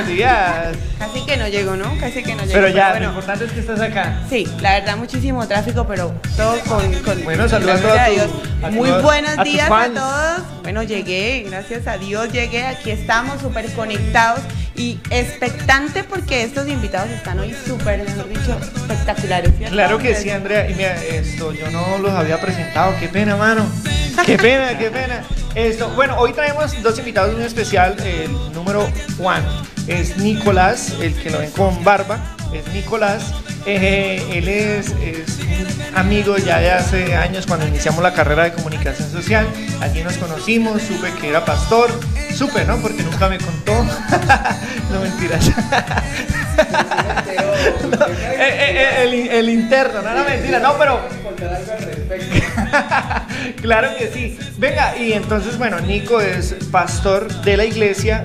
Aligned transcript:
Buenos 0.00 0.16
días. 0.16 0.76
Casi 0.98 1.20
que 1.26 1.36
no 1.36 1.46
llego, 1.48 1.76
¿no? 1.76 1.94
Casi 2.00 2.22
que 2.22 2.34
no 2.34 2.40
llego. 2.42 2.54
Pero 2.54 2.68
ya, 2.68 2.90
bueno, 2.92 3.06
lo 3.06 3.10
importante 3.10 3.44
es 3.44 3.52
que 3.52 3.60
estás 3.60 3.80
acá. 3.80 4.20
Sí, 4.30 4.48
la 4.62 4.72
verdad, 4.80 4.96
muchísimo 4.96 5.46
tráfico, 5.46 5.86
pero 5.86 6.14
todo 6.38 6.58
con. 6.60 6.90
con 7.02 7.22
Bueno, 7.22 7.46
saludos 7.50 7.82
a 7.84 8.06
todos 8.06 8.72
Muy 8.72 8.88
todos- 8.88 9.02
buenos 9.02 9.36
a 9.36 9.44
días 9.44 9.70
a 9.70 9.88
todos. 9.90 10.62
Bueno, 10.62 10.82
llegué, 10.84 11.44
gracias 11.50 11.86
a 11.86 11.98
Dios 11.98 12.32
llegué. 12.32 12.64
Aquí 12.66 12.90
estamos 12.92 13.42
súper 13.42 13.70
conectados 13.74 14.40
y 14.74 14.98
expectante 15.10 16.02
porque 16.02 16.44
estos 16.44 16.66
invitados 16.66 17.10
están 17.10 17.38
hoy 17.38 17.54
súper, 17.66 18.02
mejor 18.02 18.26
dicho, 18.30 18.58
espectaculares. 18.76 19.52
¿cierto? 19.58 19.74
Claro 19.74 19.98
que 19.98 20.14
sí, 20.14 20.30
Andrea. 20.30 20.70
Y 20.70 20.74
mira, 20.76 20.94
esto 21.04 21.52
yo 21.52 21.70
no 21.70 21.98
los 21.98 22.12
había 22.12 22.40
presentado. 22.40 22.94
Qué 22.98 23.08
pena, 23.08 23.36
mano. 23.36 23.66
Qué 24.24 24.38
pena, 24.38 24.78
qué 24.78 24.90
pena. 24.90 25.24
Esto, 25.54 25.90
bueno, 25.90 26.16
hoy 26.16 26.32
traemos 26.32 26.80
dos 26.82 26.98
invitados 26.98 27.34
muy 27.34 27.42
especial. 27.44 27.96
El 28.02 28.32
número 28.54 28.88
Juan 29.18 29.42
es 29.86 30.16
Nicolás, 30.18 30.94
el 31.00 31.14
que 31.14 31.30
lo 31.30 31.38
ven 31.38 31.50
con 31.50 31.84
barba. 31.84 32.18
Es 32.52 32.66
Nicolás. 32.72 33.32
Eh, 33.72 34.38
él 34.38 34.48
es, 34.48 34.92
amigo 35.94 36.36
ya 36.36 36.58
de 36.58 36.72
hace 36.72 37.14
años 37.14 37.46
cuando 37.46 37.68
iniciamos 37.68 38.02
la 38.02 38.12
carrera 38.12 38.44
de 38.44 38.52
comunicación 38.52 39.08
social. 39.10 39.46
Allí 39.80 40.02
nos 40.02 40.16
conocimos, 40.16 40.82
supe 40.82 41.12
que 41.20 41.28
era 41.28 41.44
pastor. 41.44 41.88
Supe, 42.34 42.64
¿no? 42.64 42.78
Porque 42.78 43.04
nunca 43.04 43.28
me 43.28 43.38
contó. 43.38 43.74
no 44.92 45.00
mentiras. 45.00 45.50
Eh, 48.42 49.02
eh, 49.02 49.38
el, 49.38 49.50
interno, 49.50 50.02
no, 50.02 50.14
no 50.14 50.24
mentira, 50.24 50.58
no, 50.58 50.76
pero 50.78 51.00
claro 53.60 53.88
que 53.98 54.08
sí. 54.08 54.38
Venga, 54.56 54.96
y 54.96 55.12
entonces, 55.12 55.58
bueno, 55.58 55.78
Nico 55.80 56.20
es 56.20 56.54
pastor 56.70 57.28
de 57.42 57.56
la 57.56 57.64
iglesia. 57.64 58.24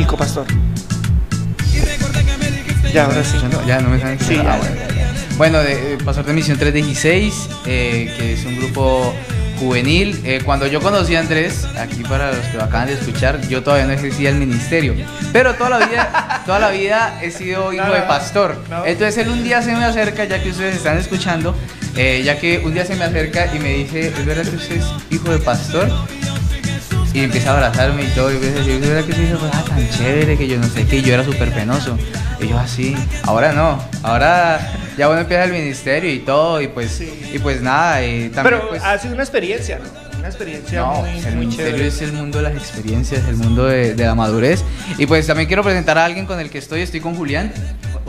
El 0.00 0.06
copastor. 0.06 0.46
Ya, 2.92 3.04
ahora 3.04 3.22
sí. 3.22 3.36
¿Ya 3.40 3.48
no, 3.48 3.66
ya 3.66 3.80
no 3.80 3.90
me 3.90 4.00
saben 4.00 4.18
Sí, 4.18 4.36
Ah, 4.44 4.56
bueno. 4.58 4.76
Bueno, 5.36 5.58
de, 5.60 5.94
eh, 5.94 5.98
Pastor 6.04 6.24
de 6.26 6.32
Misión 6.34 6.58
316, 6.58 7.48
eh, 7.66 8.12
que 8.18 8.32
es 8.34 8.44
un 8.44 8.56
grupo 8.56 9.14
juvenil. 9.58 10.20
Eh, 10.24 10.42
cuando 10.44 10.66
yo 10.66 10.80
conocí 10.82 11.14
a 11.16 11.20
Andrés, 11.20 11.66
aquí 11.78 12.02
para 12.02 12.32
los 12.32 12.44
que 12.46 12.56
lo 12.58 12.64
acaban 12.64 12.88
de 12.88 12.94
escuchar, 12.94 13.40
yo 13.48 13.62
todavía 13.62 13.86
no 13.86 13.92
ejercía 13.92 14.28
el 14.30 14.36
ministerio. 14.36 14.94
Pero 15.32 15.54
toda 15.54 15.70
la 15.78 15.86
vida, 15.86 16.42
toda 16.46 16.58
la 16.58 16.70
vida 16.70 17.18
he 17.22 17.30
sido 17.30 17.72
hijo 17.72 17.84
No, 17.86 17.92
de 17.94 18.00
pastor. 18.02 18.56
no. 18.68 18.84
Entonces 18.84 19.18
él 19.24 19.30
un 19.30 19.42
día 19.44 19.62
se 19.62 19.74
me 19.74 19.84
acerca, 19.84 20.24
ya 20.24 20.42
que 20.42 20.50
ustedes 20.50 20.76
están 20.76 20.98
escuchando, 20.98 21.54
eh, 21.96 22.22
ya 22.24 22.38
que 22.38 22.58
un 22.64 22.74
día 22.74 22.84
se 22.84 22.96
me 22.96 23.04
acerca 23.04 23.54
y 23.54 23.58
me 23.60 23.72
dice, 23.74 24.08
¿es 24.08 24.26
verdad 24.26 24.42
que 24.44 24.56
usted 24.56 24.76
es 24.76 24.84
hijo 25.10 25.30
de 25.30 25.38
pastor? 25.38 25.88
Y 27.12 27.20
empieza 27.24 27.50
a 27.50 27.54
abrazarme 27.54 28.04
y 28.04 28.06
todo, 28.08 28.30
y 28.30 28.38
decir, 28.38 28.70
"¿Es 28.74 28.80
verdad 28.88 29.04
que 29.04 29.12
pastor? 29.14 29.50
Ah, 29.52 29.64
tan 29.68 29.90
chévere, 29.90 30.36
que 30.38 30.46
yo 30.46 30.58
no 30.58 30.68
sé 30.68 30.86
qué, 30.86 31.02
yo 31.02 31.14
era 31.14 31.24
súper 31.24 31.50
penoso. 31.52 31.98
Y 32.40 32.48
yo 32.48 32.58
así, 32.58 32.94
ahora 33.24 33.52
no, 33.52 33.82
ahora 34.02 34.60
ya 34.96 35.06
bueno 35.08 35.22
empieza 35.22 35.44
el 35.44 35.52
ministerio 35.52 36.12
y 36.12 36.20
todo, 36.20 36.60
y 36.60 36.68
pues, 36.68 36.90
Sí. 36.92 37.30
y 37.34 37.38
pues 37.40 37.60
nada, 37.62 38.04
y 38.06 38.28
también 38.28 38.56
Pero 38.58 38.68
pues... 38.68 38.82
ha 38.82 38.96
sido 38.98 39.14
una 39.14 39.24
experiencia, 39.24 39.78
¿no? 39.78 40.18
Una 40.20 40.28
experiencia 40.28 40.80
No, 40.80 40.94
muy, 41.02 41.10
el 41.18 41.24
muy 41.36 41.46
ministerio 41.46 41.84
es 41.84 42.02
el 42.02 42.12
mundo 42.12 42.38
de 42.38 42.44
las 42.44 42.52
experiencias, 42.54 43.26
el 43.26 43.36
mundo 43.36 43.64
de, 43.66 43.94
de 43.94 44.04
la 44.04 44.14
madurez. 44.14 44.62
Y 44.98 45.06
pues 45.06 45.26
también 45.26 45.46
quiero 45.48 45.62
presentar 45.64 45.96
a 45.98 46.04
alguien 46.04 46.26
con 46.26 46.38
el 46.38 46.50
que 46.50 46.58
estoy, 46.58 46.82
estoy 46.82 47.00
con 47.00 47.14
Julián. 47.16 47.52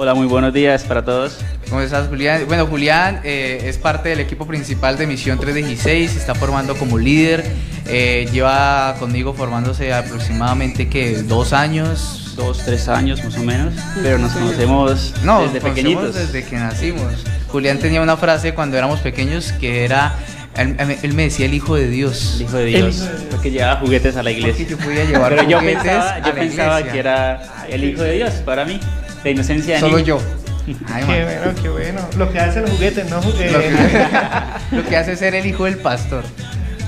Hola, 0.03 0.15
muy 0.15 0.25
buenos 0.25 0.51
días 0.51 0.83
para 0.83 1.05
todos. 1.05 1.37
¿Cómo 1.69 1.79
estás, 1.79 2.07
Julián? 2.07 2.45
Bueno, 2.47 2.65
Julián 2.65 3.21
eh, 3.23 3.65
es 3.65 3.77
parte 3.77 4.09
del 4.09 4.19
equipo 4.19 4.47
principal 4.47 4.97
de 4.97 5.05
Misión 5.05 5.37
316, 5.37 6.09
se 6.09 6.17
está 6.17 6.33
formando 6.33 6.75
como 6.75 6.97
líder, 6.97 7.45
eh, 7.85 8.27
lleva 8.31 8.95
conmigo 8.97 9.35
formándose 9.35 9.93
aproximadamente 9.93 10.89
que 10.89 11.21
dos 11.21 11.53
años. 11.53 12.33
Dos, 12.35 12.65
tres 12.65 12.87
años 12.87 13.23
más 13.23 13.37
o 13.37 13.43
menos, 13.43 13.75
pero 14.01 14.17
nos 14.17 14.31
conocemos 14.31 15.13
No, 15.23 15.43
desde 15.43 15.59
conocemos 15.59 15.61
pequeñitos. 15.61 16.15
Desde 16.15 16.45
que 16.45 16.55
nacimos. 16.55 17.23
Julián 17.49 17.77
tenía 17.77 18.01
una 18.01 18.17
frase 18.17 18.55
cuando 18.55 18.77
éramos 18.77 19.01
pequeños 19.01 19.51
que 19.51 19.85
era, 19.85 20.15
él, 20.55 20.97
él 21.03 21.13
me 21.13 21.25
decía 21.25 21.45
el 21.45 21.53
hijo 21.53 21.75
de 21.75 21.87
Dios. 21.87 22.37
El 22.37 22.47
hijo 22.47 22.57
de 22.57 22.65
Dios, 22.65 23.07
porque 23.29 23.51
llevaba 23.51 23.79
juguetes 23.79 24.15
a 24.15 24.23
la 24.23 24.31
Porque 24.31 24.39
iglesia. 24.39 24.67
yo 24.67 24.77
podía 24.79 25.03
llevar 25.03 25.35
Pero 25.35 25.47
yo 25.47 25.59
pensaba, 25.59 26.19
yo 26.25 26.33
pensaba 26.33 26.83
que 26.85 26.97
era 26.97 27.67
el 27.69 27.83
hijo 27.83 28.01
de 28.01 28.13
Dios 28.13 28.31
para 28.43 28.65
mí, 28.65 28.79
de 29.23 29.31
inocencia 29.31 29.75
de 29.75 29.79
Solo 29.79 29.97
niño. 29.97 30.17
yo. 30.19 30.21
Ay, 30.93 31.03
Qué 31.05 31.23
bueno, 31.23 31.61
qué 31.61 31.69
bueno. 31.69 32.01
Lo 32.17 32.31
que 32.31 32.39
hacen 32.39 32.61
los 32.63 32.71
juguetes, 32.71 33.09
¿no? 33.09 33.19
Eh, 33.39 33.51
Lo 33.51 33.59
que, 33.59 34.75
lo 34.75 34.85
que 34.87 34.97
hace 34.97 35.15
ser 35.15 35.33
el 35.35 35.45
hijo 35.45 35.65
del 35.65 35.77
pastor. 35.77 36.23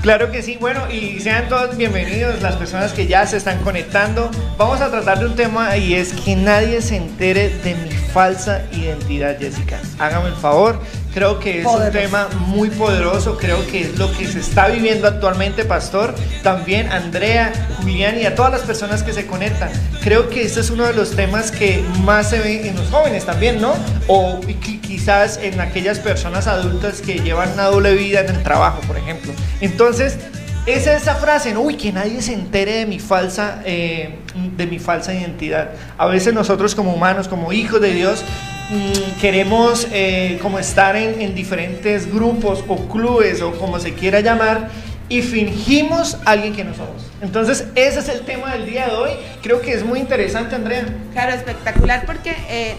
Claro 0.04 0.30
que 0.30 0.42
sí, 0.42 0.58
bueno, 0.60 0.82
y 0.92 1.18
sean 1.20 1.48
todos 1.48 1.78
bienvenidos 1.78 2.42
las 2.42 2.56
personas 2.56 2.92
que 2.92 3.06
ya 3.06 3.26
se 3.26 3.38
están 3.38 3.60
conectando. 3.60 4.30
Vamos 4.58 4.82
a 4.82 4.90
tratar 4.90 5.18
de 5.18 5.24
un 5.24 5.34
tema 5.34 5.78
y 5.78 5.94
es 5.94 6.12
que 6.12 6.36
nadie 6.36 6.82
se 6.82 6.96
entere 6.96 7.48
de 7.48 7.74
mi 7.74 7.88
falsa 7.88 8.66
identidad, 8.72 9.38
Jessica. 9.38 9.80
Hágame 9.98 10.28
el 10.28 10.34
favor. 10.34 10.78
Creo 11.14 11.38
que 11.40 11.60
es 11.60 11.66
un 11.66 11.90
tema 11.90 12.28
muy 12.48 12.68
poderoso, 12.68 13.38
creo 13.38 13.66
que 13.68 13.80
es 13.82 13.98
lo 13.98 14.12
que 14.12 14.26
se 14.26 14.40
está 14.40 14.66
viviendo 14.66 15.08
actualmente, 15.08 15.64
Pastor. 15.64 16.14
También 16.42 16.92
Andrea, 16.92 17.52
Julián 17.78 18.20
y 18.20 18.26
a 18.26 18.34
todas 18.34 18.52
las 18.52 18.62
personas 18.62 19.02
que 19.02 19.14
se 19.14 19.26
conectan. 19.26 19.70
Creo 20.02 20.28
que 20.28 20.42
este 20.42 20.60
es 20.60 20.68
uno 20.68 20.84
de 20.84 20.92
los 20.92 21.12
temas 21.12 21.50
que 21.50 21.82
más 22.02 22.28
se 22.28 22.40
ve 22.40 22.68
en 22.68 22.76
los 22.76 22.90
jóvenes 22.90 23.24
también, 23.24 23.58
¿no? 23.58 23.74
O 24.08 24.38
quizás 24.86 25.38
en 25.42 25.60
aquellas 25.60 25.98
personas 25.98 26.46
adultas 26.46 27.00
que 27.00 27.18
llevan 27.18 27.52
una 27.52 27.64
doble 27.64 27.94
vida 27.94 28.20
en 28.20 28.28
el 28.28 28.42
trabajo, 28.42 28.80
por 28.86 28.96
ejemplo. 28.96 29.32
Entonces, 29.60 30.18
esa 30.66 30.96
esa 30.96 31.14
frase, 31.16 31.52
¿no? 31.52 31.60
uy, 31.62 31.76
que 31.76 31.92
nadie 31.92 32.22
se 32.22 32.32
entere 32.32 32.76
de 32.76 32.86
mi 32.86 32.98
falsa, 32.98 33.60
eh, 33.64 34.16
de 34.56 34.66
mi 34.66 34.78
falsa 34.78 35.12
identidad. 35.12 35.70
A 35.98 36.06
veces 36.06 36.32
nosotros 36.32 36.74
como 36.74 36.94
humanos, 36.94 37.28
como 37.28 37.52
hijos 37.52 37.80
de 37.80 37.92
Dios, 37.92 38.24
mm, 38.70 39.20
queremos 39.20 39.86
eh, 39.92 40.38
como 40.40 40.58
estar 40.58 40.96
en, 40.96 41.20
en 41.20 41.34
diferentes 41.34 42.10
grupos 42.12 42.64
o 42.68 42.88
clubes 42.88 43.42
o 43.42 43.52
como 43.52 43.78
se 43.78 43.92
quiera 43.94 44.20
llamar 44.20 44.70
y 45.08 45.20
fingimos 45.22 46.16
a 46.24 46.30
alguien 46.30 46.54
que 46.54 46.64
no 46.64 46.74
somos. 46.74 47.10
Entonces, 47.20 47.66
ese 47.74 47.98
es 48.00 48.08
el 48.08 48.20
tema 48.20 48.52
del 48.52 48.66
día 48.66 48.86
de 48.86 48.92
hoy. 48.92 49.10
Creo 49.42 49.60
que 49.60 49.72
es 49.72 49.84
muy 49.84 49.98
interesante, 49.98 50.54
Andrea. 50.54 50.86
Claro, 51.12 51.32
espectacular 51.32 52.06
porque 52.06 52.34
eh, 52.48 52.76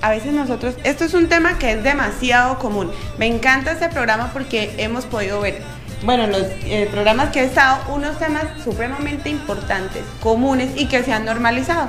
a 0.00 0.10
veces 0.10 0.32
nosotros, 0.32 0.74
esto 0.84 1.04
es 1.04 1.14
un 1.14 1.28
tema 1.28 1.58
que 1.58 1.72
es 1.72 1.82
demasiado 1.82 2.58
común. 2.58 2.90
Me 3.18 3.26
encanta 3.26 3.72
este 3.72 3.88
programa 3.88 4.30
porque 4.32 4.74
hemos 4.78 5.06
podido 5.06 5.40
ver, 5.40 5.62
bueno, 6.04 6.24
en 6.24 6.32
los 6.32 6.42
eh, 6.42 6.88
programas 6.90 7.30
que 7.30 7.40
he 7.40 7.44
estado, 7.44 7.94
unos 7.94 8.18
temas 8.18 8.44
supremamente 8.62 9.28
importantes, 9.28 10.02
comunes 10.20 10.70
y 10.76 10.86
que 10.86 11.02
se 11.02 11.12
han 11.12 11.24
normalizado. 11.24 11.88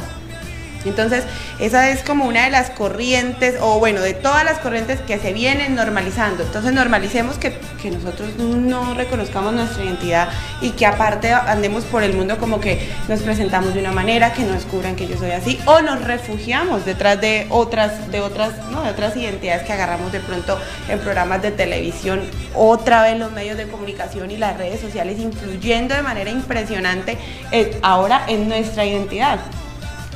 Entonces, 0.85 1.23
esa 1.59 1.89
es 1.89 2.03
como 2.03 2.25
una 2.25 2.45
de 2.45 2.51
las 2.51 2.69
corrientes, 2.69 3.55
o 3.61 3.79
bueno, 3.79 4.01
de 4.01 4.13
todas 4.13 4.43
las 4.43 4.59
corrientes 4.59 4.99
que 5.01 5.17
se 5.19 5.33
vienen 5.33 5.75
normalizando. 5.75 6.43
Entonces, 6.43 6.73
normalicemos 6.73 7.37
que, 7.37 7.57
que 7.81 7.91
nosotros 7.91 8.35
no 8.37 8.93
reconozcamos 8.93 9.53
nuestra 9.53 9.83
identidad 9.83 10.29
y 10.61 10.71
que 10.71 10.85
aparte 10.85 11.31
andemos 11.33 11.83
por 11.85 12.03
el 12.03 12.13
mundo 12.13 12.37
como 12.37 12.59
que 12.59 12.89
nos 13.07 13.21
presentamos 13.21 13.73
de 13.73 13.79
una 13.79 13.91
manera, 13.91 14.33
que 14.33 14.43
no 14.43 14.53
descubran 14.53 14.95
que 14.95 15.07
yo 15.07 15.17
soy 15.17 15.31
así, 15.31 15.59
o 15.65 15.81
nos 15.81 16.03
refugiamos 16.03 16.85
detrás 16.85 17.19
de 17.19 17.47
otras, 17.49 18.11
de 18.11 18.21
otras, 18.21 18.53
¿no? 18.71 18.83
de 18.83 18.89
otras 18.89 19.15
identidades 19.15 19.63
que 19.63 19.73
agarramos 19.73 20.11
de 20.11 20.19
pronto 20.19 20.59
en 20.87 20.99
programas 20.99 21.41
de 21.41 21.51
televisión, 21.51 22.21
otra 22.55 23.03
vez 23.03 23.17
los 23.17 23.31
medios 23.31 23.57
de 23.57 23.67
comunicación 23.67 24.31
y 24.31 24.37
las 24.37 24.57
redes 24.57 24.79
sociales 24.79 25.19
influyendo 25.19 25.95
de 25.95 26.01
manera 26.01 26.29
impresionante 26.29 27.17
eh, 27.51 27.77
ahora 27.81 28.23
en 28.27 28.47
nuestra 28.47 28.85
identidad. 28.85 29.39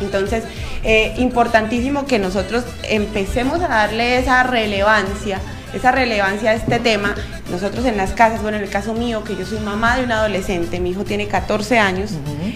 Entonces, 0.04 0.44
eh, 0.84 1.14
importantísimo 1.18 2.06
que 2.06 2.20
nosotros 2.20 2.64
empecemos 2.84 3.62
a 3.62 3.68
darle 3.68 4.18
esa 4.18 4.44
relevancia, 4.44 5.40
esa 5.74 5.92
relevancia 5.92 6.52
a 6.52 6.54
este 6.54 6.80
tema. 6.80 7.16
Nosotros 7.50 7.86
en 7.86 7.98
las 7.98 8.12
casas, 8.12 8.42
bueno, 8.42 8.58
en 8.58 8.64
el 8.64 8.70
caso 8.70 8.94
mío, 8.94 9.24
que 9.24 9.36
yo 9.36 9.46
soy 9.46 9.60
mamá 9.60 9.98
de 9.98 10.04
un 10.04 10.12
adolescente, 10.12 10.80
mi 10.80 10.92
hijo 10.92 11.04
tiene 11.04 11.28
14 11.28 11.80
años, 11.80 12.12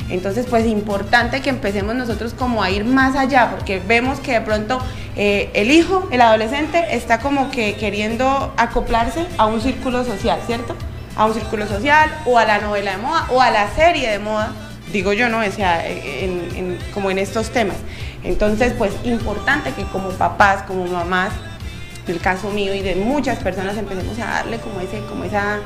entonces 0.09 0.45
pues 0.49 0.65
importante 0.65 1.41
que 1.41 1.49
empecemos 1.49 1.95
nosotros 1.95 2.33
como 2.33 2.63
a 2.63 2.71
ir 2.71 2.85
más 2.85 3.15
allá, 3.15 3.51
porque 3.51 3.81
vemos 3.85 4.19
que 4.19 4.33
de 4.33 4.41
pronto 4.41 4.79
eh, 5.15 5.49
el 5.53 5.71
hijo, 5.71 6.07
el 6.11 6.21
adolescente, 6.21 6.95
está 6.95 7.19
como 7.19 7.51
que 7.51 7.75
queriendo 7.75 8.53
acoplarse 8.57 9.25
a 9.37 9.45
un 9.45 9.61
círculo 9.61 10.03
social, 10.05 10.39
¿cierto? 10.45 10.75
A 11.15 11.25
un 11.25 11.33
círculo 11.33 11.67
social 11.67 12.09
o 12.25 12.37
a 12.37 12.45
la 12.45 12.59
novela 12.59 12.91
de 12.91 12.97
moda 12.97 13.25
o 13.29 13.41
a 13.41 13.51
la 13.51 13.69
serie 13.75 14.09
de 14.09 14.19
moda 14.19 14.53
digo 14.91 15.13
yo, 15.13 15.29
¿no? 15.29 15.39
O 15.39 15.51
sea, 15.51 15.85
en- 15.87 16.49
en- 16.55 16.77
como 16.93 17.11
en 17.11 17.19
estos 17.19 17.49
temas. 17.49 17.77
Entonces, 18.23 18.73
pues 18.77 18.91
importante 19.03 19.71
que 19.71 19.83
como 19.83 20.09
papás, 20.09 20.63
como 20.63 20.85
mamás, 20.85 21.31
en 22.07 22.13
el 22.15 22.19
caso 22.21 22.49
mío 22.51 22.73
y 22.73 22.81
de 22.81 22.95
muchas 22.95 23.39
personas, 23.39 23.77
empecemos 23.77 24.17
a 24.19 24.25
darle 24.25 24.57
como, 24.59 24.79
ese, 24.81 24.99
como 25.09 25.23
esa 25.25 25.57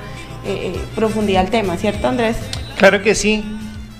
eh, 0.45 0.73
eh, 0.75 0.81
profundidad 0.95 1.41
al 1.45 1.51
tema, 1.51 1.77
¿cierto, 1.77 2.07
Andrés? 2.07 2.35
Claro 2.77 3.01
que 3.03 3.13
sí, 3.15 3.43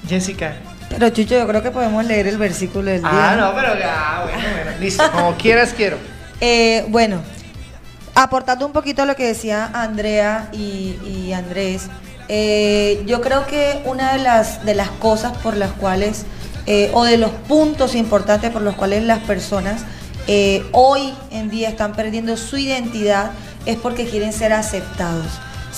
Jessica. 0.07 0.56
Pero 0.89 1.09
Chucho, 1.09 1.38
yo 1.38 1.47
creo 1.47 1.62
que 1.63 1.71
podemos 1.71 2.03
leer 2.03 2.27
el 2.27 2.38
versículo 2.38 2.89
del 2.91 3.01
día. 3.01 3.31
Ah, 3.31 3.35
no, 3.35 3.53
pero 3.56 3.77
ya, 3.79 4.21
bueno, 4.24 4.39
bueno, 4.56 4.71
listo, 4.79 5.09
como 5.12 5.33
quieras 5.38 5.74
quiero. 5.77 5.97
Eh, 6.41 6.83
bueno, 6.89 7.21
aportando 8.15 8.65
un 8.65 8.74
poquito 8.74 9.03
a 9.03 9.06
lo 9.06 9.15
que 9.15 9.25
decía 9.27 9.69
Andrea 9.74 10.50
y, 10.51 10.97
y 11.06 11.31
Andrés, 11.33 11.83
eh, 12.27 13.03
yo 13.06 13.21
creo 13.21 13.45
que 13.47 13.81
una 13.85 14.13
de 14.13 14.19
las, 14.19 14.65
de 14.65 14.75
las 14.75 14.89
cosas 14.89 15.38
por 15.38 15.57
las 15.57 15.71
cuales, 15.71 16.25
eh, 16.65 16.91
o 16.94 17.03
de 17.03 17.18
los 17.18 17.31
puntos 17.31 17.95
importantes 17.95 18.51
por 18.51 18.62
los 18.62 18.75
cuales 18.75 19.03
las 19.03 19.19
personas 19.19 19.83
eh, 20.27 20.63
hoy 20.71 21.13
en 21.31 21.50
día 21.50 21.69
están 21.69 21.94
perdiendo 21.94 22.38
su 22.38 22.57
identidad 22.57 23.31
es 23.65 23.77
porque 23.77 24.06
quieren 24.06 24.33
ser 24.33 24.53
aceptados. 24.53 25.27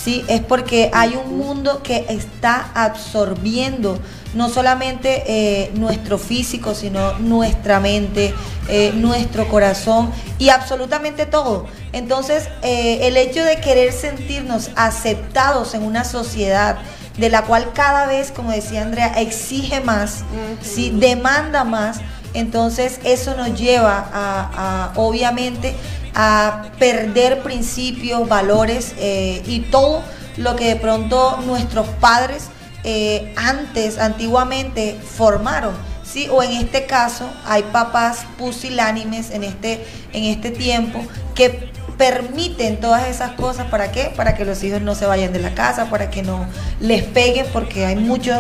¿Sí? 0.04 0.24
Es 0.28 0.42
porque 0.42 0.90
hay 0.94 1.16
un 1.16 1.38
mundo 1.38 1.82
que 1.84 2.06
está 2.10 2.72
absorbiendo 2.74 4.00
no 4.34 4.50
solamente 4.50 5.24
eh, 5.28 5.72
nuestro 5.76 6.18
físico, 6.18 6.74
sino 6.74 7.20
nuestra 7.20 7.80
mente, 7.80 8.34
eh, 8.68 8.92
nuestro 8.96 9.48
corazón 9.48 10.12
y 10.40 10.50
absolutamente 10.50 11.26
todo. 11.26 11.68
Entonces, 11.92 12.50
eh, 12.64 13.00
el 13.04 13.16
hecho 13.16 13.44
de 13.44 13.58
querer 13.62 13.94
sentirnos 13.94 14.72
aceptados 14.76 15.76
en 15.76 15.84
una 15.84 16.04
sociedad 16.04 16.78
de 17.18 17.30
la 17.30 17.44
cual 17.44 17.72
cada 17.74 18.08
vez, 18.08 18.32
como 18.32 18.52
decía 18.52 18.82
Andrea, 18.82 19.14
exige 19.22 19.82
más, 19.82 20.24
¿sí? 20.64 20.92
demanda 20.96 21.64
más, 21.64 22.00
entonces 22.34 23.00
eso 23.04 23.36
nos 23.36 23.54
lleva 23.54 24.10
a, 24.12 24.90
a, 24.92 24.94
obviamente 24.96 25.76
a 26.16 26.72
perder 26.78 27.42
principios, 27.42 28.28
valores 28.28 28.94
eh, 28.98 29.42
y 29.46 29.62
todo 29.62 30.04
lo 30.38 30.56
que 30.56 30.68
de 30.68 30.76
pronto 30.76 31.40
nuestros 31.46 31.88
padres 31.88 32.46
eh, 32.84 33.34
antes, 33.36 33.98
antiguamente, 33.98 35.00
formaron. 35.02 35.74
¿sí? 36.04 36.28
O 36.32 36.44
en 36.44 36.52
este 36.52 36.86
caso, 36.86 37.30
hay 37.46 37.64
papás 37.64 38.26
pusilánimes 38.38 39.32
en 39.32 39.44
este, 39.44 39.86
en 40.12 40.26
este 40.26 40.52
tiempo 40.52 41.04
que 41.34 41.72
permiten 41.98 42.80
todas 42.80 43.08
esas 43.08 43.32
cosas. 43.32 43.68
¿Para 43.68 43.92
qué? 43.92 44.12
Para 44.16 44.36
que 44.36 44.46
los 44.46 44.64
hijos 44.64 44.82
no 44.82 44.96
se 44.96 45.06
vayan 45.06 45.34
de 45.34 45.40
la 45.40 45.56
casa, 45.56 45.90
para 45.90 46.10
que 46.10 46.22
no 46.22 46.46
les 46.80 47.04
peguen, 47.04 47.46
porque 47.54 47.86
hay 47.86 47.96
muchos 47.96 48.40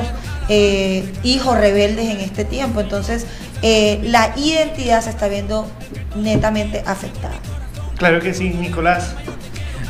eh, 0.50 1.12
hijos 1.24 1.58
rebeldes 1.58 2.10
en 2.10 2.20
este 2.20 2.46
tiempo. 2.46 2.81
Entonces, 2.81 3.25
la 3.62 4.34
identidad 4.36 5.02
se 5.02 5.10
está 5.10 5.30
viendo 5.30 5.66
netamente 6.16 6.84
afectada. 6.86 7.36
Claro 8.04 8.20
que 8.20 8.34
sí, 8.34 8.50
Nicolás. 8.50 9.16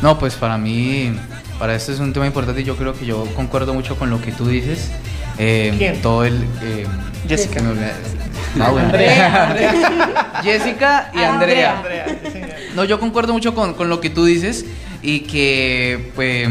No, 0.03 0.19
pues 0.19 0.35
para 0.35 0.55
mí, 0.55 1.15
para 1.57 1.73
esto 1.73 1.91
es 1.91 1.99
un 1.99 2.13
tema 2.13 2.27
importante 2.27 2.61
y 2.61 2.63
yo 2.63 2.75
creo 2.75 2.93
que 2.93 3.07
yo 3.07 3.25
concuerdo 3.35 3.73
mucho 3.73 3.97
con 3.97 4.11
lo 4.11 4.21
que 4.21 4.31
tú 4.31 4.45
dices. 4.47 4.91
Eh, 5.39 5.73
¿Quién? 5.79 5.99
Todo 6.03 6.23
el... 6.23 6.43
eh, 6.61 6.85
Jessica. 7.27 7.59
olvida- 7.61 7.93
Ah, 8.59 8.69
bueno. 8.69 8.91
Jessica 10.43 11.09
y 11.15 11.23
Andrea. 11.23 11.77
Andrea, 11.79 12.05
sí, 12.23 12.31
señor. 12.31 12.49
No, 12.75 12.83
yo 12.85 12.99
concuerdo 12.99 13.33
mucho 13.33 13.55
con, 13.55 13.73
con 13.73 13.89
lo 13.89 13.99
que 13.99 14.11
tú 14.11 14.25
dices 14.25 14.63
y 15.01 15.21
que 15.21 16.11
pues, 16.15 16.47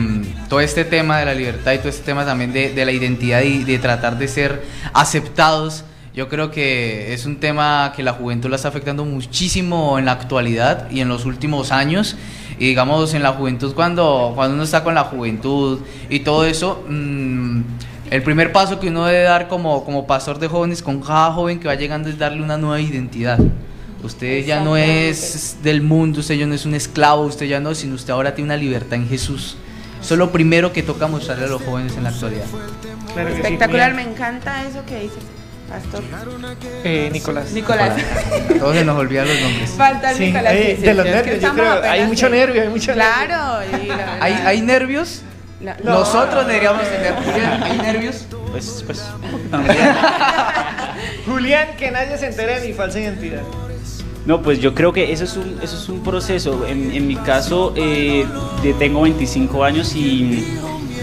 todo 0.48 0.58
este 0.60 0.84
tema 0.84 1.18
de 1.20 1.26
la 1.26 1.34
libertad 1.34 1.74
y 1.74 1.78
todo 1.78 1.90
este 1.90 2.02
tema 2.04 2.24
también 2.26 2.52
de, 2.52 2.70
de 2.72 2.84
la 2.84 2.90
identidad 2.90 3.42
y 3.42 3.62
de 3.62 3.78
tratar 3.78 4.18
de 4.18 4.26
ser 4.26 4.64
aceptados, 4.94 5.84
yo 6.14 6.28
creo 6.28 6.50
que 6.50 7.14
es 7.14 7.24
un 7.24 7.36
tema 7.36 7.92
que 7.96 8.02
la 8.02 8.12
juventud 8.12 8.50
la 8.50 8.56
está 8.56 8.68
afectando 8.68 9.04
muchísimo 9.04 9.98
en 9.98 10.04
la 10.04 10.12
actualidad 10.12 10.90
y 10.90 11.00
en 11.00 11.08
los 11.08 11.24
últimos 11.24 11.72
años. 11.72 12.16
Y 12.58 12.66
digamos, 12.66 13.14
en 13.14 13.22
la 13.22 13.32
juventud, 13.32 13.74
cuando, 13.74 14.32
cuando 14.34 14.54
uno 14.54 14.62
está 14.62 14.84
con 14.84 14.94
la 14.94 15.04
juventud 15.04 15.80
y 16.10 16.20
todo 16.20 16.44
eso, 16.44 16.84
mm, 16.86 17.62
el 18.10 18.22
primer 18.22 18.52
paso 18.52 18.78
que 18.78 18.88
uno 18.88 19.06
debe 19.06 19.22
dar 19.22 19.48
como, 19.48 19.84
como 19.84 20.06
pastor 20.06 20.38
de 20.38 20.48
jóvenes 20.48 20.82
con 20.82 21.00
cada 21.00 21.32
joven 21.32 21.58
que 21.58 21.66
va 21.66 21.76
llegando 21.76 22.10
es 22.10 22.18
darle 22.18 22.42
una 22.42 22.58
nueva 22.58 22.78
identidad. 22.78 23.38
Usted 24.02 24.44
ya 24.44 24.60
no 24.60 24.76
es 24.76 25.58
del 25.62 25.80
mundo, 25.80 26.20
usted 26.20 26.34
ya 26.34 26.46
no 26.46 26.54
es 26.54 26.66
un 26.66 26.74
esclavo, 26.74 27.22
usted 27.22 27.46
ya 27.46 27.58
no, 27.58 27.74
sino 27.74 27.94
usted 27.94 28.12
ahora 28.12 28.34
tiene 28.34 28.48
una 28.48 28.56
libertad 28.56 28.94
en 28.94 29.08
Jesús. 29.08 29.56
Eso 30.02 30.14
es 30.14 30.18
lo 30.18 30.30
primero 30.30 30.72
que 30.72 30.82
toca 30.82 31.06
mostrarle 31.06 31.44
a 31.44 31.48
los 31.48 31.62
jóvenes 31.62 31.96
en 31.96 32.02
la 32.02 32.10
actualidad. 32.10 32.44
Claro 33.14 33.28
que 33.28 33.36
sí, 33.36 33.40
Espectacular, 33.42 33.94
me 33.94 34.02
encanta 34.02 34.64
eso 34.64 34.84
que 34.84 35.00
dices, 35.00 35.22
Pastor. 35.68 36.02
Eh, 36.84 37.08
Nicolás. 37.12 37.50
Nicolás. 37.52 37.96
Todos 38.58 38.76
se 38.76 38.84
nos 38.84 38.98
olvidan 38.98 39.26
los 39.26 39.40
nombres. 39.40 39.70
Falta 39.70 40.10
el 40.10 40.16
Sí, 40.16 40.26
Nicolás. 40.26 40.52
eh, 40.54 40.78
de 40.80 40.94
los 40.94 41.04
nervios, 41.06 41.40
yo 41.40 41.52
creo. 41.54 41.82
Hay 41.82 42.04
mucho 42.06 42.28
de- 42.28 42.36
nervio, 42.36 42.62
hay 42.62 42.68
mucho 42.68 42.92
Claro. 42.92 43.60
la 43.88 44.16
¿Hay, 44.20 44.32
hay 44.34 44.60
nervios? 44.60 45.22
la- 45.62 45.76
Nosotros 45.82 46.46
deberíamos 46.46 46.82
tener. 46.82 47.14
Julián, 47.14 47.62
¿Hay 47.62 47.78
nervios? 47.78 48.26
Pues, 48.50 48.82
pues, 48.86 49.02
Julián, 51.26 51.68
que 51.78 51.90
nadie 51.90 52.18
se 52.18 52.26
entere 52.26 52.60
de 52.60 52.68
mi 52.68 52.74
falsa 52.74 53.00
identidad. 53.00 53.42
No, 54.26 54.40
pues 54.42 54.60
yo 54.60 54.74
creo 54.74 54.92
que 54.92 55.10
eso 55.12 55.24
es 55.24 55.36
un, 55.36 55.58
eso 55.62 55.76
es 55.76 55.88
un 55.88 56.02
proceso. 56.02 56.66
En, 56.66 56.92
en 56.92 57.06
mi 57.08 57.16
caso, 57.16 57.72
eh, 57.76 58.26
tengo 58.78 59.02
25 59.02 59.64
años 59.64 59.94
y 59.96 60.46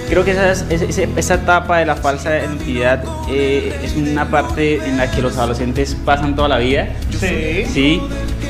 creo 0.10 0.26
que 0.26 0.32
esa, 0.32 0.52
es- 0.52 0.66
esa, 0.70 1.02
esa 1.16 1.34
etapa 1.36 1.78
de 1.80 1.86
la 1.86 1.96
falsa 1.96 2.38
identidad 2.38 3.04
eh, 3.30 3.80
es 3.84 3.96
una 3.96 4.30
parte 4.30 4.78
en 4.86 4.98
la 4.98 5.10
que 5.12 5.22
los 5.22 5.38
adolescentes 5.38 5.96
pasan 6.06 6.36
toda 6.36 6.48
la 6.50 6.58
vida. 6.58 6.90
Sí. 7.20 7.66
Sí, 7.74 8.02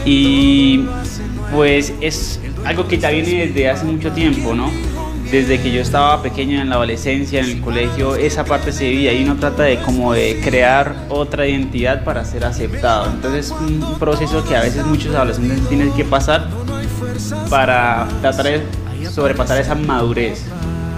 y 0.05 0.85
pues 1.53 1.93
es 2.01 2.39
algo 2.65 2.87
que 2.87 2.97
ya 2.97 3.09
viene 3.09 3.47
desde 3.47 3.69
hace 3.69 3.85
mucho 3.85 4.11
tiempo, 4.11 4.53
¿no? 4.55 4.69
Desde 5.31 5.59
que 5.61 5.71
yo 5.71 5.81
estaba 5.81 6.23
pequeño 6.23 6.59
en 6.59 6.69
la 6.69 6.75
adolescencia, 6.75 7.39
en 7.39 7.45
el 7.45 7.61
colegio, 7.61 8.15
esa 8.15 8.43
parte 8.45 8.71
se 8.71 8.89
vivía 8.89 9.13
y 9.13 9.23
uno 9.23 9.35
trata 9.35 9.61
de 9.63 9.77
como 9.77 10.11
de 10.13 10.39
crear 10.43 11.05
otra 11.09 11.45
identidad 11.47 12.03
para 12.03 12.25
ser 12.25 12.43
aceptado. 12.45 13.11
Entonces 13.11 13.45
es 13.47 13.51
un 13.51 13.99
proceso 13.99 14.43
que 14.43 14.55
a 14.55 14.61
veces 14.61 14.83
muchos 14.87 15.13
adolescentes 15.13 15.67
tienen 15.69 15.91
que 15.91 16.03
pasar 16.03 16.47
para 17.49 18.07
tratar 18.21 18.45
de 18.45 18.61
sobrepasar 19.09 19.59
esa 19.61 19.75
madurez, 19.75 20.43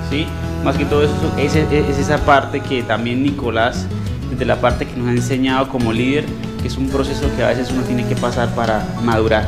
¿sí? 0.09 0.25
Más 0.63 0.77
que 0.77 0.85
todo 0.85 1.03
eso 1.03 1.13
es, 1.37 1.55
es 1.55 1.97
esa 1.97 2.19
parte 2.19 2.59
que 2.59 2.83
también 2.83 3.23
Nicolás, 3.23 3.87
desde 4.29 4.45
la 4.45 4.61
parte 4.61 4.85
que 4.85 4.95
nos 4.95 5.07
ha 5.07 5.11
enseñado 5.11 5.69
como 5.69 5.91
líder, 5.91 6.25
que 6.61 6.67
es 6.67 6.77
un 6.77 6.89
proceso 6.89 7.29
que 7.35 7.43
a 7.43 7.47
veces 7.47 7.71
uno 7.71 7.81
tiene 7.81 8.05
que 8.07 8.15
pasar 8.15 8.53
para 8.53 8.85
madurar. 9.03 9.47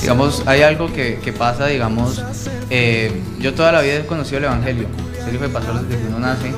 Digamos, 0.00 0.42
hay 0.46 0.62
algo 0.62 0.92
que, 0.92 1.20
que 1.22 1.32
pasa, 1.32 1.66
digamos, 1.66 2.22
eh, 2.70 3.22
yo 3.38 3.52
toda 3.52 3.72
la 3.72 3.82
vida 3.82 3.96
he 3.96 4.06
conocido 4.06 4.38
el 4.38 4.44
Evangelio, 4.44 4.86
ser 5.22 5.34
hijo 5.34 5.44
de 5.44 5.50
pastor 5.50 5.82
desde 5.82 6.02
que 6.02 6.08
uno 6.08 6.18
nace, 6.18 6.52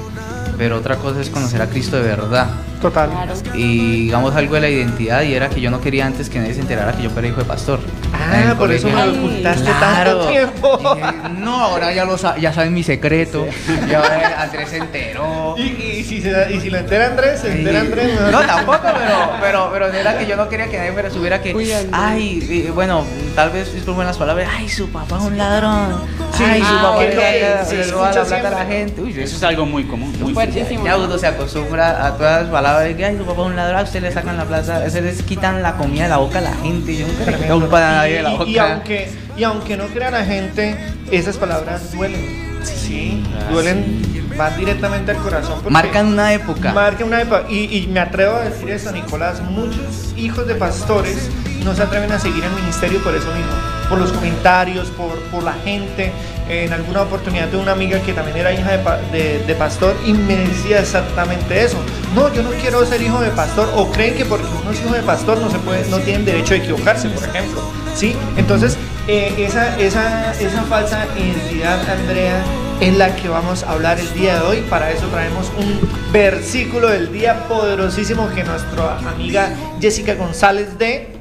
pero 0.57 0.77
otra 0.77 0.97
cosa 0.97 1.21
es 1.21 1.29
conocer 1.29 1.61
a 1.61 1.67
Cristo 1.67 1.97
de 1.97 2.03
verdad. 2.03 2.49
Total. 2.81 3.11
Y 3.55 4.05
digamos 4.05 4.35
algo 4.35 4.55
de 4.55 4.61
la 4.61 4.69
identidad 4.69 5.23
y 5.23 5.35
era 5.35 5.49
que 5.49 5.61
yo 5.61 5.71
no 5.71 5.81
quería 5.81 6.07
antes 6.07 6.31
que 6.31 6.39
nadie 6.39 6.55
se 6.55 6.61
enterara 6.61 6.93
que 6.93 7.03
yo 7.03 7.11
fuera 7.11 7.27
hijo 7.27 7.39
de 7.39 7.45
pastor. 7.45 7.81
Ah, 8.17 8.55
por 8.57 8.71
eso 8.73 8.89
me 8.89 9.07
lo 9.07 9.13
ocultaste 9.13 9.65
Claro. 9.65 10.11
tanto 10.19 10.29
tiempo. 10.29 10.95
Dije, 10.95 11.13
no, 11.39 11.61
ahora 11.65 11.93
ya 11.93 12.05
lo 12.05 12.17
sa- 12.19 12.37
ya 12.39 12.53
saben 12.53 12.73
mi 12.73 12.83
secreto. 12.83 13.47
Y 13.89 13.93
ahora 13.95 14.43
Andrés 14.43 14.71
se 14.71 14.79
enteró. 14.79 15.55
Y, 15.59 15.63
y 15.99 16.05
si 16.05 16.21
se, 16.23 16.53
y 16.53 16.61
si 16.61 16.71
lo 16.71 16.79
entera 16.79 17.07
Andrés, 17.07 17.41
se 17.41 17.53
entera 17.53 17.81
Andrés. 17.81 18.21
No, 18.21 18.27
dicho. 18.41 18.41
tampoco, 18.47 18.79
pero, 18.83 19.31
pero, 19.41 19.71
pero 19.73 19.87
era 19.93 20.19
que 20.19 20.27
yo 20.27 20.37
no 20.37 20.49
quería 20.49 20.69
que 20.69 20.79
nadie 20.79 20.93
fuera 20.93 21.11
subiera 21.11 21.43
que, 21.43 21.55
Uy, 21.55 21.73
ay, 21.93 22.39
y 22.49 22.71
bueno, 22.71 23.05
tal 23.35 23.51
vez 23.51 23.73
disculpen 23.75 24.07
las 24.07 24.17
palabras, 24.19 24.49
ay, 24.57 24.69
su 24.69 24.89
papá 24.91 25.17
es 25.19 25.23
un 25.25 25.37
ladrón, 25.39 26.01
Sí, 26.37 26.45
ay, 26.45 26.61
su 26.63 26.75
papá 26.77 26.91
ok, 26.91 27.01
le, 27.01 27.65
sí, 27.65 27.77
se 27.85 27.91
roba 27.93 28.13
la 28.13 28.25
plata 28.25 28.49
a 28.49 28.51
la 28.51 28.65
gente, 28.67 29.01
uy, 29.01 29.11
Eso 29.13 29.37
es 29.37 29.43
algo 29.43 29.67
muy 29.67 29.85
común, 29.85 30.15
muy 30.21 30.35
Fuertísimo. 30.35 30.85
ya 30.85 30.97
uno 30.99 31.17
se 31.19 31.27
acostumbra 31.27 32.07
a 32.07 32.17
todas 32.17 32.43
las 32.43 32.51
palabras 32.51 32.85
de 32.85 32.97
que 32.97 33.05
ay, 33.05 33.17
su 33.17 33.25
papá 33.25 33.43
es 33.43 33.47
un 33.49 33.57
ladrón, 33.57 33.79
a 33.79 33.83
usted 33.83 34.03
le 34.03 34.13
sacan 34.13 34.37
la 34.37 34.45
plata, 34.45 34.89
se 34.91 35.01
les 35.01 35.23
quitan 35.23 35.63
la 35.63 35.77
comida 35.77 36.05
de 36.05 36.09
la 36.11 36.17
boca 36.19 36.39
a 36.39 36.43
la 36.43 36.55
gente, 36.55 36.93
y 36.93 36.99
yo 36.99 37.07
nunca 37.07 37.31
le 37.31 37.53
un 37.53 37.69
pan 37.69 37.83
a 37.83 37.93
nadie 37.97 38.17
de 38.17 38.23
la 38.23 38.33
Y- 38.33 38.37
boca. 38.39 38.51
y, 38.51 38.59
aunque, 38.59 39.09
y 39.37 39.45
aunque 39.45 39.77
no 39.77 39.87
crea 39.87 40.11
la 40.11 40.25
gente, 40.25 40.77
esas 41.11 41.37
palabras 41.37 41.93
duelen. 41.93 42.45
Sí, 42.65 43.23
duelen, 43.51 44.03
van 44.39 44.57
directamente 44.57 45.11
al 45.11 45.19
corazón. 45.19 45.59
Marcan 45.69 46.07
una 46.07 46.33
época. 46.33 46.73
Marcan 46.73 47.09
una 47.09 47.21
época. 47.21 47.45
Y, 47.51 47.77
y 47.77 47.87
me 47.89 48.01
atrevo 48.01 48.37
a 48.37 48.41
decir 48.41 48.71
eso, 48.71 48.91
Nicolás. 48.91 49.43
Muchos 49.43 50.15
hijos 50.17 50.47
de 50.47 50.55
pastores 50.55 51.29
no 51.63 51.75
se 51.75 51.83
atreven 51.83 52.11
a 52.13 52.19
seguir 52.19 52.43
el 52.43 52.51
ministerio 52.53 53.03
por 53.03 53.15
eso 53.15 53.27
mismo. 53.35 53.53
Por 53.89 53.99
los 53.99 54.13
comentarios, 54.13 54.89
por, 54.91 55.19
por 55.31 55.43
la 55.43 55.53
gente. 55.65 56.13
En 56.49 56.73
alguna 56.73 57.03
oportunidad 57.03 57.49
tuve 57.49 57.61
una 57.63 57.73
amiga 57.73 57.99
que 58.01 58.13
también 58.13 58.37
era 58.37 58.53
hija 58.53 58.73
de, 58.77 59.19
de- 59.19 59.39
de 59.47 59.55
pastor 59.55 59.97
y 60.05 60.13
me 60.13 60.37
decía 60.37 60.81
exactamente 60.81 61.63
eso. 61.65 61.77
No, 62.15 62.33
yo 62.33 62.43
no 62.43 62.51
quiero 62.51 62.85
ser 62.87 63.01
hijo 63.03 63.21
de 63.21 63.31
pastor. 63.31 63.71
O 63.77 63.91
creen 63.91 64.15
que 64.15 64.25
porque 64.25 64.47
uno 64.61 64.71
es 64.71 64.81
hijo 64.81 64.95
de 64.95 65.03
pastor 65.03 65.39
no, 65.39 65.51
se 65.51 65.59
puede, 65.59 65.89
no 65.89 65.99
tienen 66.01 66.25
derecho 66.25 66.55
a 66.55 66.59
equivocarse, 66.59 67.09
por 67.09 67.25
ejemplo. 67.25 67.61
¿Sí? 67.95 68.15
Entonces, 68.37 68.77
eh, 69.07 69.33
esa, 69.39 69.79
esa, 69.79 70.33
esa 70.33 70.63
falsa 70.65 71.07
identidad, 71.17 71.79
Andrea, 71.89 72.43
es 72.81 72.97
la 72.97 73.15
que 73.15 73.29
vamos 73.29 73.63
a 73.63 73.71
hablar 73.73 73.99
el 74.01 74.13
día 74.15 74.35
de 74.41 74.41
hoy. 74.47 74.61
Para 74.69 74.91
eso 74.91 75.07
traemos 75.07 75.51
un 75.59 75.81
versículo 76.13 76.89
del 76.89 77.13
día 77.13 77.47
poderosísimo 77.49 78.29
que 78.35 78.45
nuestra 78.45 78.99
amiga 78.99 79.51
Jessica 79.81 80.15
González 80.15 80.77
de... 80.79 81.14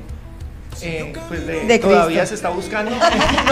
eh, 0.84 1.14
pues 1.28 1.48
de, 1.48 1.66
De 1.66 1.80
todavía 1.80 2.26
se 2.26 2.36
está 2.36 2.50
buscando. 2.50 2.92
no 2.92 2.98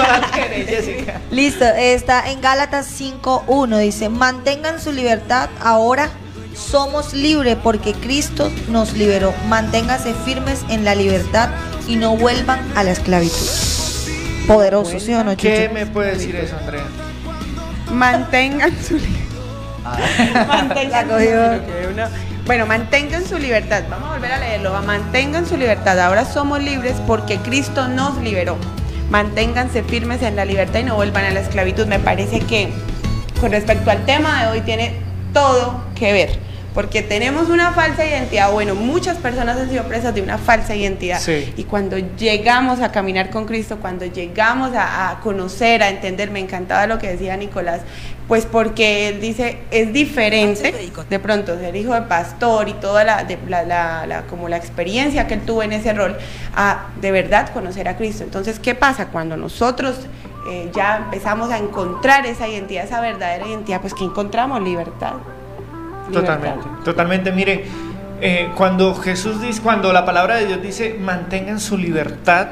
la 0.03 0.31
tiene 0.33 0.65
Jessica. 0.65 1.21
Listo, 1.31 1.65
está 1.65 2.29
en 2.31 2.41
Gálatas 2.41 2.87
5.1, 2.99 3.77
dice, 3.79 4.09
mantengan 4.09 4.79
su 4.81 4.91
libertad 4.91 5.49
ahora. 5.61 6.09
Somos 6.55 7.13
libres 7.13 7.57
porque 7.63 7.93
Cristo 7.93 8.51
nos 8.67 8.93
liberó. 8.93 9.33
Manténganse 9.47 10.13
firmes 10.25 10.59
en 10.69 10.83
la 10.83 10.95
libertad 10.95 11.49
y 11.87 11.95
no 11.95 12.15
vuelvan 12.17 12.59
a 12.75 12.83
la 12.83 12.91
esclavitud. 12.91 13.47
poderoso, 14.47 14.99
¿sí 14.99 15.13
o 15.13 15.23
no, 15.23 15.35
¿Qué 15.37 15.63
Chucho? 15.63 15.73
me 15.73 15.85
puede 15.85 16.11
decir 16.13 16.35
eso, 16.35 16.57
Andrea? 16.57 16.83
Mantengan 17.91 18.71
su 18.83 18.99
mantengan 20.47 21.07
La 21.07 21.13
cogió. 21.15 22.30
Bueno, 22.51 22.65
mantengan 22.65 23.25
su 23.25 23.37
libertad. 23.37 23.83
Vamos 23.89 24.09
a 24.09 24.13
volver 24.15 24.33
a 24.33 24.37
leerlo. 24.37 24.73
Mantengan 24.81 25.45
su 25.45 25.55
libertad. 25.55 25.97
Ahora 26.01 26.25
somos 26.25 26.61
libres 26.61 26.97
porque 27.07 27.37
Cristo 27.37 27.87
nos 27.87 28.17
liberó. 28.17 28.57
Manténganse 29.09 29.83
firmes 29.83 30.21
en 30.21 30.35
la 30.35 30.43
libertad 30.43 30.81
y 30.81 30.83
no 30.83 30.95
vuelvan 30.95 31.23
a 31.23 31.29
la 31.29 31.39
esclavitud. 31.39 31.85
Me 31.85 31.97
parece 31.97 32.41
que 32.41 32.67
con 33.39 33.51
respecto 33.51 33.89
al 33.89 34.03
tema 34.03 34.43
de 34.43 34.51
hoy 34.51 34.61
tiene 34.65 34.95
todo 35.31 35.81
que 35.95 36.11
ver. 36.11 36.39
Porque 36.73 37.01
tenemos 37.01 37.47
una 37.47 37.71
falsa 37.71 38.05
identidad. 38.05 38.51
Bueno, 38.51 38.75
muchas 38.75 39.17
personas 39.17 39.57
han 39.57 39.69
sido 39.69 39.85
presas 39.85 40.13
de 40.13 40.21
una 40.21 40.37
falsa 40.37 40.75
identidad. 40.75 41.21
Sí. 41.21 41.53
Y 41.55 41.63
cuando 41.63 41.97
llegamos 42.17 42.81
a 42.81 42.91
caminar 42.91 43.29
con 43.29 43.45
Cristo, 43.45 43.77
cuando 43.79 44.05
llegamos 44.05 44.75
a, 44.75 45.09
a 45.09 45.19
conocer, 45.21 45.83
a 45.83 45.87
entender, 45.87 46.31
me 46.31 46.39
encantaba 46.41 46.85
lo 46.85 46.99
que 46.99 47.07
decía 47.07 47.37
Nicolás, 47.37 47.79
pues 48.27 48.45
porque 48.45 49.09
él 49.09 49.19
dice, 49.19 49.57
es 49.71 49.91
diferente 49.91 50.89
de 51.09 51.19
pronto 51.19 51.57
ser 51.59 51.75
hijo 51.75 51.93
de 51.93 52.03
pastor 52.03 52.69
y 52.69 52.73
toda 52.73 53.03
la, 53.03 53.23
de- 53.25 53.37
la- 53.47 53.63
la- 53.63 54.05
la- 54.07 54.21
como 54.23 54.47
la 54.47 54.55
experiencia 54.57 55.27
que 55.27 55.33
él 55.33 55.41
tuvo 55.41 55.63
en 55.63 55.73
ese 55.73 55.93
rol, 55.93 56.15
a 56.55 56.85
de 57.01 57.11
verdad 57.11 57.49
conocer 57.53 57.87
a 57.89 57.97
Cristo. 57.97 58.23
Entonces, 58.23 58.59
¿qué 58.59 58.73
pasa 58.73 59.07
cuando 59.07 59.35
nosotros 59.35 59.95
eh, 60.49 60.71
ya 60.73 60.97
empezamos 60.97 61.51
a 61.51 61.57
encontrar 61.57 62.25
esa 62.25 62.47
identidad, 62.47 62.85
esa 62.85 63.01
verdadera 63.01 63.45
identidad? 63.47 63.81
Pues 63.81 63.93
que 63.93 64.03
encontramos 64.05 64.61
libertad. 64.61 65.13
Libertad. 66.09 66.33
Totalmente, 66.37 66.67
totalmente. 66.85 67.31
Mire, 67.31 67.65
eh, 68.21 68.49
cuando 68.55 68.93
Jesús 68.95 69.41
dice, 69.41 69.61
cuando 69.61 69.91
la 69.91 70.05
palabra 70.05 70.35
de 70.37 70.45
Dios 70.45 70.61
dice, 70.61 70.95
mantengan 70.99 71.59
su 71.59 71.77
libertad, 71.77 72.47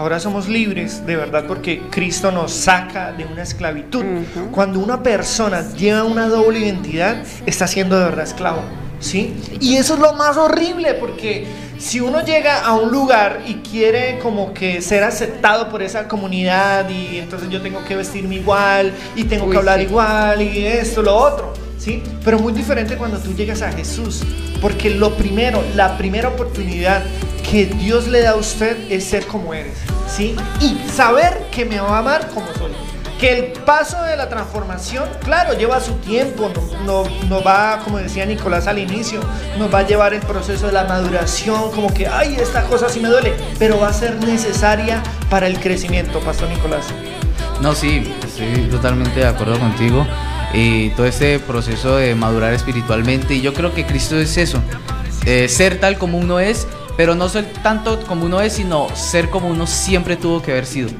ahora 0.00 0.18
somos 0.18 0.48
libres 0.48 1.04
de 1.04 1.14
verdad 1.14 1.44
porque 1.46 1.82
Cristo 1.90 2.32
nos 2.32 2.52
saca 2.52 3.12
de 3.12 3.26
una 3.26 3.42
esclavitud. 3.42 4.02
Cuando 4.50 4.78
una 4.80 5.02
persona 5.02 5.74
lleva 5.74 6.04
una 6.04 6.26
doble 6.26 6.60
identidad, 6.60 7.22
está 7.44 7.66
siendo 7.66 7.98
de 7.98 8.04
verdad 8.06 8.24
esclavo. 8.24 8.62
¿Sí? 8.98 9.34
Y 9.60 9.76
eso 9.76 9.94
es 9.94 10.00
lo 10.00 10.12
más 10.14 10.36
horrible 10.36 10.94
porque 10.94 11.46
si 11.78 12.00
uno 12.00 12.22
llega 12.22 12.64
a 12.64 12.74
un 12.74 12.90
lugar 12.90 13.42
y 13.46 13.54
quiere 13.56 14.18
como 14.18 14.52
que 14.52 14.80
ser 14.82 15.04
aceptado 15.04 15.68
por 15.68 15.82
esa 15.82 16.08
comunidad 16.08 16.88
y 16.90 17.18
entonces 17.18 17.48
yo 17.48 17.60
tengo 17.62 17.82
que 17.84 17.96
vestirme 17.96 18.36
igual 18.36 18.92
y 19.16 19.24
tengo 19.24 19.46
Uy, 19.46 19.52
que 19.52 19.56
hablar 19.58 19.78
sí. 19.78 19.84
igual 19.84 20.42
y 20.42 20.66
esto, 20.66 21.02
lo 21.02 21.14
otro, 21.14 21.52
¿sí? 21.80 22.02
Pero 22.24 22.38
muy 22.38 22.52
diferente 22.52 22.96
cuando 22.96 23.18
tú 23.18 23.34
llegas 23.34 23.62
a 23.62 23.72
Jesús, 23.72 24.22
porque 24.60 24.90
lo 24.90 25.16
primero, 25.16 25.62
la 25.74 25.96
primera 25.96 26.28
oportunidad 26.28 27.02
que 27.50 27.66
Dios 27.66 28.06
le 28.06 28.20
da 28.20 28.32
a 28.32 28.36
usted 28.36 28.76
es 28.92 29.04
ser 29.04 29.26
como 29.26 29.54
eres, 29.54 29.78
¿sí? 30.06 30.36
Y 30.60 30.76
saber 30.90 31.46
que 31.50 31.64
me 31.64 31.80
va 31.80 31.96
a 31.96 31.98
amar 31.98 32.28
como 32.28 32.46
soy. 32.54 32.72
Que 33.18 33.38
el 33.38 33.44
paso 33.52 34.02
de 34.02 34.16
la 34.16 34.30
transformación, 34.30 35.04
claro, 35.22 35.52
lleva 35.52 35.78
su 35.80 35.92
tiempo, 35.94 36.50
no, 36.54 36.84
no, 36.84 37.10
no 37.28 37.42
va, 37.42 37.80
como 37.84 37.98
decía 37.98 38.24
Nicolás 38.24 38.66
al 38.66 38.78
inicio, 38.78 39.20
nos 39.58 39.72
va 39.72 39.80
a 39.80 39.86
llevar 39.86 40.14
el 40.14 40.20
proceso 40.20 40.66
de 40.66 40.72
la 40.72 40.84
maduración, 40.84 41.70
como 41.72 41.92
que, 41.92 42.06
ay, 42.06 42.36
esta 42.40 42.62
cosa 42.64 42.88
sí 42.88 42.98
me 42.98 43.08
duele, 43.08 43.34
pero 43.58 43.78
va 43.78 43.88
a 43.88 43.92
ser 43.92 44.16
necesaria 44.24 45.02
para 45.28 45.48
el 45.48 45.60
crecimiento, 45.60 46.20
Pastor 46.20 46.48
Nicolás. 46.48 46.86
No, 47.60 47.74
sí, 47.74 48.10
estoy 48.24 48.68
totalmente 48.70 49.20
de 49.20 49.26
acuerdo 49.26 49.58
contigo. 49.58 50.06
Y 50.52 50.90
todo 50.90 51.06
este 51.06 51.38
proceso 51.38 51.96
de 51.96 52.14
madurar 52.14 52.52
espiritualmente. 52.52 53.34
Y 53.34 53.40
yo 53.40 53.54
creo 53.54 53.72
que 53.74 53.84
Cristo 53.86 54.18
es 54.18 54.36
eso. 54.36 54.60
eh, 55.26 55.48
ser 55.48 55.78
tal 55.78 55.98
como 55.98 56.18
uno 56.18 56.40
es, 56.40 56.66
pero 56.96 57.14
no 57.14 57.28
ser 57.28 57.44
tanto 57.62 58.00
como 58.06 58.24
uno 58.26 58.40
es, 58.40 58.54
sino 58.54 58.88
ser 58.96 59.28
como 59.30 59.48
uno 59.48 59.66
siempre 59.66 60.16
tuvo 60.16 60.42
que 60.42 60.50
haber 60.52 60.66
sido. 60.66 60.90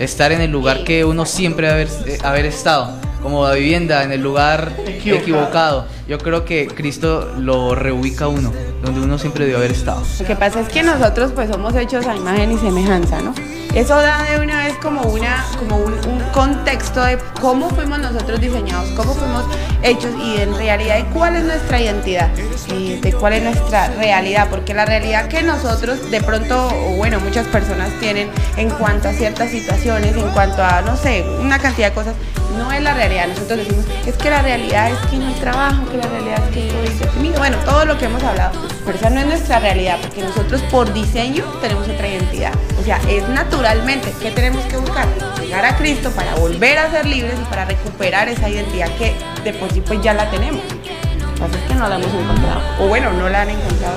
Estar 0.00 0.32
en 0.32 0.40
el 0.40 0.50
lugar 0.50 0.84
que 0.84 1.04
uno 1.04 1.26
siempre 1.26 1.68
haber, 1.70 1.88
eh, 2.06 2.18
haber 2.24 2.46
estado. 2.46 2.92
Como 3.22 3.46
la 3.46 3.54
vivienda, 3.54 4.04
en 4.04 4.12
el 4.12 4.20
lugar 4.22 4.70
Equivocado. 4.86 5.16
equivocado. 5.22 5.86
Yo 6.08 6.18
creo 6.18 6.44
que 6.44 6.68
Cristo 6.68 7.32
lo 7.36 7.74
reubica 7.74 8.26
a 8.26 8.28
uno, 8.28 8.52
donde 8.82 9.00
uno 9.00 9.18
siempre 9.18 9.44
debió 9.44 9.58
haber 9.58 9.72
estado. 9.72 10.02
Lo 10.20 10.24
que 10.26 10.36
pasa 10.36 10.60
es 10.60 10.68
que 10.68 10.82
nosotros 10.84 11.32
pues 11.34 11.50
somos 11.50 11.74
hechos 11.74 12.06
a 12.06 12.14
imagen 12.16 12.52
y 12.52 12.58
semejanza, 12.58 13.20
¿no? 13.20 13.34
Eso 13.74 13.96
da 13.96 14.24
de 14.24 14.40
una 14.40 14.64
vez 14.64 14.74
como, 14.82 15.02
una, 15.02 15.44
como 15.58 15.76
un, 15.76 15.98
contexto 16.32 17.02
de 17.02 17.18
cómo 17.40 17.68
fuimos 17.70 17.98
nosotros 17.98 18.40
diseñados, 18.40 18.88
cómo 18.90 19.14
fuimos 19.14 19.44
hechos 19.82 20.10
y 20.22 20.40
en 20.40 20.54
realidad 20.54 20.96
de 20.96 21.04
cuál 21.06 21.36
es 21.36 21.44
nuestra 21.44 21.80
identidad, 21.80 22.28
de 22.28 23.12
cuál 23.18 23.32
es 23.32 23.42
nuestra 23.42 23.88
realidad, 23.94 24.48
porque 24.50 24.74
la 24.74 24.84
realidad 24.84 25.28
que 25.28 25.42
nosotros 25.42 26.10
de 26.10 26.20
pronto, 26.22 26.68
o 26.68 26.96
bueno, 26.96 27.18
muchas 27.20 27.46
personas 27.48 27.90
tienen 27.98 28.30
en 28.56 28.70
cuanto 28.70 29.08
a 29.08 29.12
ciertas 29.12 29.50
situaciones, 29.50 30.16
en 30.16 30.28
cuanto 30.30 30.62
a, 30.62 30.82
no 30.82 30.96
sé, 30.96 31.24
una 31.40 31.58
cantidad 31.58 31.88
de 31.88 31.94
cosas, 31.94 32.14
no 32.56 32.72
es 32.72 32.82
la 32.82 32.94
realidad. 32.94 33.28
Nosotros 33.28 33.58
decimos, 33.58 33.84
es 34.06 34.16
que 34.16 34.30
la 34.30 34.42
realidad 34.42 34.90
es 34.90 34.98
que 35.10 35.16
no 35.16 35.28
hay 35.28 35.34
trabajo, 35.34 35.88
que 35.90 35.96
la 35.96 36.08
realidad 36.08 36.42
es 36.44 36.54
que 36.54 36.68
estoy 36.68 36.98
deprimido. 36.98 37.38
Bueno, 37.38 37.56
todo 37.64 37.84
lo 37.84 37.98
que 37.98 38.06
hemos 38.06 38.22
hablado, 38.22 38.60
pero 38.88 39.00
esa 39.00 39.10
no 39.10 39.20
es 39.20 39.26
nuestra 39.26 39.58
realidad, 39.58 39.98
porque 40.00 40.22
nosotros 40.22 40.62
por 40.70 40.90
diseño 40.94 41.44
tenemos 41.60 41.86
otra 41.86 42.08
identidad. 42.08 42.52
O 42.80 42.82
sea, 42.82 42.98
es 43.06 43.28
naturalmente 43.28 44.10
que 44.18 44.30
tenemos 44.30 44.64
que 44.64 44.78
buscar 44.78 45.06
llegar 45.42 45.66
a 45.66 45.76
Cristo 45.76 46.10
para 46.12 46.34
volver 46.36 46.78
a 46.78 46.90
ser 46.90 47.04
libres 47.04 47.34
y 47.38 47.44
para 47.50 47.66
recuperar 47.66 48.30
esa 48.30 48.48
identidad 48.48 48.88
que 48.96 49.12
de 49.44 49.52
por 49.52 49.70
sí 49.70 49.82
pues 49.82 50.00
ya 50.00 50.14
la 50.14 50.30
tenemos. 50.30 50.62
Lo 50.64 51.34
que 51.34 51.38
pasa 51.38 51.58
es 51.58 51.68
que 51.68 51.74
no 51.74 51.86
la 51.86 51.96
hemos 51.96 52.14
encontrado. 52.14 52.62
O 52.80 52.86
bueno, 52.86 53.12
no 53.12 53.28
la 53.28 53.42
han 53.42 53.50
encontrado. 53.50 53.96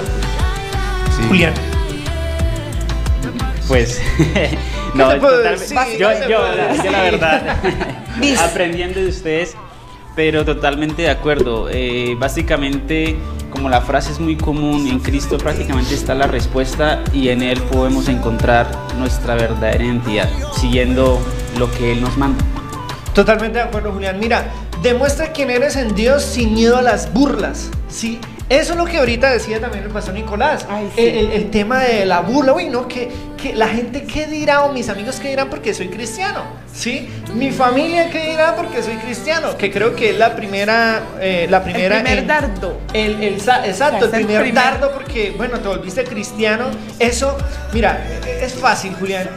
Sí. 1.16 1.24
Julián. 1.30 1.54
Pues, 3.70 4.02
no, 4.94 5.08
te 5.08 5.16
puedo 5.22 5.38
total- 5.38 5.58
decir? 5.58 5.78
yo, 5.98 6.10
¿Qué 6.10 6.16
te 6.16 6.22
yo, 6.30 6.84
yo 6.84 6.92
la 6.92 7.02
verdad, 7.04 7.56
aprendiendo 8.44 9.00
de 9.00 9.08
ustedes, 9.08 9.56
pero 10.22 10.46
totalmente 10.46 11.02
de 11.02 11.10
acuerdo. 11.10 11.68
Eh, 11.72 12.16
básicamente, 12.16 13.16
como 13.50 13.70
la 13.70 13.82
frase 13.82 14.12
es 14.12 14.20
muy 14.20 14.36
común, 14.36 14.86
en 14.86 15.00
Cristo 15.00 15.40
prácticamente 15.40 15.96
está 15.96 16.14
la 16.14 16.28
respuesta 16.28 17.04
y 17.12 17.30
en 17.30 17.42
Él 17.42 17.60
podemos 17.60 18.08
encontrar 18.08 18.70
nuestra 19.00 19.34
verdadera 19.34 19.84
identidad, 19.84 20.30
siguiendo 20.54 21.20
lo 21.58 21.72
que 21.72 21.94
Él 21.94 22.02
nos 22.02 22.18
manda. 22.18 22.46
Totalmente 23.16 23.58
de 23.58 23.64
acuerdo, 23.64 23.94
Julián. 23.94 24.20
Mira, 24.20 24.46
demuestra 24.84 25.32
quién 25.32 25.50
eres 25.50 25.76
en 25.76 25.96
Dios 25.96 26.22
sin 26.22 26.54
miedo 26.54 26.78
a 26.78 26.84
las 26.84 27.12
burlas, 27.12 27.72
¿sí? 27.90 28.20
Eso 28.52 28.74
es 28.74 28.78
lo 28.78 28.86
que 28.86 28.98
ahorita 28.98 29.32
decía 29.32 29.62
también 29.62 29.86
el 29.86 29.90
pastor 29.92 30.14
Nicolás. 30.14 30.66
Ay, 30.70 30.92
sí. 30.96 31.02
el, 31.02 31.18
el- 31.18 31.32
el 31.32 31.50
tema 31.52 31.80
de 31.80 32.06
la 32.06 32.20
burla, 32.20 32.54
uy, 32.54 32.66
no, 32.68 32.88
que, 32.88 33.10
que 33.42 33.54
la 33.56 33.68
gente 33.70 34.04
qué 34.04 34.28
dirá 34.28 34.64
o 34.66 34.74
mis 34.74 34.90
amigos 34.90 35.20
qué 35.22 35.30
dirán 35.30 35.50
porque 35.50 35.74
soy 35.74 35.88
cristiano, 35.88 36.44
¿sí? 36.74 37.10
Mi 37.34 37.52
familia 37.52 38.10
qué 38.10 38.30
dirá 38.32 38.56
porque 38.58 38.84
soy 38.84 38.96
cristiano, 38.98 39.58
que 39.58 39.72
creo 39.72 39.96
que 39.96 40.10
es 40.12 40.18
la 40.20 40.36
primera, 40.36 41.02
eh, 41.22 41.48
la 41.50 41.64
primera. 41.64 41.96
el 41.98 42.04
primer 42.04 42.20
en- 42.20 42.28
dardo. 42.28 42.78
el, 42.94 43.24
exacto, 43.24 44.06
el 44.06 44.14
el 44.14 44.26
primer, 44.26 44.42
primer. 44.42 44.54
dardo 44.64 44.92
porque, 44.92 45.34
bueno, 45.38 45.60
te 45.60 45.68
volviste 45.70 46.04
cristiano. 46.04 46.66
Eso, 47.00 47.38
mira, 47.74 48.06
es 48.42 48.54
fácil, 48.54 48.94
Julián. 49.00 49.30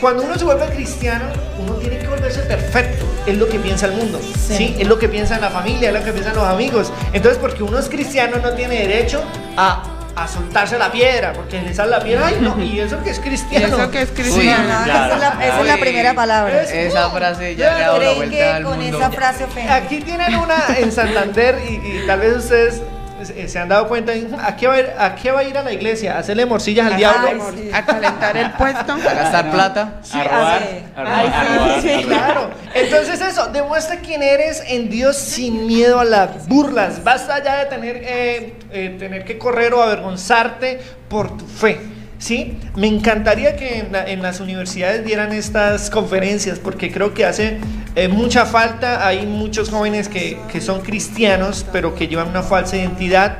Cuando 0.00 0.22
uno 0.24 0.36
se 0.38 0.44
vuelve 0.44 0.66
cristiano, 0.66 1.24
uno 1.58 1.74
tiene 1.74 1.98
que 1.98 2.06
volverse 2.06 2.40
perfecto. 2.40 3.04
Es 3.26 3.36
lo 3.36 3.48
que 3.48 3.58
piensa 3.58 3.86
el 3.86 3.92
mundo, 3.92 4.20
¿sí? 4.48 4.76
Es 4.78 4.86
lo 4.86 4.98
que 4.98 5.08
piensa 5.08 5.38
la 5.38 5.50
familia, 5.50 5.88
es 5.88 5.94
lo 5.94 6.04
que 6.04 6.12
piensan 6.12 6.34
los 6.36 6.44
amigos. 6.46 6.92
Entonces, 7.12 7.38
porque 7.38 7.62
uno 7.62 7.78
es 7.78 7.88
cristiano, 7.88 8.36
no 8.42 8.52
tiene 8.52 8.76
derecho 8.86 9.24
a, 9.56 9.82
a 10.14 10.28
soltarse 10.28 10.78
la 10.78 10.92
piedra, 10.92 11.32
porque 11.32 11.60
le 11.62 11.74
sale 11.74 11.90
la 11.90 12.00
piedra, 12.00 12.26
ay, 12.28 12.38
no, 12.40 12.62
y 12.62 12.78
eso 12.78 13.02
que 13.02 13.10
es 13.10 13.18
Y 13.18 13.22
cristiano. 13.22 13.66
eso 13.66 13.90
que 13.90 14.02
es 14.02 14.08
No, 14.10 14.14
cristiano. 14.14 14.64
Claro. 14.84 15.04
esa 15.06 15.14
es 15.14 15.20
la, 15.20 15.46
esa 15.46 15.60
es 15.60 15.66
la 15.66 15.74
Uy. 15.74 15.80
primera 15.80 16.14
palabra. 16.14 16.62
Es- 16.62 16.70
Esa 16.70 17.10
frase 17.10 17.56
ya 17.56 17.74
le 17.76 17.84
ha 17.84 17.86
dado 17.88 17.92
la 17.94 17.98
¿Creen 18.00 18.16
vuelta 18.16 18.36
que 18.36 18.44
al 18.44 18.62
con 18.64 18.78
mundo. 18.80 18.98
esa 18.98 19.10
frase 19.10 19.44
ofende? 19.44 19.72
Aquí 19.72 20.00
tienen 20.02 20.34
una 20.36 20.66
en 20.78 20.92
Santander 20.92 21.58
y, 21.68 21.74
y 21.74 22.04
tal 22.06 22.20
vez 22.20 22.36
ustedes 22.36 22.82
eh, 23.30 23.48
se 23.48 23.58
han 23.58 23.68
dado 23.68 23.88
cuenta, 23.88 24.12
¿a 24.42 24.56
qué, 24.56 24.66
va 24.66 24.74
a 24.74 24.78
ir, 24.80 24.92
¿a 24.98 25.14
qué 25.14 25.30
va 25.30 25.40
a 25.40 25.44
ir 25.44 25.56
a 25.56 25.62
la 25.62 25.72
iglesia? 25.72 26.16
¿A 26.16 26.18
hacerle 26.18 26.46
morcillas 26.46 26.90
al 26.90 26.96
diablo? 26.96 27.52
Sí. 27.54 27.70
A 27.72 27.84
calentar 27.84 28.36
el 28.36 28.50
puesto. 28.52 28.92
A 29.06 29.14
gastar 29.14 29.50
plata. 29.50 30.00
Sí, 30.02 30.18
a 30.18 30.24
robar, 30.24 30.62
así. 30.62 30.84
a 30.94 31.04
robar, 31.04 31.14
Ay, 31.18 31.26
a 31.26 31.40
sí, 31.40 31.58
robar, 31.58 31.80
sí, 31.82 31.88
a 31.90 31.96
robar. 31.96 32.06
Claro, 32.06 32.50
entonces 32.74 33.20
eso, 33.20 33.46
demuestra 33.48 33.96
quién 33.96 34.22
eres 34.22 34.62
en 34.66 34.90
Dios 34.90 35.16
sin 35.16 35.66
miedo 35.66 36.00
a 36.00 36.04
las 36.04 36.46
burlas. 36.48 37.02
Basta 37.04 37.42
ya 37.42 37.56
de 37.56 37.66
tener, 37.66 37.96
eh, 38.02 38.54
eh, 38.70 38.96
tener 38.98 39.24
que 39.24 39.38
correr 39.38 39.74
o 39.74 39.82
avergonzarte 39.82 40.80
por 41.08 41.36
tu 41.36 41.46
fe. 41.46 41.95
¿Sí? 42.18 42.56
Me 42.76 42.86
encantaría 42.86 43.56
que 43.56 43.78
en, 43.80 43.92
la- 43.92 44.06
en 44.06 44.22
las 44.22 44.40
universidades 44.40 45.04
dieran 45.04 45.32
estas 45.32 45.90
conferencias 45.90 46.58
porque 46.58 46.90
creo 46.90 47.12
que 47.12 47.26
hace 47.26 47.58
eh, 47.94 48.08
mucha 48.08 48.46
falta. 48.46 49.06
Hay 49.06 49.26
muchos 49.26 49.68
jóvenes 49.70 50.08
que, 50.08 50.38
que 50.50 50.60
son 50.62 50.80
cristianos 50.80 51.66
pero 51.72 51.94
que 51.94 52.08
llevan 52.08 52.28
una 52.28 52.42
falsa 52.42 52.76
identidad. 52.76 53.38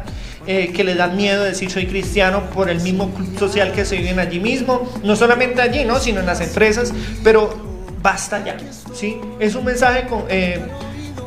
eh, 0.48 0.72
que 0.72 0.84
les 0.84 0.96
dan 0.96 1.16
miedo 1.16 1.42
de 1.42 1.48
decir 1.48 1.70
soy 1.72 1.86
cristiano 1.86 2.42
por 2.54 2.70
el 2.70 2.80
mismo 2.80 3.10
club 3.12 3.36
social 3.36 3.72
que 3.72 3.84
se 3.84 3.96
viven 3.96 4.20
allí 4.20 4.38
mismo, 4.38 4.88
no 5.02 5.16
solamente 5.16 5.60
allí, 5.60 5.84
¿no? 5.84 5.98
sino 5.98 6.20
en 6.20 6.26
las 6.26 6.40
empresas, 6.40 6.92
pero 7.24 7.52
basta 8.00 8.44
ya, 8.44 8.56
¿sí? 8.94 9.16
Es 9.40 9.56
un 9.56 9.64
mensaje 9.64 10.06
con- 10.06 10.24
eh, 10.28 10.60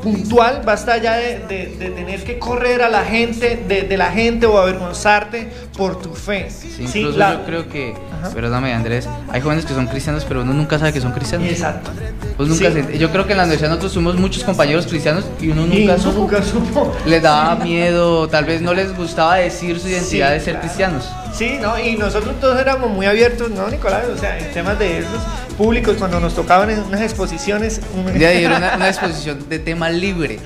puntual, 0.01 0.61
basta 0.65 0.97
ya 0.97 1.17
de, 1.17 1.39
de- 1.39 1.75
de 1.77 1.89
tener 1.91 2.23
que 2.23 2.39
correr 2.39 2.81
a 2.81 2.89
la 2.89 3.03
gente, 3.03 3.57
de, 3.67 3.83
de 3.83 3.97
la 3.97 4.11
gente 4.11 4.45
o 4.45 4.57
avergonzarte 4.57 5.47
por 5.77 6.01
tu 6.01 6.13
fe. 6.13 6.49
Sí, 6.49 6.87
¿sí? 6.87 7.03
La- 7.15 7.33
yo 7.33 7.45
creo 7.45 7.69
que 7.69 7.93
Ajá. 8.21 8.29
perdóname 8.31 8.73
Andrés, 8.73 9.07
hay 9.31 9.41
jóvenes 9.41 9.65
que 9.65 9.73
son 9.73 9.87
cristianos, 9.87 10.25
pero 10.27 10.41
uno 10.43 10.53
nunca 10.53 10.77
sabe 10.79 10.93
que 10.93 11.01
son 11.01 11.11
cristianos. 11.11 11.47
Exacto. 11.49 11.91
Pues 12.37 12.47
nunca 12.49 12.71
Sí. 12.71 12.81
se- 12.83 12.97
yo 12.97 13.11
creo 13.11 13.25
que 13.25 13.31
en 13.33 13.37
la 13.37 13.43
universidad 13.43 13.69
nosotros 13.69 13.93
tuvimos 13.93 14.15
muchos 14.15 14.43
compañeros 14.43 14.87
cristianos 14.87 15.25
y 15.41 15.49
uno 15.49 15.65
Y 15.67 15.79
nunca 15.81 15.93
uno 15.95 16.03
supo. 16.03 16.19
nunca 16.19 16.43
supo. 16.43 16.95
Les 17.05 17.21
daba 17.21 17.55
miedo, 17.55 18.27
tal 18.29 18.45
vez 18.45 18.61
no 18.61 18.73
les 18.73 18.95
gustaba 18.95 19.35
decir 19.35 19.79
su 19.79 19.87
identidad 19.87 20.27
Sí, 20.29 20.33
de 20.33 20.39
ser 20.39 20.53
claro. 20.53 20.59
cristianos. 20.61 21.05
Sí, 21.33 21.57
¿no? 21.61 21.77
Y 21.79 21.95
nosotros 21.97 22.39
todos 22.39 22.59
éramos 22.59 22.89
muy 22.89 23.05
abiertos, 23.05 23.51
¿no, 23.51 23.67
Nicolás? 23.69 24.05
O 24.13 24.17
sea, 24.17 24.37
en 24.39 24.51
temas 24.51 24.79
de 24.79 24.99
esos 24.99 25.19
públicos, 25.57 25.97
cuando 25.99 26.19
nos 26.19 26.33
tocaban 26.33 26.69
en 26.69 26.79
unas 26.79 27.01
exposiciones... 27.01 27.81
día 28.15 28.29
dieron 28.31 28.57
una, 28.57 28.75
una 28.77 28.87
exposición 28.89 29.47
de 29.49 29.59
tema 29.59 29.89
libre 29.89 30.39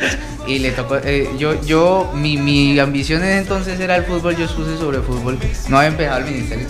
y 0.48 0.60
le 0.60 0.72
tocó, 0.72 0.98
eh, 0.98 1.30
yo, 1.38 1.62
yo, 1.64 2.12
mi, 2.16 2.36
mi 2.38 2.78
ambición 2.80 3.24
en 3.24 3.38
entonces 3.38 3.80
era 3.80 3.96
el 3.96 4.04
fútbol, 4.04 4.36
yo 4.36 4.44
expuse 4.46 4.78
sobre 4.78 5.00
fútbol, 5.00 5.38
no 5.70 5.78
había 5.78 5.90
empezado 5.90 6.18
el 6.20 6.26
ministerio 6.26 6.68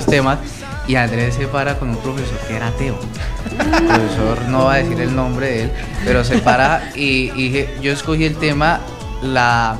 esos 0.00 0.10
temas 0.10 0.38
y 0.88 0.96
Andrés 0.96 1.34
se 1.34 1.46
para 1.46 1.78
con 1.78 1.90
un 1.90 1.96
profesor 1.98 2.38
que 2.48 2.56
era 2.56 2.68
ateo. 2.68 2.98
El 3.50 3.56
profesor 3.86 4.38
no 4.48 4.64
va 4.64 4.74
a 4.74 4.76
decir 4.78 5.00
el 5.00 5.14
nombre 5.14 5.46
de 5.46 5.62
él, 5.64 5.70
pero 6.04 6.24
se 6.24 6.38
para 6.38 6.90
y, 6.94 7.30
y 7.36 7.66
yo 7.82 7.92
escogí 7.92 8.24
el 8.24 8.36
tema 8.36 8.80
la, 9.22 9.76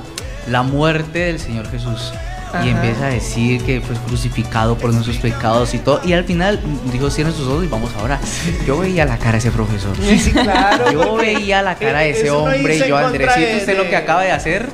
la 0.48 0.62
muerte 0.62 1.18
del 1.20 1.38
Señor 1.40 1.70
Jesús. 1.70 2.12
Ajá. 2.52 2.66
Y 2.66 2.70
empieza 2.70 3.06
a 3.06 3.10
decir 3.10 3.62
que 3.64 3.80
fue 3.80 3.94
crucificado 4.08 4.76
por 4.76 4.92
nuestros 4.92 5.18
pecados 5.18 5.72
y 5.72 5.78
todo. 5.78 6.00
Y 6.04 6.14
al 6.14 6.24
final 6.24 6.58
dijo, 6.92 7.08
cierren 7.08 7.32
sus 7.32 7.46
ojos 7.46 7.62
y 7.64 7.68
vamos 7.68 7.92
a 7.96 8.02
orar. 8.02 8.18
Yo 8.66 8.78
veía 8.78 9.04
la 9.04 9.18
cara 9.18 9.32
de 9.32 9.38
ese 9.38 9.52
profesor. 9.52 9.96
Sí, 10.02 10.18
sí, 10.18 10.32
claro. 10.32 10.90
Yo 10.90 11.14
veía 11.14 11.62
la 11.62 11.76
cara 11.76 12.00
de 12.00 12.10
ese 12.18 12.28
hombre 12.30 12.76
y 12.76 12.88
yo, 12.88 12.96
Andresito, 12.96 13.38
de- 13.46 13.56
usted 13.58 13.76
lo 13.76 13.88
que 13.88 13.94
acaba 13.96 14.22
de 14.22 14.32
hacer. 14.32 14.68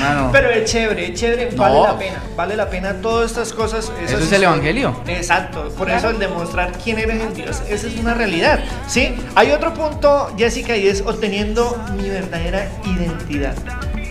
Hermano, 0.00 0.28
Pero 0.32 0.50
es 0.50 0.70
chévere, 0.70 1.12
es 1.12 1.20
chévere, 1.20 1.50
No. 1.52 1.56
vale 1.62 1.80
la 1.82 1.98
pena, 1.98 2.22
vale 2.36 2.56
la 2.56 2.70
pena 2.70 2.94
todas 3.00 3.30
estas 3.30 3.52
cosas. 3.52 3.84
esas 3.84 3.98
Eso 3.98 4.04
es 4.04 4.12
el 4.12 4.22
historias. 4.22 4.42
evangelio. 4.52 4.96
Exacto, 5.06 5.68
por 5.76 5.90
eso 5.90 6.10
el 6.10 6.18
demostrar 6.18 6.72
quién 6.82 6.98
eres 6.98 7.20
en 7.20 7.34
Dios, 7.34 7.62
esa 7.68 7.86
es 7.86 7.96
una 7.98 8.14
realidad. 8.14 8.60
¿sí? 8.88 9.14
Hay 9.34 9.50
otro 9.52 9.74
punto, 9.74 10.32
Jessica, 10.36 10.76
y 10.76 10.86
es 10.88 11.00
obteniendo 11.02 11.76
mi 11.96 12.08
verdadera 12.08 12.68
identidad. 12.84 13.54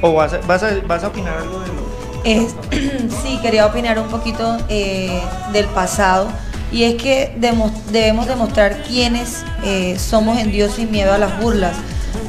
¿O 0.02 0.14
vas 0.14 0.34
a, 0.34 0.38
vas 0.48 0.64
a, 0.64 0.70
vas 0.88 1.04
a 1.04 1.08
opinar 1.08 1.38
algo 1.38 1.60
de 1.60 1.68
lo 1.68 1.90
Es- 2.24 2.56
sí, 3.24 3.40
quería 3.42 3.66
opinar 3.66 4.00
un 4.00 4.08
poquito 4.08 4.58
eh, 4.70 5.20
del 5.52 5.66
pasado. 5.68 6.28
Y 6.72 6.84
es 6.84 7.02
que 7.02 7.36
demo- 7.40 7.72
debemos 7.92 8.28
demostrar 8.28 8.84
quiénes 8.84 9.44
eh, 9.64 9.98
somos 9.98 10.38
en 10.38 10.52
Dios 10.52 10.74
sin 10.76 10.92
miedo 10.92 11.12
a 11.14 11.18
las 11.18 11.40
burlas. 11.42 11.74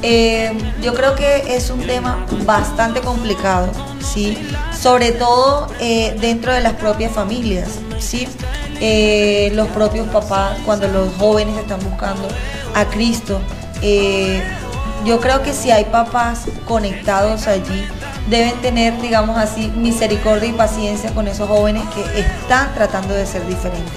Eh, 0.02 0.52
yo 0.80 0.94
creo 0.94 1.14
que 1.14 1.56
es 1.56 1.68
un 1.70 1.80
tema 1.80 2.24
bastante 2.44 3.00
complicado, 3.00 3.70
¿sí? 4.00 4.38
Sobre 4.78 5.12
todo 5.12 5.66
eh, 5.78 6.16
dentro 6.20 6.52
de 6.52 6.60
las 6.60 6.74
propias 6.74 7.12
familias, 7.12 7.68
¿sí? 7.98 8.26
Eh, 8.80 9.52
los 9.54 9.68
propios 9.68 10.08
papás, 10.08 10.56
cuando 10.64 10.88
los 10.88 11.14
jóvenes 11.16 11.56
están 11.58 11.80
buscando 11.80 12.28
a 12.74 12.84
Cristo. 12.86 13.40
yo 15.04 15.18
creo 15.18 15.42
que 15.42 15.52
si 15.52 15.70
hay 15.70 15.84
papás 15.84 16.44
conectados 16.66 17.46
allí, 17.46 17.84
deben 18.28 18.54
tener, 18.60 19.00
digamos 19.00 19.36
así, 19.38 19.68
misericordia 19.68 20.48
y 20.48 20.52
paciencia 20.52 21.12
con 21.12 21.26
esos 21.28 21.48
jóvenes 21.48 21.82
que 21.94 22.20
están 22.20 22.72
tratando 22.74 23.12
de 23.14 23.26
ser 23.26 23.46
diferentes. 23.46 23.92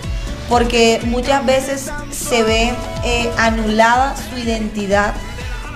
Porque 0.49 0.99
muchas 1.05 1.45
veces 1.45 1.89
se 2.11 2.43
ve 2.43 2.73
anulada 3.37 4.15
su 4.29 4.37
identidad 4.37 5.13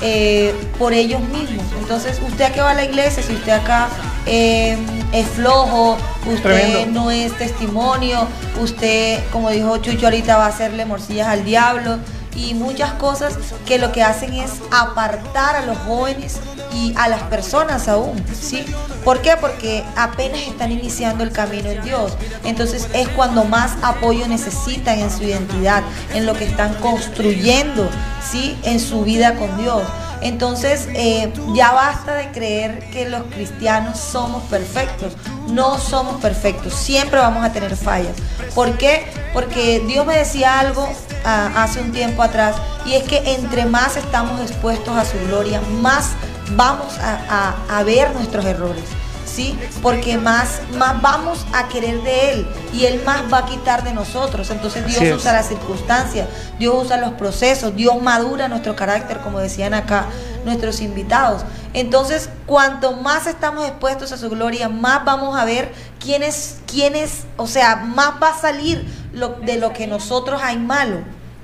eh, 0.01 0.54
por 0.77 0.94
ellos 0.94 1.22
mismos. 1.30 1.66
Entonces, 1.80 2.20
usted 2.25 2.46
a 2.46 2.51
qué 2.51 2.62
va 2.62 2.72
a 2.72 2.74
la 2.74 2.86
iglesia, 2.86 3.24
si 3.24 3.34
usted 3.34 3.52
acá 3.52 3.89
eh, 4.26 4.78
es 5.12 5.28
flojo, 5.28 5.98
usted 6.26 6.41
Tremendo. 6.43 7.02
no 7.02 7.12
es 7.12 7.36
testimonio, 7.38 8.28
usted, 8.62 9.19
como 9.32 9.50
dijo 9.50 9.78
Chucho 9.78 10.08
ahorita, 10.08 10.38
va 10.38 10.45
a 10.45 10.50
hacerle 10.50 10.86
morcillas 10.86 11.28
al 11.28 11.43
diablo 11.43 11.98
y 12.38 12.54
muchas 12.54 12.93
cosas 12.93 13.34
que 13.65 13.80
lo 13.80 13.91
que 13.91 14.04
hacen 14.04 14.34
es 14.34 14.52
apartar 14.71 15.56
a 15.56 15.65
los 15.65 15.78
jóvenes 15.80 16.39
y 16.71 16.93
a 16.95 17.10
las 17.10 17.23
personas 17.23 17.88
aún, 17.88 18.23
¿sí? 18.39 18.63
¿Por 19.04 19.21
qué? 19.21 19.36
Porque 19.41 19.84
apenas 19.95 20.41
están 20.41 20.71
iniciando 20.71 21.23
el 21.23 21.32
camino 21.32 21.69
en 21.69 21.82
Dios. 21.82 22.13
Entonces 22.43 22.88
es 22.93 23.08
cuando 23.10 23.43
más 23.43 23.73
apoyo 23.82 24.28
necesitan 24.28 25.00
en 25.00 25.10
su 25.10 25.23
identidad, 25.23 25.82
en 26.13 26.26
lo 26.26 26.34
que 26.36 26.45
están 26.45 26.76
construyendo, 26.76 27.89
¿sí? 28.23 28.58
En 28.63 28.80
su 28.80 29.04
vida 29.04 29.36
con 29.36 29.58
Dios. 29.58 29.82
Entonces 30.21 30.88
eh, 30.93 31.32
ya 31.54 31.71
basta 31.71 32.15
de 32.15 32.32
creer 32.32 32.80
que 32.91 33.10
los 33.10 33.23
cristianos 33.34 33.97
somos 33.97 34.43
perfectos. 34.43 35.13
No 35.50 35.80
somos 35.80 36.21
perfectos, 36.21 36.73
siempre 36.73 37.19
vamos 37.19 37.43
a 37.43 37.52
tener 37.52 37.76
fallas. 37.76 38.15
¿Por 38.54 38.78
qué? 38.78 39.08
Porque 39.34 39.82
Dios 39.88 40.06
me 40.06 40.17
decía 40.17 40.60
algo 40.60 40.88
ah, 41.25 41.51
hace 41.58 41.80
un 41.82 41.91
tiempo 41.91 42.23
atrás 42.23 42.56
y 42.86 42.93
es 42.93 43.03
que 43.03 43.36
entre 43.36 43.65
más 43.65 43.97
estamos 43.97 44.39
expuestos 44.41 44.95
a 44.97 45.06
su 45.06 45.17
gloria, 45.27 45.62
más 45.82 46.12
vamos 46.56 46.97
a, 46.99 47.56
a- 47.69 47.80
a 47.80 47.84
ver 47.84 48.13
nuestros 48.15 48.45
errores. 48.45 48.84
¿Sí? 49.25 49.60
Porque 49.84 50.17
más, 50.17 50.62
más 50.77 50.99
vamos 50.99 51.45
a 51.53 51.67
querer 51.67 52.01
de 52.01 52.32
Él 52.32 52.47
y 52.73 52.86
Él 52.86 53.03
más 53.06 53.21
va 53.32 53.39
a 53.39 53.45
quitar 53.45 53.84
de 53.84 53.93
nosotros. 53.93 54.49
Entonces 54.49 54.84
Dios 54.86 54.95
Así 54.97 55.06
es. 55.10 55.15
usa 55.15 55.34
las 55.34 55.47
circunstancias, 55.49 56.27
Dios 56.58 56.73
usa 56.86 56.97
los 56.97 57.12
procesos, 57.12 57.75
Dios 57.75 58.01
madura 58.01 58.47
nuestro 58.47 58.75
carácter, 58.75 59.19
como 59.19 59.38
decían 59.39 59.75
acá 59.75 60.06
nuestros 60.43 60.80
invitados. 60.82 61.43
Entonces, 61.73 62.30
cuanto 62.47 62.93
más 62.93 63.27
estamos 63.27 63.63
expuestos 63.67 64.12
a 64.12 64.17
su 64.17 64.27
gloria, 64.30 64.69
más 64.69 65.06
vamos 65.06 65.38
a 65.38 65.45
ver 65.45 65.71
quién 65.99 66.23
es, 66.23 66.56
quién 66.65 66.95
es, 66.95 67.25
o 67.36 67.45
sea, 67.45 67.75
más 67.75 68.13
va 68.23 68.30
a 68.30 68.39
salir 68.41 68.88
lo, 69.17 69.30
de 69.30 69.58
lo 69.58 69.73
que 69.73 69.88
nosotros 69.88 70.41
hay 70.43 70.58
malo. 70.58 70.99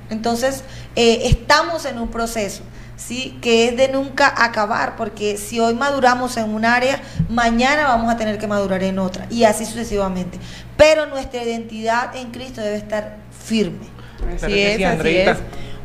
Entonces, 0.09 0.63
eh, 0.95 1.21
estamos 1.25 1.85
en 1.85 1.99
un 1.99 2.09
proceso. 2.09 2.63
¿Sí? 2.95 3.37
que 3.41 3.67
es 3.67 3.75
de 3.75 3.89
nunca 3.89 4.33
acabar, 4.45 4.95
porque 4.95 5.35
si 5.35 5.59
hoy 5.59 5.73
maduramos 5.73 6.37
en 6.37 6.53
un 6.53 6.63
área, 6.63 7.01
mañana 7.27 7.87
vamos 7.87 8.09
a 8.09 8.15
tener 8.15 8.37
que 8.37 8.47
madurar 8.47 8.81
en 8.83 8.97
otra, 8.97 9.25
y 9.29 9.43
así 9.43 9.65
sucesivamente. 9.65 10.37
Pero 10.77 11.07
nuestra 11.07 11.43
identidad 11.43 12.15
en 12.15 12.31
Cristo 12.31 12.61
debe 12.61 12.77
estar 12.77 13.17
firme. 13.45 13.87
Así 14.35 14.57
es, 14.57 14.85
así 14.85 15.17
es. 15.17 15.37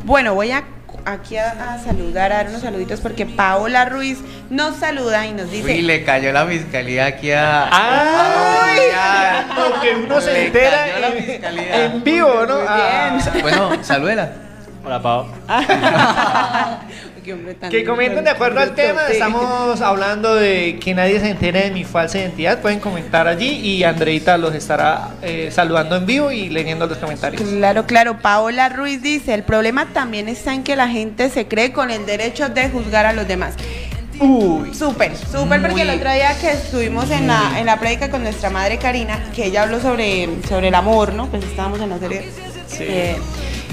Bueno, 0.04 0.34
voy 0.34 0.52
a 0.52 0.64
aquí 1.04 1.36
a, 1.36 1.74
a 1.74 1.78
saludar, 1.78 2.32
a 2.32 2.36
dar 2.36 2.48
unos 2.48 2.62
saluditos 2.62 3.00
porque 3.00 3.26
Paola 3.26 3.84
Ruiz 3.86 4.18
nos 4.50 4.76
saluda 4.76 5.26
y 5.26 5.32
nos 5.32 5.50
dice. 5.50 5.64
Uy, 5.72 5.82
le 5.82 6.04
cayó 6.04 6.32
la 6.32 6.46
fiscalía 6.46 7.06
aquí 7.06 7.30
a. 7.32 7.68
¡Ay! 7.70 8.80
ya. 8.92 9.46
Lo 9.56 9.80
que 9.80 9.94
uno 9.96 10.20
se 10.20 10.32
Le 10.32 10.46
entera 10.46 10.78
cayó 10.86 10.98
la 11.00 11.08
en, 11.08 11.24
fiscalía. 11.24 11.84
en 11.84 12.04
vivo, 12.04 12.46
¿no? 12.46 12.56
Muy 12.56 12.64
Ah, 12.68 13.08
bien. 13.10 13.20
Sa- 13.22 13.32
Bueno, 13.42 13.70
salúdela. 13.82 14.32
Hola, 14.84 15.02
Pau. 15.02 15.26
Qué 17.28 17.34
hombre 17.34 17.52
tan- 17.56 17.70
Que 17.70 17.84
comenten 17.84 18.24
de 18.24 18.30
acuerdo 18.30 18.58
al 18.60 18.74
tema, 18.74 19.02
Sí. 19.06 19.12
estamos 19.12 19.82
hablando 19.82 20.34
de 20.34 20.78
que 20.82 20.94
nadie 20.94 21.20
se 21.20 21.28
entere 21.28 21.64
de 21.64 21.70
mi 21.72 21.84
falsa 21.84 22.16
identidad, 22.18 22.62
pueden 22.62 22.80
comentar 22.80 23.28
allí 23.28 23.48
y 23.48 23.84
Andreita 23.84 24.38
los 24.38 24.54
estará 24.54 25.10
eh, 25.20 25.50
saludando 25.52 25.96
en 25.96 26.06
vivo 26.06 26.32
y 26.32 26.48
leyendo 26.48 26.86
los 26.86 26.96
comentarios. 26.96 27.42
Claro, 27.42 27.84
claro. 27.84 28.18
Paola 28.22 28.70
Ruiz 28.70 29.02
dice, 29.02 29.34
el 29.34 29.42
problema 29.42 29.88
también 29.92 30.26
está 30.30 30.54
en 30.54 30.62
que 30.64 30.74
la 30.74 30.88
gente 30.88 31.28
se 31.28 31.46
cree 31.46 31.70
con 31.70 31.90
el 31.90 32.06
derecho 32.06 32.48
de 32.48 32.70
juzgar 32.70 33.04
a 33.04 33.12
los 33.12 33.28
demás. 33.28 33.52
Uy, 34.20 34.72
Súper, 34.74 35.14
súper, 35.14 35.60
porque 35.60 35.82
el 35.82 35.90
otro 35.90 36.10
día 36.10 36.34
que 36.40 36.50
estuvimos 36.52 37.10
en 37.10 37.26
la, 37.26 37.58
en 37.60 37.66
la 37.66 37.78
prédica 37.78 38.10
con 38.10 38.22
nuestra 38.22 38.48
madre 38.48 38.78
Karina, 38.78 39.22
que 39.36 39.44
ella 39.44 39.64
habló 39.64 39.80
sobre, 39.82 40.30
sobre 40.48 40.68
el 40.68 40.74
amor, 40.74 41.12
¿no? 41.12 41.26
Pues 41.26 41.44
estábamos 41.44 41.78
en 41.82 41.90
la 41.90 41.98
serie. 41.98 42.22
Sí. 42.68 42.84
Eh, 42.88 43.16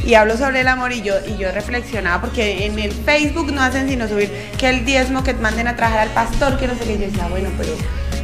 y 0.06 0.14
habló 0.14 0.38
sobre 0.38 0.62
el 0.62 0.68
amor 0.68 0.94
y 0.94 1.02
yo, 1.02 1.16
y 1.28 1.38
yo 1.38 1.52
reflexionaba, 1.52 2.22
porque 2.22 2.66
en 2.66 2.78
el 2.78 2.92
Facebook 2.92 3.52
no 3.52 3.62
hacen 3.62 3.90
sino 3.90 4.08
subir 4.08 4.32
que 4.58 4.70
el 4.70 4.86
diezmo 4.86 5.24
que 5.24 5.34
manden 5.34 5.68
a 5.68 5.76
trabajar 5.76 6.02
al 6.02 6.10
pastor, 6.10 6.58
que 6.58 6.68
no 6.68 6.76
sé 6.76 6.84
qué. 6.86 6.94
Y 6.94 7.00
yo 7.00 7.06
decía, 7.08 7.28
bueno, 7.28 7.50
pero, 7.58 7.72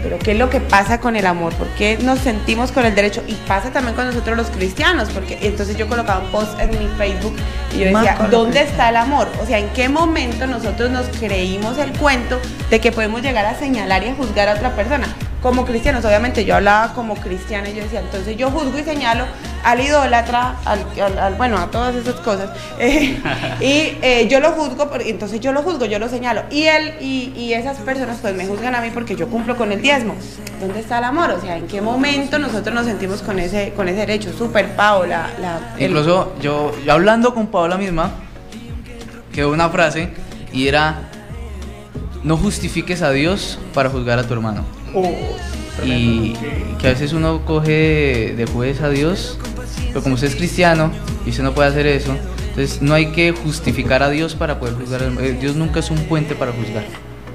pero 0.04 0.20
¿qué 0.20 0.34
es 0.34 0.38
lo 0.38 0.50
que 0.50 0.62
pasa 0.62 1.00
con 1.00 1.16
el 1.16 1.26
amor? 1.26 1.54
¿Por 1.56 1.68
qué 1.70 1.98
nos 2.04 2.20
sentimos 2.20 2.72
con 2.72 2.86
el 2.86 2.94
derecho? 2.94 3.24
Y 3.28 3.34
pasa 3.34 3.72
también 3.72 3.96
con 3.96 4.06
nosotros 4.06 4.38
los 4.38 4.48
cristianos, 4.52 5.10
porque 5.10 5.40
entonces 5.42 5.76
yo 5.76 5.88
colocaba 5.88 6.20
un 6.20 6.32
post 6.32 6.60
en 6.60 6.70
mi 6.70 6.88
Facebook 6.98 7.36
y 7.74 7.80
yo 7.80 7.86
decía, 7.86 8.28
¿dónde 8.30 8.62
está 8.62 8.90
el 8.90 8.98
amor? 8.98 9.28
O 9.42 9.46
sea, 9.48 9.58
¿en 9.58 9.70
qué 9.70 9.90
momento 9.90 10.46
nosotros 10.46 10.92
nos 10.92 11.08
creímos 11.18 11.80
el 11.80 11.92
cuento 11.98 12.40
de 12.70 12.80
que 12.80 12.92
podemos 12.92 13.24
llegar 13.24 13.48
a 13.48 13.58
señalar 13.58 14.04
y 14.04 14.10
a 14.10 14.14
juzgar 14.14 14.50
a 14.50 14.54
otra 14.54 14.76
persona? 14.76 15.08
Como 15.42 15.66
cristianos, 15.66 16.06
obviamente 16.06 16.46
yo 16.46 16.56
hablaba 16.56 16.94
como 16.94 17.16
cristiana 17.16 17.68
y 17.70 17.76
yo 17.76 17.82
decía, 17.82 18.02
entonces 18.02 18.38
yo 18.38 18.52
juzgo 18.52 18.78
y 18.78 18.84
señalo 18.84 19.26
al 19.64 19.80
idólatra, 19.80 20.56
al, 20.66 21.36
bueno, 21.36 21.58
a 21.58 21.72
todas 21.72 21.96
esas 21.96 22.16
cosas. 22.16 22.50
eh, 22.80 23.20
y 23.60 23.98
eh, 24.02 24.28
yo 24.30 24.40
lo 24.40 24.52
juzgo, 24.52 24.90
entonces 25.00 25.40
yo 25.40 25.52
lo 25.52 25.64
juzgo, 25.64 25.86
yo 25.86 26.00
lo 26.00 26.10
señalo. 26.10 26.44
Y 26.52 26.64
él 26.64 26.94
y, 27.02 27.54
esas 27.54 27.78
personas 27.78 28.20
pues 28.22 28.34
me 28.36 28.48
juzgan 28.48 28.76
a 28.76 28.82
mí 28.82 28.92
porque 28.94 29.16
yo 29.16 29.28
cumplo 29.28 29.58
con 29.58 29.72
el 29.72 29.82
diezmo. 29.82 30.16
¿Dónde 30.60 30.80
está 30.80 31.00
el 31.00 31.04
amor? 31.04 31.32
O 31.32 31.42
sea, 31.42 31.58
¿en 31.58 31.68
qué 31.68 31.82
momento 31.82 32.40
nosotros 32.40 32.74
nos 32.74 32.86
sentimos 32.86 33.22
con 33.22 33.40
ese, 33.40 33.74
con 33.76 33.90
ese 33.90 34.00
derecho? 34.00 34.32
Súper, 34.38 34.76
Pao, 34.76 35.06
la, 35.06 35.30
Incluso 35.80 36.34
yo, 36.40 36.72
yo 36.86 36.94
hablando 36.94 37.34
con 37.34 37.48
Paola 37.48 37.78
misma, 37.78 38.12
quedó 39.34 39.52
una 39.52 39.70
frase 39.70 40.14
y 40.54 40.68
era: 40.68 41.10
No 42.24 42.38
justifiques 42.38 43.02
a 43.02 43.12
Dios 43.12 43.60
para 43.74 43.90
juzgar 43.90 44.18
a 44.18 44.24
tu 44.24 44.34
hermano. 44.34 44.81
Oh, 44.94 45.12
y 45.84 46.34
que 46.80 46.88
a 46.88 46.92
veces 46.92 47.14
uno 47.14 47.44
coge 47.46 48.34
de 48.36 48.46
juez 48.46 48.82
a 48.82 48.90
Dios, 48.90 49.38
pero 49.88 50.02
como 50.02 50.16
usted 50.16 50.28
es 50.28 50.36
cristiano 50.36 50.92
y 51.26 51.30
usted 51.30 51.44
no 51.44 51.54
puede 51.54 51.70
hacer 51.70 51.88
eso, 51.88 52.16
entonces 52.50 52.82
no 52.82 52.94
hay 52.94 53.08
que 53.08 53.32
justificar 53.32 54.04
a 54.04 54.10
Dios 54.10 54.36
para 54.36 54.60
poder 54.60 54.76
juzgar. 54.76 55.02
Eh, 55.04 55.38
Dios 55.40 55.56
nunca 55.56 55.80
es 55.80 55.90
un 55.90 56.00
puente 56.06 56.36
para 56.36 56.52
juzgar. 56.52 56.84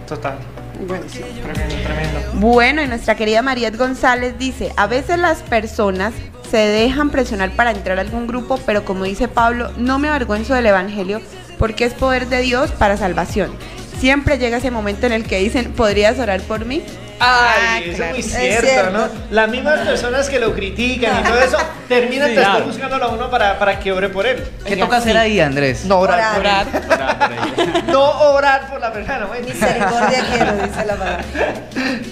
Total. 0.06 0.38
Bueno, 0.86 1.04
sí. 1.08 1.20
Tremendo, 1.42 1.74
tremendo. 1.82 2.20
Bueno, 2.34 2.82
y 2.82 2.86
nuestra 2.86 3.16
querida 3.16 3.40
Mariet 3.42 3.76
González 3.76 4.34
dice, 4.38 4.72
a 4.76 4.86
veces 4.86 5.18
las 5.18 5.42
personas 5.42 6.12
se 6.50 6.58
dejan 6.58 7.10
presionar 7.10 7.50
para 7.56 7.70
entrar 7.70 7.98
a 7.98 8.02
algún 8.02 8.26
grupo, 8.26 8.60
pero 8.66 8.84
como 8.84 9.04
dice 9.04 9.26
Pablo, 9.26 9.70
no 9.78 9.98
me 9.98 10.08
avergüenzo 10.08 10.54
del 10.54 10.66
Evangelio 10.66 11.20
porque 11.58 11.84
es 11.84 11.94
poder 11.94 12.28
de 12.28 12.42
Dios 12.42 12.70
para 12.72 12.96
salvación. 12.96 13.50
Siempre 13.98 14.38
llega 14.38 14.58
ese 14.58 14.70
momento 14.70 15.06
en 15.06 15.12
el 15.12 15.24
que 15.24 15.38
dicen, 15.38 15.72
¿podrías 15.72 16.18
orar 16.18 16.42
por 16.42 16.66
mí? 16.66 16.82
Ay, 17.18 17.56
Ah, 17.58 17.78
eso 17.84 17.96
claro. 17.96 18.16
es 18.16 18.32
muy 18.34 18.46
Es 18.46 18.60
cierto. 18.60 18.90
¿no? 18.90 19.08
Las 19.30 19.48
mismas 19.48 19.80
personas 19.80 20.28
que 20.28 20.38
lo 20.38 20.52
critican 20.54 21.20
y 21.20 21.24
todo 21.28 21.38
eso 21.40 21.56
terminan 21.88 22.28
Sí, 22.28 22.34
claro. 22.36 22.64
buscándolo 22.66 23.04
a 23.04 23.08
uno 23.08 23.30
para, 23.30 23.58
para 23.58 23.78
que 23.80 23.92
ore 23.92 24.08
por 24.08 24.26
él. 24.26 24.44
¿Qué 24.64 24.74
Oiga, 24.74 24.84
toca 24.84 24.96
hacer 24.98 25.12
sí. 25.12 25.18
ahí, 25.18 25.40
Andrés? 25.40 25.84
No 25.84 25.98
orar, 26.00 26.32
por 26.34 26.40
Orar. 26.40 26.66
él. 26.74 26.82
Orar 26.92 27.18
por 27.18 27.32
ahí. 27.32 27.82
No 27.86 28.10
orar 28.32 28.70
por 28.70 28.80
la 28.80 28.92
persona. 28.92 29.26
bueno. 29.26 29.46
Misericordia 29.46 30.24
quiero, 30.32 30.52
dice 30.54 30.84
la 30.86 30.94
palabra. 30.96 31.24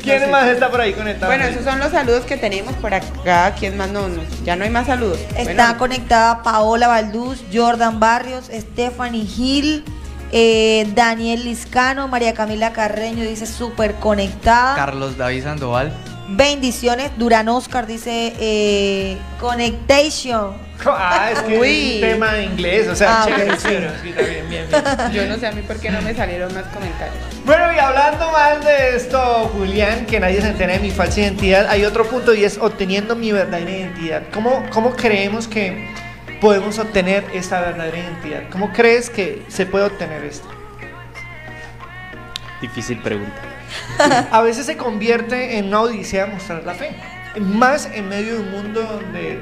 ¿Quién 0.02 0.30
más 0.30 0.46
está 0.48 0.70
por 0.70 0.80
ahí 0.80 0.92
conectado? 0.92 1.26
Bueno, 1.32 1.44
esos 1.44 1.64
son 1.64 1.78
los 1.78 1.90
saludos 1.90 2.24
que 2.24 2.36
tenemos 2.36 2.74
por 2.74 2.92
acá. 2.94 3.54
¿Quién 3.58 3.76
más 3.76 3.90
no? 3.90 4.08
no, 4.08 4.22
ya 4.44 4.56
no 4.56 4.64
hay 4.64 4.70
más 4.70 4.86
saludos. 4.86 5.18
Está 5.36 5.42
Bueno, 5.44 5.78
conectada 5.78 6.42
Paola 6.42 6.88
Balduz, 6.88 7.42
Jordan 7.52 8.00
Barrios, 8.00 8.46
Stephanie 8.52 9.24
Gil, 9.26 9.84
eh, 10.36 10.86
Daniel 10.96 11.44
Liscano, 11.44 12.08
María 12.08 12.34
Camila 12.34 12.72
Carreño 12.72 13.22
dice 13.22 13.46
súper 13.46 13.94
conectada. 13.94 14.74
Carlos 14.74 15.16
David 15.16 15.44
Sandoval. 15.44 15.92
Bendiciones. 16.26 17.12
Durán 17.18 17.48
Oscar 17.48 17.86
dice 17.86 18.34
eh, 18.40 19.16
Connectation. 19.38 20.54
Ah, 20.86 21.30
es 21.32 21.38
que 21.40 21.58
Uy. 21.58 21.68
es 21.68 21.94
un 21.94 22.00
tema 22.00 22.32
de 22.32 22.44
inglés, 22.44 22.88
o 22.88 22.96
sea, 22.96 23.22
Ah, 23.22 23.26
chévere, 23.26 23.52
ok, 23.52 23.58
sí. 23.58 23.68
chévere, 23.68 23.90
sí, 24.02 24.08
está 24.08 24.22
bien, 24.22 24.48
bien, 24.50 24.66
bien. 24.68 25.12
yo 25.12 25.26
no 25.32 25.38
sé 25.38 25.46
a 25.46 25.52
mí 25.52 25.62
por 25.62 25.76
qué 25.78 25.90
no 25.90 26.02
me 26.02 26.14
salieron 26.14 26.52
más 26.52 26.64
comentarios. 26.64 27.16
Bueno, 27.46 27.72
y 27.72 27.78
hablando 27.78 28.30
más 28.32 28.64
de 28.64 28.96
esto, 28.96 29.50
Julián, 29.54 30.04
que 30.06 30.18
nadie 30.18 30.40
se 30.42 30.48
entere 30.48 30.74
de 30.74 30.78
mi 30.80 30.90
falsa 30.90 31.20
identidad, 31.20 31.68
hay 31.68 31.84
otro 31.84 32.06
punto 32.08 32.34
y 32.34 32.44
es 32.44 32.58
obteniendo 32.58 33.14
mi 33.14 33.30
verdadera 33.30 33.70
identidad. 33.70 34.22
¿Cómo, 34.32 34.64
cómo 34.72 34.90
creemos 34.96 35.46
que 35.46 35.88
podemos 36.40 36.78
obtener 36.78 37.24
esta 37.32 37.60
verdadera 37.60 37.98
identidad? 37.98 38.42
¿Cómo 38.50 38.72
crees 38.72 39.10
que 39.10 39.42
se 39.48 39.66
puede 39.66 39.84
obtener 39.86 40.24
esto? 40.24 40.48
Difícil 42.60 42.98
pregunta. 43.02 43.32
A 44.30 44.40
veces 44.42 44.66
se 44.66 44.76
convierte 44.76 45.58
en 45.58 45.66
una 45.66 45.82
odisea 45.82 46.26
mostrar 46.26 46.62
la 46.64 46.74
fe. 46.74 46.90
Más 47.40 47.90
en 47.92 48.08
medio 48.08 48.34
de 48.34 48.40
un 48.40 48.50
mundo 48.52 48.80
donde 48.82 49.40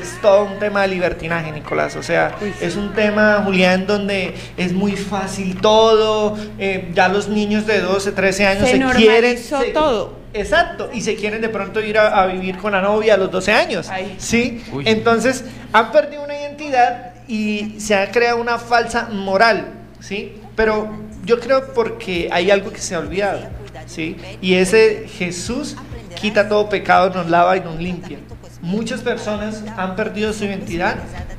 es 0.00 0.20
todo 0.20 0.44
un 0.44 0.58
tema 0.58 0.82
de 0.82 0.88
libertinaje, 0.88 1.50
Nicolás. 1.52 1.96
O 1.96 2.02
sea, 2.02 2.36
Uy, 2.42 2.52
sí. 2.58 2.64
es 2.66 2.76
un 2.76 2.92
tema, 2.92 3.42
Julián, 3.44 3.86
donde 3.86 4.34
es 4.58 4.72
muy 4.74 4.92
fácil 4.92 5.58
todo. 5.60 6.36
eh, 6.58 6.90
ya 6.94 7.08
los 7.08 7.28
niños 7.28 7.66
de 7.66 7.80
12, 7.80 8.12
13 8.12 8.46
años 8.46 8.64
Se 8.68 8.72
se, 8.72 8.78
quieren. 8.78 9.04
normalizó 9.06 9.60
se- 9.62 9.70
todo. 9.70 10.20
Exacto, 10.32 10.90
y 10.92 11.00
se 11.00 11.16
quieren 11.16 11.40
de 11.40 11.48
pronto 11.48 11.80
ir 11.80 11.98
a, 11.98 12.22
a 12.22 12.26
vivir 12.26 12.56
con 12.58 12.70
la 12.70 12.80
novia 12.80 13.14
a 13.14 13.16
los 13.16 13.32
12 13.32 13.52
años. 13.52 13.88
Ay. 13.88 14.14
¿Sí? 14.18 14.62
Uy. 14.70 14.84
Entonces, 14.86 15.44
han 15.72 15.92
perdido 15.92 16.24
una 16.24 16.38
identidad 16.38 17.14
y 17.28 17.76
se 17.78 17.94
ha 17.94 18.10
creado 18.10 18.40
una 18.40 18.58
falsa 18.58 19.08
moral. 19.10 19.74
¿Sí? 20.00 20.40
Pero 20.56 20.90
yo 21.24 21.38
creo 21.38 21.72
porque 21.74 22.28
hay 22.32 22.50
algo 22.50 22.70
que 22.70 22.80
se 22.80 22.94
ha 22.94 22.98
olvidado. 22.98 23.48
¿Sí? 23.86 24.16
Y 24.40 24.54
ese 24.54 25.06
Jesús 25.08 25.76
quita 26.20 26.48
todo 26.48 26.68
pecado, 26.68 27.10
nos 27.10 27.28
lava 27.28 27.56
y 27.56 27.60
nos 27.60 27.78
limpia. 27.78 28.18
Muchas 28.60 29.00
personas 29.00 29.62
han 29.76 29.96
perdido 29.96 30.32
su 30.32 30.44
identidad 30.44 30.96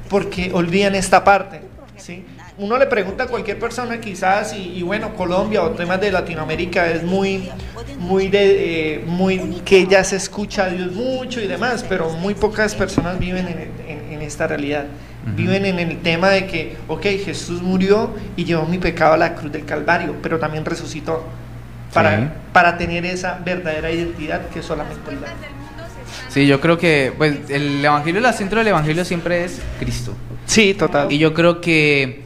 porque 0.10 0.52
olvidan 0.54 0.96
esta 0.96 1.24
parte. 1.24 1.62
¿sí? 1.98 2.26
Uno 2.58 2.78
le 2.78 2.86
pregunta 2.88 3.24
a 3.24 3.28
cualquier 3.28 3.60
persona 3.60 4.00
quizás, 4.00 4.54
y, 4.54 4.78
y 4.78 4.84
bueno, 4.84 5.16
Colombia 5.16 5.64
o 5.64 5.72
temas 5.72 6.02
de 6.02 6.12
Latinoamérica 6.12 6.90
es 6.90 7.04
muy, 7.04 7.50
muy 7.98 8.28
de, 8.28 8.96
eh, 8.96 9.04
muy, 9.06 9.62
que 9.64 9.88
ya 9.88 10.04
se 10.04 10.18
escucha 10.18 10.66
a 10.66 10.70
Dios 10.70 10.92
mucho 10.92 11.40
y 11.40 11.48
demás, 11.48 11.86
pero 11.88 12.10
muy 12.10 12.34
pocas 12.34 12.76
personas 12.76 13.18
viven 13.20 13.48
en, 13.48 13.81
en- 14.22 14.28
esta 14.28 14.48
realidad. 14.48 14.86
Ujú. 15.26 15.36
Viven 15.36 15.66
en 15.66 15.80
el 15.80 15.98
tema 16.00 16.30
de 16.30 16.48
que, 16.48 16.78
ok, 16.88 17.04
Jesús 17.24 17.62
murió 17.62 18.14
y 18.36 18.46
llevó 18.46 18.66
mi 18.66 18.78
pecado 18.78 19.14
a 19.14 19.18
la 19.18 19.36
cruz 19.36 19.52
del 19.52 19.66
Calvario, 19.66 20.16
pero 20.24 20.40
también 20.40 20.64
resucitó 20.66 21.24
para, 21.94 22.18
Sí. 22.18 22.24
para 22.54 22.78
tener 22.78 23.06
esa 23.06 23.40
verdadera 23.44 23.92
identidad 23.92 24.48
que 24.50 24.62
solamente 24.64 25.12
Él 25.12 25.22
da. 25.22 25.28
Sí, 26.30 26.48
yo 26.48 26.60
creo 26.62 26.78
que 26.78 27.14
pues, 27.18 27.50
el 27.50 27.84
evangelio, 27.84 28.26
el 28.26 28.34
centro 28.34 28.60
del 28.60 28.70
evangelio 28.70 29.04
siempre 29.06 29.44
es 29.44 29.62
Cristo. 29.80 30.14
Sí, 30.46 30.74
total. 30.74 31.12
Y 31.12 31.18
yo 31.18 31.34
creo 31.34 31.60
que 31.62 32.22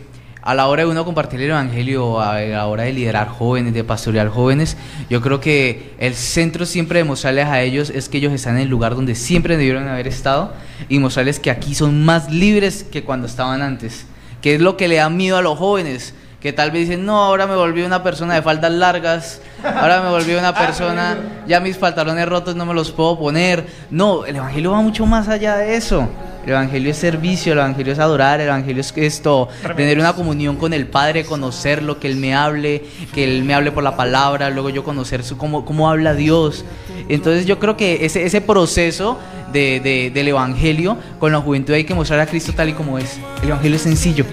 a 0.45 0.53
la 0.53 0.67
hora 0.67 0.83
de 0.83 0.89
uno 0.89 1.03
compartir 1.03 1.41
el 1.41 1.49
evangelio, 1.49 2.21
a 2.21 2.39
la 2.39 2.67
hora 2.67 2.83
de 2.83 2.93
liderar 2.93 3.27
jóvenes, 3.27 3.73
de 3.73 3.83
pastorear 3.83 4.29
jóvenes, 4.29 4.77
yo 5.09 5.19
creo 5.19 5.39
que 5.39 5.95
el 5.97 6.13
centro 6.13 6.67
siempre 6.67 6.99
de 6.99 7.03
mostrarles 7.03 7.47
a 7.47 7.63
ellos 7.63 7.89
es 7.89 8.09
que 8.09 8.19
ellos 8.19 8.31
están 8.31 8.57
en 8.57 8.61
el 8.61 8.69
lugar 8.69 8.93
donde 8.93 9.15
siempre 9.15 9.57
debieron 9.57 9.87
haber 9.87 10.07
estado 10.07 10.53
y 10.87 10.99
mostrarles 10.99 11.39
que 11.39 11.49
aquí 11.49 11.73
son 11.73 12.05
más 12.05 12.31
libres 12.31 12.83
que 12.83 13.03
cuando 13.03 13.25
estaban 13.25 13.63
antes. 13.63 14.05
Que 14.43 14.53
es 14.53 14.61
lo 14.61 14.77
que 14.77 14.87
le 14.87 14.97
da 14.97 15.09
miedo 15.09 15.35
a 15.37 15.41
los 15.41 15.57
jóvenes. 15.57 16.13
Que 16.39 16.53
tal 16.53 16.69
vez 16.69 16.87
dicen, 16.87 17.07
no, 17.07 17.23
ahora 17.23 17.47
me 17.47 17.55
volví 17.55 17.81
una 17.81 18.03
persona 18.03 18.35
de 18.35 18.43
faldas 18.43 18.71
largas, 18.71 19.41
ahora 19.63 20.03
me 20.03 20.11
volví 20.11 20.35
una 20.35 20.53
persona, 20.53 21.17
ya 21.47 21.59
mis 21.59 21.75
pantalones 21.75 22.29
rotos 22.29 22.55
no 22.55 22.67
me 22.67 22.75
los 22.75 22.91
puedo 22.91 23.17
poner. 23.17 23.65
No, 23.89 24.25
el 24.25 24.35
Evangelio 24.35 24.73
va 24.73 24.81
mucho 24.81 25.07
más 25.07 25.27
allá 25.27 25.57
de 25.57 25.75
eso. 25.75 26.07
El 26.45 26.51
Evangelio 26.51 26.91
es 26.91 26.97
servicio, 26.97 27.53
el 27.53 27.59
Evangelio 27.59 27.91
es 27.93 27.99
adorar, 27.99 28.39
el 28.39 28.47
Evangelio 28.47 28.81
es 28.81 28.93
esto, 28.95 29.47
Tremendo. 29.61 29.75
tener 29.77 29.99
una 29.99 30.13
comunión 30.13 30.57
con 30.57 30.73
el 30.73 30.85
Padre, 30.87 31.25
conocerlo, 31.25 31.99
que 31.99 32.07
Él 32.07 32.17
me 32.17 32.35
hable, 32.35 32.83
que 33.13 33.23
Él 33.23 33.43
me 33.43 33.53
hable 33.55 33.71
por 33.71 33.83
la 33.83 33.97
palabra, 33.97 34.49
luego 34.51 34.69
yo 34.69 34.83
conocer 34.83 35.23
su, 35.23 35.37
cómo, 35.37 35.65
cómo 35.65 35.89
habla 35.89 36.13
Dios. 36.13 36.63
Entonces 37.09 37.45
yo 37.47 37.57
creo 37.59 37.75
que 37.77 38.05
ese, 38.05 38.25
ese 38.25 38.41
proceso 38.41 39.17
de, 39.51 39.79
de- 39.79 40.11
del 40.13 40.27
Evangelio 40.27 40.97
con 41.19 41.31
la 41.31 41.39
juventud 41.41 41.73
hay 41.73 41.83
que 41.83 41.95
mostrar 41.95 42.19
a 42.19 42.25
Cristo 42.27 42.53
tal 42.55 42.69
y 42.69 42.73
como 42.73 42.99
es. 42.99 43.17
El 43.41 43.49
Evangelio 43.49 43.75
es 43.77 43.81
sencillo. 43.81 44.25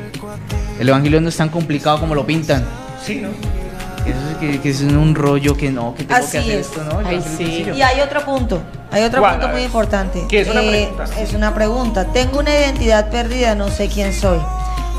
El 0.79 0.89
Evangelio 0.89 1.21
no 1.21 1.29
es 1.31 1.37
tan 1.37 1.49
complicado 1.49 1.99
como 2.01 2.15
lo 2.15 2.27
pintan. 2.27 2.65
Sí, 3.03 3.17
¿no? 3.23 3.29
Que, 4.41 4.61
que 4.61 4.71
es 4.71 4.81
un 4.81 5.15
rollo 5.15 5.57
que 5.57 5.71
no, 5.71 5.95
que 5.95 6.05
tengo 6.05 6.21
Así 6.21 6.33
que 6.33 6.39
hacer 6.39 6.59
es. 6.59 6.67
esto, 6.67 6.83
¿no? 6.85 6.99
Ay, 7.07 7.23
sí. 7.37 7.67
Y 7.75 7.83
hay 7.83 8.01
otro 8.01 8.25
punto, 8.25 8.61
hay 8.91 9.05
otro 9.05 9.23
punto 9.23 9.49
muy 9.49 9.63
importante. 9.63 10.27
¿Qué 10.29 10.41
es 10.41 10.49
una 10.49 10.63
Eh, 10.63 10.89
pregunta? 10.93 11.21
Es 11.21 11.33
una 11.35 11.55
pregunta. 11.55 12.05
Tengo 12.13 12.39
una 12.41 12.51
identidad 12.51 13.11
perdida, 13.11 13.55
no 13.55 13.69
sé 13.69 13.89
quién 13.89 14.13
soy. 14.13 14.39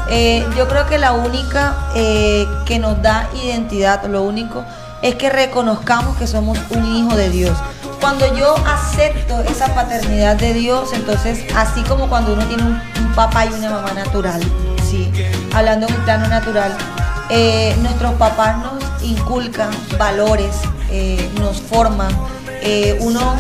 Eh, 0.10 0.46
yo 0.58 0.68
creo 0.68 0.86
que 0.88 0.98
la 0.98 1.12
única 1.14 1.76
eh, 1.96 2.46
que 2.66 2.80
nos 2.80 3.02
da 3.02 3.30
identidad, 3.44 4.04
lo 4.06 4.24
único, 4.24 4.64
es 5.02 5.16
que 5.16 5.30
reconozcamos 5.30 6.16
que 6.18 6.28
somos 6.28 6.58
un 6.70 6.86
hijo 6.96 7.16
de 7.18 7.30
Dios. 7.30 7.58
Cuando 8.00 8.34
yo 8.38 8.56
acepto 8.68 9.42
esa 9.44 9.74
paternidad 9.74 10.36
de 10.38 10.54
Dios, 10.54 10.90
entonces, 10.94 11.44
así 11.56 11.82
como 11.84 12.08
cuando 12.10 12.34
uno 12.34 12.46
tiene 12.46 12.64
un, 12.64 12.82
un 13.06 13.14
papá 13.16 13.46
y 13.46 13.50
una 13.50 13.70
mamá 13.70 13.92
natural, 13.94 14.42
¿sí? 14.90 15.10
hablando 15.54 15.88
en 15.88 15.94
un 15.94 16.02
plano 16.02 16.28
natural, 16.28 16.76
eh, 17.30 17.74
nuestros 17.82 18.14
papás 18.16 18.58
nos 18.58 18.83
inculcan 19.04 19.72
valores, 19.98 20.56
eh, 20.90 21.30
nos 21.40 21.62
forman. 21.62 22.12
eh, 22.62 22.98
uno 23.02 23.36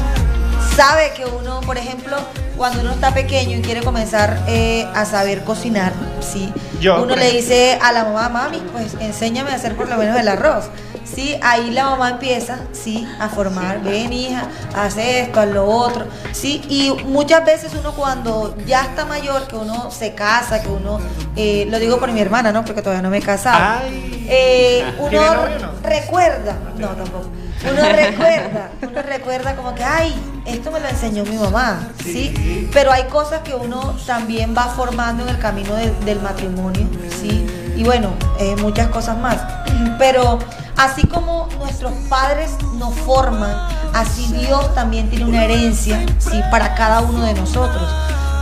sabe 0.76 1.13
que 1.15 1.26
uno, 1.26 1.62
por 1.62 1.78
ejemplo, 1.78 2.17
cuando 2.58 2.82
uno 2.82 2.91
está 2.91 3.13
pequeño 3.13 3.58
y 3.58 3.62
quiere 3.62 3.82
comenzar 3.82 4.43
eh, 4.47 4.88
a 4.93 5.06
saber 5.06 5.43
cocinar, 5.43 5.93
¿sí? 6.21 6.52
Yo, 6.80 7.02
uno 7.02 7.15
le 7.15 7.32
dice 7.32 7.80
a 7.82 7.91
la 7.91 8.04
mamá, 8.06 8.30
mami, 8.30 8.62
pues 8.71 8.95
enséñame 8.99 9.52
a 9.52 9.56
hacer 9.56 9.76
por 9.76 9.88
lo 9.89 9.97
menos 9.97 10.17
el 10.19 10.28
arroz. 10.28 10.65
Sí, 11.06 11.38
ahí 11.43 11.69
la 11.71 11.86
mamá 11.89 12.12
empieza, 12.12 12.60
sí, 12.71 13.08
a 13.19 13.28
formar, 13.30 13.82
ven 13.84 14.12
hija, 14.13 14.47
haz 14.76 14.97
esto, 14.97 15.41
haz 15.41 15.49
lo 15.49 15.65
otro, 15.65 16.06
sí, 16.32 16.62
y 16.69 16.91
muchas 17.06 17.45
veces 17.45 17.73
uno 17.78 17.91
cuando 17.93 18.56
ya 18.65 18.84
está 18.84 19.06
mayor, 19.06 19.45
que 19.47 19.56
uno 19.56 19.91
se 19.91 20.13
casa, 20.15 20.62
que 20.63 20.69
uno, 20.69 20.99
eh, 21.36 21.67
lo 21.69 21.78
digo 21.80 21.99
por 21.99 22.12
mi 22.12 22.21
hermana, 22.21 22.52
¿no? 22.52 22.63
Porque 22.63 22.82
todavía 22.82 23.02
no 23.02 23.10
me 23.10 23.17
he 23.17 23.21
casado. 23.21 23.82
Ay. 23.84 24.12
Eh, 24.28 24.84
¿Tiene 25.10 25.30
uno 25.30 25.72
recuerda, 25.84 26.58
no 26.78 26.88
tampoco, 26.90 27.30
uno 27.64 27.90
recuerda, 27.90 28.70
uno 28.82 29.02
recuerda 29.02 29.56
como 29.56 29.74
que, 29.76 29.84
ay, 29.84 30.14
esto 30.46 30.72
me 30.72 30.80
lo 30.80 30.88
enseñó 30.90 31.24
mi 31.26 31.38
mamá, 31.38 31.90
¿sí? 32.04 32.70
Pero 32.74 32.92
hay 32.92 33.04
cosas 33.04 33.42
que 33.42 33.54
uno 33.56 33.96
también 34.06 34.54
va 34.58 34.64
formando 34.66 35.24
en 35.24 35.30
el 35.30 35.40
camino 35.40 35.74
de- 35.76 35.92
del 36.06 36.20
matrimonio, 36.22 36.88
¿sí? 37.22 37.46
Y 37.76 37.84
bueno, 37.84 38.14
eh, 38.40 38.56
muchas 38.58 38.88
cosas 38.90 39.18
más. 39.18 39.38
Pero 40.00 40.40
así 40.78 41.08
como 41.08 41.48
nuestros 41.60 41.94
padres 42.10 42.52
nos 42.78 42.94
forman, 42.96 43.56
así 43.94 44.32
Dios 44.34 44.74
también 44.76 45.10
tiene 45.10 45.26
una 45.26 45.46
herencia, 45.46 46.06
¿sí? 46.20 46.42
Para 46.52 46.76
cada 46.76 47.02
uno 47.02 47.24
de 47.24 47.34
nosotros 47.34 47.84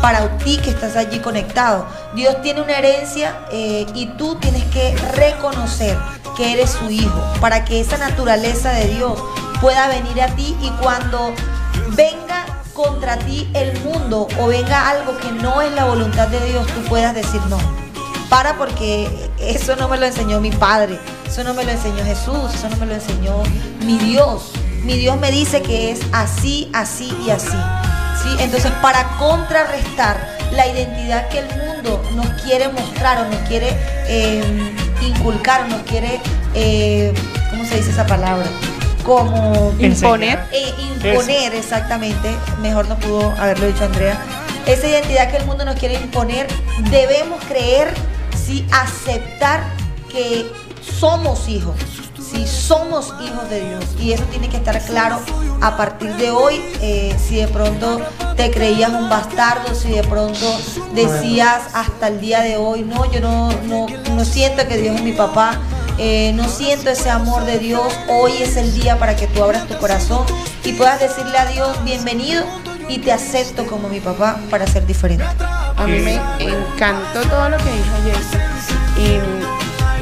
para 0.01 0.37
ti 0.39 0.57
que 0.57 0.71
estás 0.71 0.95
allí 0.95 1.19
conectado. 1.19 1.85
Dios 2.15 2.41
tiene 2.41 2.61
una 2.61 2.77
herencia 2.77 3.45
eh, 3.51 3.85
y 3.93 4.07
tú 4.17 4.35
tienes 4.35 4.63
que 4.65 4.95
reconocer 5.15 5.97
que 6.35 6.53
eres 6.53 6.71
su 6.71 6.89
hijo, 6.89 7.21
para 7.39 7.65
que 7.65 7.79
esa 7.79 7.97
naturaleza 7.97 8.71
de 8.71 8.87
Dios 8.87 9.21
pueda 9.59 9.87
venir 9.87 10.21
a 10.21 10.27
ti 10.35 10.55
y 10.61 10.69
cuando 10.81 11.33
venga 11.89 12.45
contra 12.73 13.17
ti 13.17 13.49
el 13.53 13.79
mundo 13.81 14.27
o 14.39 14.47
venga 14.47 14.89
algo 14.89 15.17
que 15.17 15.31
no 15.31 15.61
es 15.61 15.71
la 15.73 15.85
voluntad 15.85 16.27
de 16.29 16.39
Dios, 16.47 16.65
tú 16.67 16.81
puedas 16.89 17.13
decir 17.13 17.41
no. 17.49 17.59
Para 18.29 18.57
porque 18.57 19.29
eso 19.39 19.75
no 19.75 19.89
me 19.89 19.97
lo 19.97 20.05
enseñó 20.05 20.39
mi 20.39 20.51
padre, 20.51 20.97
eso 21.27 21.43
no 21.43 21.53
me 21.53 21.65
lo 21.65 21.71
enseñó 21.71 22.03
Jesús, 22.05 22.53
eso 22.53 22.69
no 22.69 22.77
me 22.77 22.85
lo 22.85 22.93
enseñó 22.93 23.43
mi 23.85 23.97
Dios. 23.97 24.53
Mi 24.83 24.97
Dios 24.97 25.19
me 25.19 25.31
dice 25.31 25.61
que 25.61 25.91
es 25.91 25.99
así, 26.11 26.69
así 26.73 27.15
y 27.25 27.29
así. 27.29 27.57
¿Sí? 28.23 28.35
Entonces, 28.39 28.71
para 28.81 29.03
contrarrestar 29.17 30.37
la 30.51 30.67
identidad 30.67 31.29
que 31.29 31.39
el 31.39 31.47
mundo 31.57 32.03
nos 32.13 32.27
quiere 32.41 32.67
mostrar 32.69 33.19
o 33.21 33.25
nos 33.29 33.39
quiere 33.47 33.69
eh, 34.07 34.43
inculcar 35.01 35.63
o 35.63 35.67
nos 35.67 35.81
quiere, 35.83 36.19
eh, 36.53 37.13
¿cómo 37.49 37.65
se 37.65 37.77
dice 37.77 37.91
esa 37.91 38.05
palabra? 38.05 38.45
Como 39.05 39.73
Imponer. 39.79 40.39
eh, 40.51 40.73
imponer 40.77 41.55
exactamente, 41.55 42.29
mejor 42.61 42.87
no 42.87 42.97
pudo 42.99 43.31
haberlo 43.39 43.65
dicho 43.67 43.83
Andrea, 43.85 44.15
esa 44.67 44.87
identidad 44.87 45.31
que 45.31 45.37
el 45.37 45.45
mundo 45.45 45.65
nos 45.65 45.75
quiere 45.75 45.95
imponer, 45.95 46.47
debemos 46.91 47.43
creer, 47.45 47.91
sí, 48.45 48.67
aceptar 48.71 49.63
que 50.11 50.45
somos 50.81 51.47
hijos, 51.49 51.75
sí, 52.31 52.47
somos 52.47 53.13
hijos 53.21 53.49
de 53.49 53.65
Dios 53.67 53.85
y 53.99 54.13
eso 54.13 54.23
tiene 54.25 54.49
que 54.49 54.57
estar 54.57 54.81
claro 54.83 55.19
a 55.61 55.77
partir 55.77 56.15
de 56.15 56.31
hoy, 56.31 56.61
eh, 56.81 57.15
si 57.19 57.35
de 57.35 57.47
pronto 57.47 58.01
te 58.35 58.49
creías 58.49 58.91
un 58.91 59.09
bastardo, 59.09 59.75
si 59.75 59.91
de 59.91 60.03
pronto 60.03 60.45
decías 60.93 61.61
hasta 61.73 62.07
el 62.07 62.19
día 62.19 62.41
de 62.41 62.57
hoy, 62.57 62.81
no, 62.81 63.11
yo 63.11 63.21
no, 63.21 63.51
no, 63.63 63.85
no 64.15 64.25
siento 64.25 64.67
que 64.67 64.77
Dios 64.77 64.95
es 64.95 65.03
mi 65.03 65.11
papá, 65.11 65.59
eh, 65.97 66.31
no 66.33 66.47
siento 66.47 66.89
ese 66.89 67.09
amor 67.09 67.45
de 67.45 67.59
Dios, 67.59 67.93
hoy 68.07 68.33
es 68.41 68.55
el 68.55 68.73
día 68.73 68.97
para 68.97 69.15
que 69.15 69.27
tú 69.27 69.43
abras 69.43 69.67
tu 69.67 69.77
corazón 69.77 70.25
y 70.63 70.73
puedas 70.73 70.99
decirle 70.99 71.37
a 71.37 71.45
Dios, 71.45 71.83
bienvenido 71.83 72.43
y 72.89 72.99
te 72.99 73.11
acepto 73.11 73.67
como 73.67 73.87
mi 73.87 73.99
papá 73.99 74.37
para 74.49 74.65
ser 74.65 74.85
diferente. 74.87 75.25
A 75.77 75.85
mí 75.85 75.99
me 75.99 76.15
encantó 76.39 77.21
todo 77.29 77.49
lo 77.49 77.57
que 77.57 77.71
dijo 77.71 77.95
y 78.97 79.40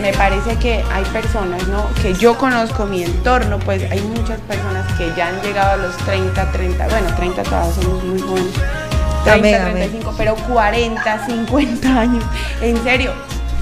me 0.02 0.14
parece 0.14 0.56
que 0.58 0.84
hay 0.92 1.04
personas, 1.06 1.68
¿no? 1.68 1.88
Que 2.02 2.14
yo 2.14 2.38
conozco 2.38 2.86
mi 2.86 3.04
entorno, 3.04 3.60
pues 3.60 3.90
hay 3.92 4.02
muchas 4.02 4.40
personas 4.42 4.92
que 4.98 5.12
ya 5.16 5.28
han 5.28 5.42
llegado 5.42 5.74
a 5.74 5.78
los 5.78 5.96
30, 5.98 6.52
30, 6.52 6.88
bueno, 6.88 7.16
30 7.16 7.44
todavía 7.44 7.74
somos 7.74 8.04
muy 8.04 8.20
jóvenes. 8.20 8.54
30, 9.24 9.34
Amén, 9.34 9.56
amén. 9.56 9.74
35, 9.74 10.14
pero 10.18 10.36
40, 10.36 11.26
50 11.26 12.00
años, 12.00 12.24
en 12.62 12.84
serio, 12.84 13.12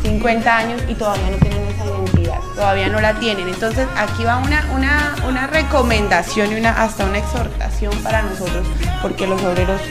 50 0.03 0.57
años 0.57 0.81
y 0.87 0.93
todavía 0.93 1.29
no 1.31 1.37
tienen 1.37 1.67
esa 1.67 1.85
identidad, 1.85 2.39
todavía 2.55 2.89
no 2.89 3.01
la 3.01 3.13
tienen. 3.19 3.47
Entonces 3.47 3.87
aquí 3.97 4.23
va 4.23 4.37
una, 4.37 4.65
una, 4.73 5.15
una 5.27 5.47
recomendación 5.47 6.51
y 6.51 6.55
una, 6.55 6.71
hasta 6.81 7.05
una 7.05 7.17
exhortación 7.17 7.93
para 8.03 8.21
nosotros, 8.21 8.67
porque 9.01 9.27
los 9.27 9.41
obreros 9.43 9.81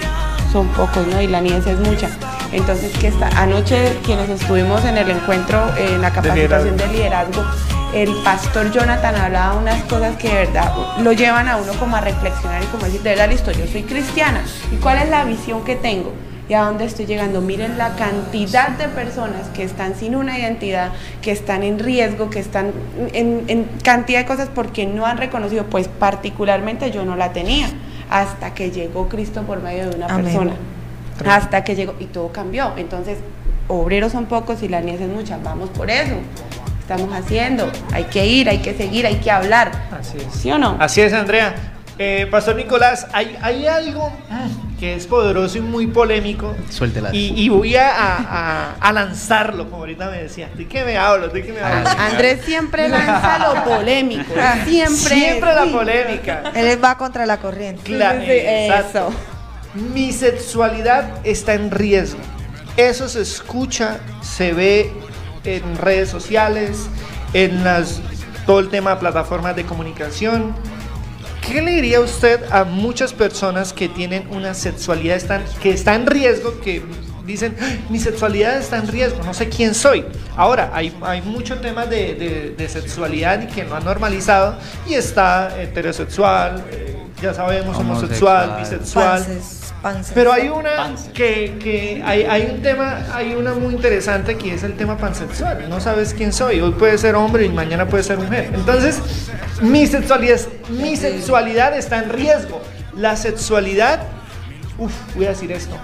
son 0.53 0.69
pocos, 0.69 1.07
¿no? 1.09 1.21
Y 1.21 1.27
la 1.27 1.41
niñez 1.41 1.67
es 1.67 1.79
mucha. 1.79 2.09
Entonces, 2.53 2.97
que 2.99 3.09
esta 3.09 3.29
anoche 3.41 3.97
quienes 4.05 4.29
estuvimos 4.29 4.85
en 4.85 4.99
el 4.99 5.11
encuentro, 5.11 5.59
eh, 5.77 5.95
en 5.95 6.03
la 6.03 6.13
capacitación 6.13 6.77
de 6.77 6.87
liderazgo, 6.89 7.45
el 7.95 8.13
pastor 8.25 8.71
Jonathan 8.73 9.15
hablaba 9.15 9.55
unas 9.59 9.83
cosas 9.85 10.17
que 10.17 10.29
de 10.29 10.35
verdad 10.47 10.73
lo 11.01 11.13
llevan 11.13 11.49
a 11.49 11.57
uno 11.57 11.73
como 11.79 11.97
a 11.97 12.01
reflexionar 12.01 12.63
y 12.63 12.67
como 12.67 12.85
decir, 12.85 13.03
de 13.03 13.11
verdad, 13.11 13.31
listo, 13.31 13.53
yo 13.53 13.67
soy 13.67 13.83
cristiana. 13.83 14.43
¿Y 14.73 14.77
cuál 14.77 14.99
es 14.99 15.09
la 15.09 15.25
visión 15.25 15.65
que 15.65 15.77
tengo? 15.77 16.13
¿Y 16.49 16.55
a 16.55 16.63
dónde 16.63 16.85
estoy 16.85 17.07
llegando? 17.07 17.41
Miren 17.41 17.77
la 17.77 17.97
cantidad 17.97 18.69
de 18.69 18.87
personas 18.89 19.49
que 19.55 19.65
están 19.65 19.97
sin 19.97 20.15
una 20.15 20.39
identidad, 20.39 20.93
que 21.21 21.33
están 21.33 21.65
en 21.65 21.79
riesgo, 21.79 22.31
que 22.31 22.39
están 22.39 22.73
en, 23.13 23.45
en 23.49 23.65
cantidad 23.83 24.21
de 24.21 24.27
cosas 24.27 24.49
porque 24.55 24.87
no 24.87 25.07
han 25.07 25.19
reconocido, 25.19 25.65
pues 25.65 25.89
particularmente 25.89 26.93
yo 26.93 27.05
no 27.05 27.17
la 27.17 27.33
tenía, 27.33 27.67
hasta 28.11 28.55
que 28.55 28.71
llegó 28.71 29.09
Cristo 29.09 29.43
por 29.43 29.61
medio 29.61 29.89
de 29.91 29.97
una 29.97 30.07
Amén. 30.07 30.25
persona. 30.25 30.53
Hasta 31.25 31.65
que 31.65 31.75
llegó 31.75 31.95
y 31.99 32.07
todo 32.07 32.33
cambió. 32.33 32.73
Entonces, 32.77 33.19
obreros 33.69 34.13
son 34.13 34.27
pocos 34.27 34.63
y 34.63 34.69
la 34.69 34.81
niñez 34.81 35.01
es 35.01 35.09
mucha. 35.09 35.39
Vamos 35.39 35.71
por 35.71 35.91
eso. 35.91 36.15
Estamos 36.81 37.13
haciendo. 37.15 37.71
Hay 37.93 38.05
que 38.05 38.27
ir, 38.27 38.49
hay 38.49 38.59
que 38.59 38.75
seguir, 38.75 39.07
hay 39.07 39.17
que 39.17 39.31
hablar. 39.31 39.73
Así 39.99 40.19
es. 40.19 40.33
¿Sí 40.35 40.51
o 40.53 40.59
no? 40.59 40.77
Así 40.79 41.01
es, 41.01 41.13
Andrea. 41.13 41.55
Eh, 41.99 42.29
Pastor 42.31 42.55
Nicolás, 42.57 43.07
hay, 43.15 43.37
hay 43.41 43.67
algo 43.67 44.11
mm, 44.29 44.77
que 44.79 44.95
es 44.95 45.07
poderoso 45.07 45.57
y 45.57 45.63
muy 45.63 45.87
polémico. 45.87 46.55
Suéltela. 46.69 47.09
Y, 47.13 47.33
y 47.43 47.49
voy 47.49 47.75
a, 47.75 47.89
a- 47.91 48.75
a 48.79 48.93
lanzarlo, 48.93 49.65
como 49.71 49.79
ahorita 49.79 50.11
me 50.11 50.19
decía. 50.23 50.51
¿De 50.55 50.69
qué 50.69 50.85
me 50.85 50.99
hablo? 50.99 51.29
¿De 51.29 51.43
qué 51.43 51.53
me 51.55 51.61
hablo? 51.61 51.89
Andrés 51.99 52.43
siempre 52.45 52.89
lanza 52.91 53.39
lo 53.39 53.65
polémico. 53.65 54.35
Siempre. 54.67 54.95
Siempre 55.17 55.55
la 55.55 55.65
polémica. 55.73 56.43
Él 56.55 56.79
va 56.85 56.99
contra 56.99 57.25
la 57.25 57.39
corriente. 57.39 57.83
Claro, 57.83 58.21
Sí, 58.21 58.27
sí, 58.27 58.33
sí, 58.33 58.39
exacto. 58.47 58.99
eso. 59.09 59.13
Mi 59.93 60.13
sexualidad 60.13 61.21
está 61.25 61.55
en 61.55 61.71
riesgo. 61.71 62.19
Eso 62.77 63.09
se 63.09 63.23
escucha, 63.23 63.99
se 64.23 64.53
ve 64.53 64.93
en 65.45 65.77
redes 65.79 66.09
sociales, 66.09 66.89
en 67.33 67.65
las, 67.65 68.01
todo 68.47 68.61
el 68.61 68.69
tema 68.69 68.91
de 68.91 68.97
plataformas 68.97 69.57
de 69.57 69.65
comunicación. 69.65 70.55
¿Qué 71.47 71.63
le 71.63 71.73
diría 71.73 72.01
usted 72.01 72.41
a 72.51 72.65
muchas 72.65 73.13
personas 73.13 73.73
que 73.73 73.89
tienen 73.89 74.27
una 74.31 74.53
sexualidad 74.55 75.17
están, 75.17 75.45
que 75.63 75.71
está 75.71 75.95
en 75.95 76.07
riesgo, 76.07 76.61
que 76.61 76.83
dicen, 77.25 77.57
"Ay, 77.61 77.85
mi 77.89 77.99
sexualidad 78.01 78.59
está 78.59 78.79
en 78.79 78.89
riesgo, 78.89 79.23
no 79.25 79.33
sé 79.33 79.49
quién 79.49 79.75
soy? 79.75 80.05
Ahora, 80.37 80.71
hay, 80.75 80.95
hay 81.03 81.23
mucho 81.23 81.59
tema 81.59 81.87
de, 81.87 82.15
de- 82.15 82.55
de 82.57 82.69
sexualidad 82.69 83.41
y 83.43 83.47
que 83.47 83.65
no 83.65 83.77
han 83.77 83.85
normalizado 83.85 84.57
y 84.89 84.95
está 84.95 85.61
heterosexual, 85.61 86.65
eh, 86.71 86.97
ya 87.23 87.33
sabemos, 87.33 87.77
homosexual, 87.79 88.51
Homosexual. 88.51 89.19
bisexual. 89.21 89.41
Pances. 89.83 90.13
Pero 90.15 90.33
hay 90.33 90.49
una 90.49 90.77
Panzer. 90.77 91.13
que, 91.13 91.57
que 91.63 92.03
hay, 92.05 92.23
hay 92.25 92.51
un 92.53 92.63
tema, 92.63 93.07
hay 93.13 93.35
una 93.35 93.55
muy 93.55 93.75
interesante 93.75 94.37
que 94.37 94.55
es 94.55 94.63
el 94.63 94.75
tema 94.77 94.97
pansexual. 94.97 95.69
No 95.69 95.81
sabes 95.81 96.15
quién 96.15 96.33
soy. 96.33 96.61
Hoy 96.61 96.73
puede 96.73 96.99
ser 96.99 97.15
hombre 97.15 97.45
y 97.47 97.49
mañana 97.49 97.87
puede 97.89 98.03
ser 98.03 98.19
mujer. 98.19 98.51
Entonces, 98.55 99.01
mi 99.61 99.87
sexualidad, 99.87 100.41
mi 100.71 100.97
sexualidad 100.97 101.77
está 101.77 101.99
en 102.03 102.11
riesgo. 102.11 102.61
La 102.97 103.17
sexualidad, 103.17 104.01
uff, 104.79 104.93
voy 105.15 105.27
a 105.27 105.31
decir 105.31 105.53
esto, 105.53 105.77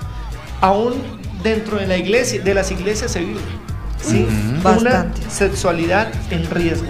aún 0.61 0.95
dentro 1.43 1.77
de 1.79 1.87
la 1.87 1.97
iglesia, 1.97 2.41
de 2.43 2.55
las 2.55 2.71
iglesias 2.71 3.11
se 3.11 3.21
vive. 3.21 3.41
¿sí? 4.01 4.27
Una 4.61 4.63
Bastante. 4.63 5.21
sexualidad 5.31 6.09
en 6.31 6.49
riesgo. 6.51 6.89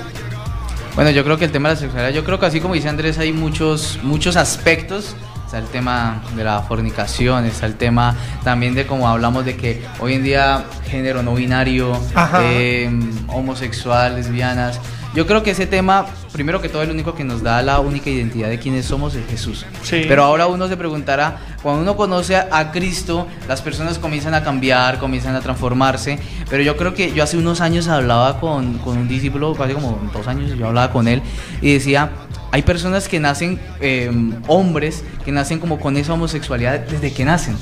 Bueno, 0.95 1.11
yo 1.11 1.25
creo 1.25 1.39
que 1.39 1.47
el 1.47 1.53
tema 1.53 1.71
de 1.71 1.75
la 1.77 1.81
sexualidad, 1.81 2.11
yo 2.13 2.23
creo 2.25 2.39
que 2.39 2.47
así 2.47 2.61
como 2.61 2.75
dice 2.75 2.89
Andrés, 2.89 3.19
hay 3.19 3.33
muchos, 3.33 3.99
muchos 4.03 4.37
aspectos. 4.37 5.17
Está 5.53 5.61
el 5.61 5.69
tema 5.69 6.23
de 6.35 6.45
la 6.45 6.63
fornicación, 6.63 7.45
está 7.45 7.67
el 7.67 7.75
tema 7.75 8.17
también 8.43 8.75
de 8.75 8.87
como 8.87 9.07
hablamos 9.07 9.45
de 9.45 9.55
que 9.55 9.85
hoy 10.01 10.15
en 10.15 10.23
día 10.23 10.65
género 10.87 11.23
no 11.23 11.35
binario, 11.35 11.93
eh, 12.41 12.91
homosexual, 13.27 14.15
lesbianas. 14.15 14.81
Yo 15.15 15.27
creo 15.27 15.43
que 15.43 15.51
ese 15.51 15.67
tema, 15.67 16.07
primero 16.33 16.63
que 16.63 16.71
todo, 16.71 16.81
el 16.81 16.91
único 16.91 17.15
que 17.15 17.23
nos 17.23 17.43
da 17.43 17.61
la 17.61 17.81
única 17.81 18.09
identidad 18.09 18.49
de 18.49 18.59
quiénes 18.59 18.87
somos 18.87 19.15
es 19.15 19.27
Jesús. 19.29 19.67
Sí. 19.83 20.07
Pero 20.09 20.25
ahora 20.25 20.47
uno 20.47 20.69
se 20.69 20.79
preguntará, 20.79 21.37
cuando 21.63 21.83
uno 21.83 21.99
conoce 21.99 22.35
a, 22.35 22.49
a 22.51 22.73
Cristo, 22.73 23.29
las 23.47 23.61
personas 23.61 23.99
comienzan 23.99 24.33
a 24.33 24.43
cambiar, 24.43 24.99
comienzan 24.99 25.37
a 25.37 25.43
transformarse. 25.43 26.19
Pero 26.49 26.63
yo 26.63 26.79
creo 26.79 26.95
que 26.95 27.13
yo 27.13 27.23
hace 27.23 27.37
unos 27.37 27.61
años 27.61 27.89
hablaba 27.89 28.41
con, 28.41 28.79
con 28.79 28.97
un 28.97 29.07
discípulo, 29.07 29.55
hace 29.63 29.75
como 29.75 30.01
dos 30.15 30.27
años 30.29 30.57
yo 30.57 30.69
hablaba 30.69 30.91
con 30.91 31.09
él 31.09 31.21
y 31.61 31.75
decía, 31.75 32.11
hay 32.53 32.63
personas 32.63 33.09
que 33.09 33.19
nacen, 33.19 33.59
eh, 33.81 34.11
hombres, 34.47 35.03
que 35.25 35.33
nacen 35.33 35.59
como 35.59 35.81
con 35.81 35.97
esa 35.97 36.13
homosexualidad 36.13 36.79
desde 36.81 37.13
que 37.13 37.25
nacen. 37.25 37.57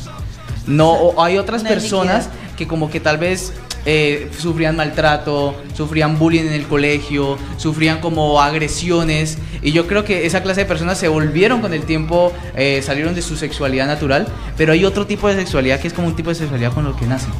No, 0.67 0.93
o 0.93 1.23
hay 1.25 1.39
otras 1.39 1.63
personas 1.63 2.29
que 2.57 2.67
como 2.69 2.91
que 2.91 3.01
tal 3.01 3.17
vez 3.17 3.53
eh, 3.87 4.29
sufrían 4.39 4.77
maltrato, 4.77 5.55
sufrían 5.75 6.19
bullying 6.19 6.43
en 6.43 6.53
el 6.53 6.67
colegio, 6.67 7.39
sufrían 7.57 8.01
como 8.01 8.41
agresiones 8.43 9.39
y 9.63 9.73
yo 9.73 9.87
creo 9.87 10.05
que 10.05 10.27
esa 10.27 10.43
clase 10.43 10.61
de 10.61 10.67
personas 10.67 10.99
se 10.99 11.09
volvieron 11.09 11.61
con 11.63 11.73
el 11.73 11.85
tiempo, 11.85 12.33
eh, 12.57 12.83
salieron 12.85 13.15
de 13.15 13.23
su 13.23 13.37
sexualidad 13.37 13.87
natural, 13.87 14.29
pero 14.59 14.73
hay 14.75 14.85
otro 14.85 15.07
tipo 15.07 15.29
de 15.29 15.35
sexualidad 15.37 15.81
que 15.81 15.89
es 15.89 15.95
como 15.95 16.09
un 16.09 16.15
tipo 16.17 16.29
de 16.29 16.35
sexualidad 16.37 16.73
con 16.75 16.85
lo 16.85 16.95
que 16.95 17.07
nacen. 17.07 17.31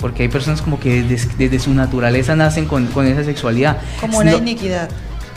Porque 0.00 0.24
hay 0.24 0.28
personas 0.28 0.60
como 0.60 0.78
que 0.80 1.02
desde, 1.04 1.28
desde 1.38 1.58
su 1.60 1.72
naturaleza 1.72 2.34
nacen 2.36 2.66
con, 2.66 2.86
con 2.88 3.06
esa 3.06 3.22
sexualidad. 3.24 3.78
Como 4.00 4.18
una 4.18 4.32
No- 4.32 4.38
iniquidad. 4.38 4.90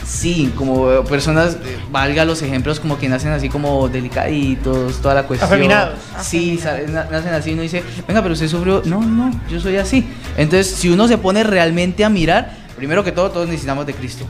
Sí, 0.10 0.52
como 0.56 0.92
eh, 0.92 1.02
personas, 1.08 1.54
eh, 1.64 1.78
valga 1.92 2.26
los 2.26 2.42
ejemplos, 2.42 2.80
como 2.80 2.98
que 2.98 3.08
nacen 3.08 3.32
así 3.32 3.48
como 3.48 3.88
delicaditos, 3.90 5.00
toda 5.02 5.14
la 5.14 5.24
cuestión. 5.28 5.48
Afeminados. 5.52 6.00
Sí, 6.22 6.60
na- 6.88 7.06
nacen 7.12 7.32
así, 7.34 7.54
uno 7.54 7.62
dice, 7.62 7.84
venga, 8.08 8.22
pero 8.24 8.34
usted 8.34 8.48
sufrió. 8.48 8.82
No, 8.86 9.02
no, 9.02 9.32
yo 9.50 9.60
soy 9.60 9.78
así. 9.78 10.08
Entonces, 10.36 10.68
si 10.76 10.90
uno 10.90 11.08
se 11.08 11.20
pone 11.20 11.44
realmente 11.44 12.04
a 12.04 12.10
mirar, 12.10 12.58
primero 12.76 13.04
que 13.04 13.12
todo, 13.12 13.30
todos 13.30 13.48
necesitamos 13.48 13.86
de 13.86 13.94
Cristo. 13.94 14.26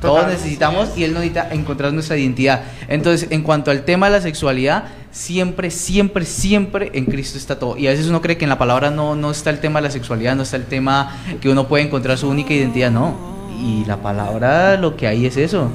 Todos 0.00 0.20
Total. 0.20 0.32
necesitamos 0.32 0.96
y 0.96 1.04
Él 1.04 1.12
nos 1.12 1.20
necesita 1.24 1.52
encontrar 1.52 1.92
nuestra 1.92 2.16
identidad. 2.16 2.62
Entonces, 2.88 3.28
en 3.30 3.42
cuanto 3.42 3.70
al 3.70 3.84
tema 3.84 4.06
de 4.06 4.12
la 4.12 4.22
sexualidad, 4.22 4.84
siempre, 5.10 5.70
siempre, 5.70 6.24
siempre 6.24 6.90
en 6.94 7.04
Cristo 7.04 7.36
está 7.36 7.58
todo. 7.58 7.76
Y 7.76 7.86
a 7.86 7.90
veces 7.90 8.06
uno 8.06 8.22
cree 8.22 8.38
que 8.38 8.44
en 8.44 8.48
la 8.48 8.58
palabra 8.58 8.90
no, 8.90 9.14
no 9.14 9.30
está 9.30 9.50
el 9.50 9.58
tema 9.58 9.80
de 9.80 9.88
la 9.88 9.90
sexualidad, 9.92 10.36
no 10.36 10.44
está 10.44 10.56
el 10.56 10.64
tema 10.64 11.16
que 11.40 11.50
uno 11.50 11.68
puede 11.68 11.84
encontrar 11.84 12.16
su 12.16 12.28
única 12.30 12.54
identidad, 12.54 12.90
no. 12.90 13.37
Y 13.58 13.84
la 13.84 13.96
palabra 13.98 14.76
lo 14.76 14.96
que 14.96 15.06
hay 15.06 15.26
es 15.26 15.36
eso. 15.36 15.70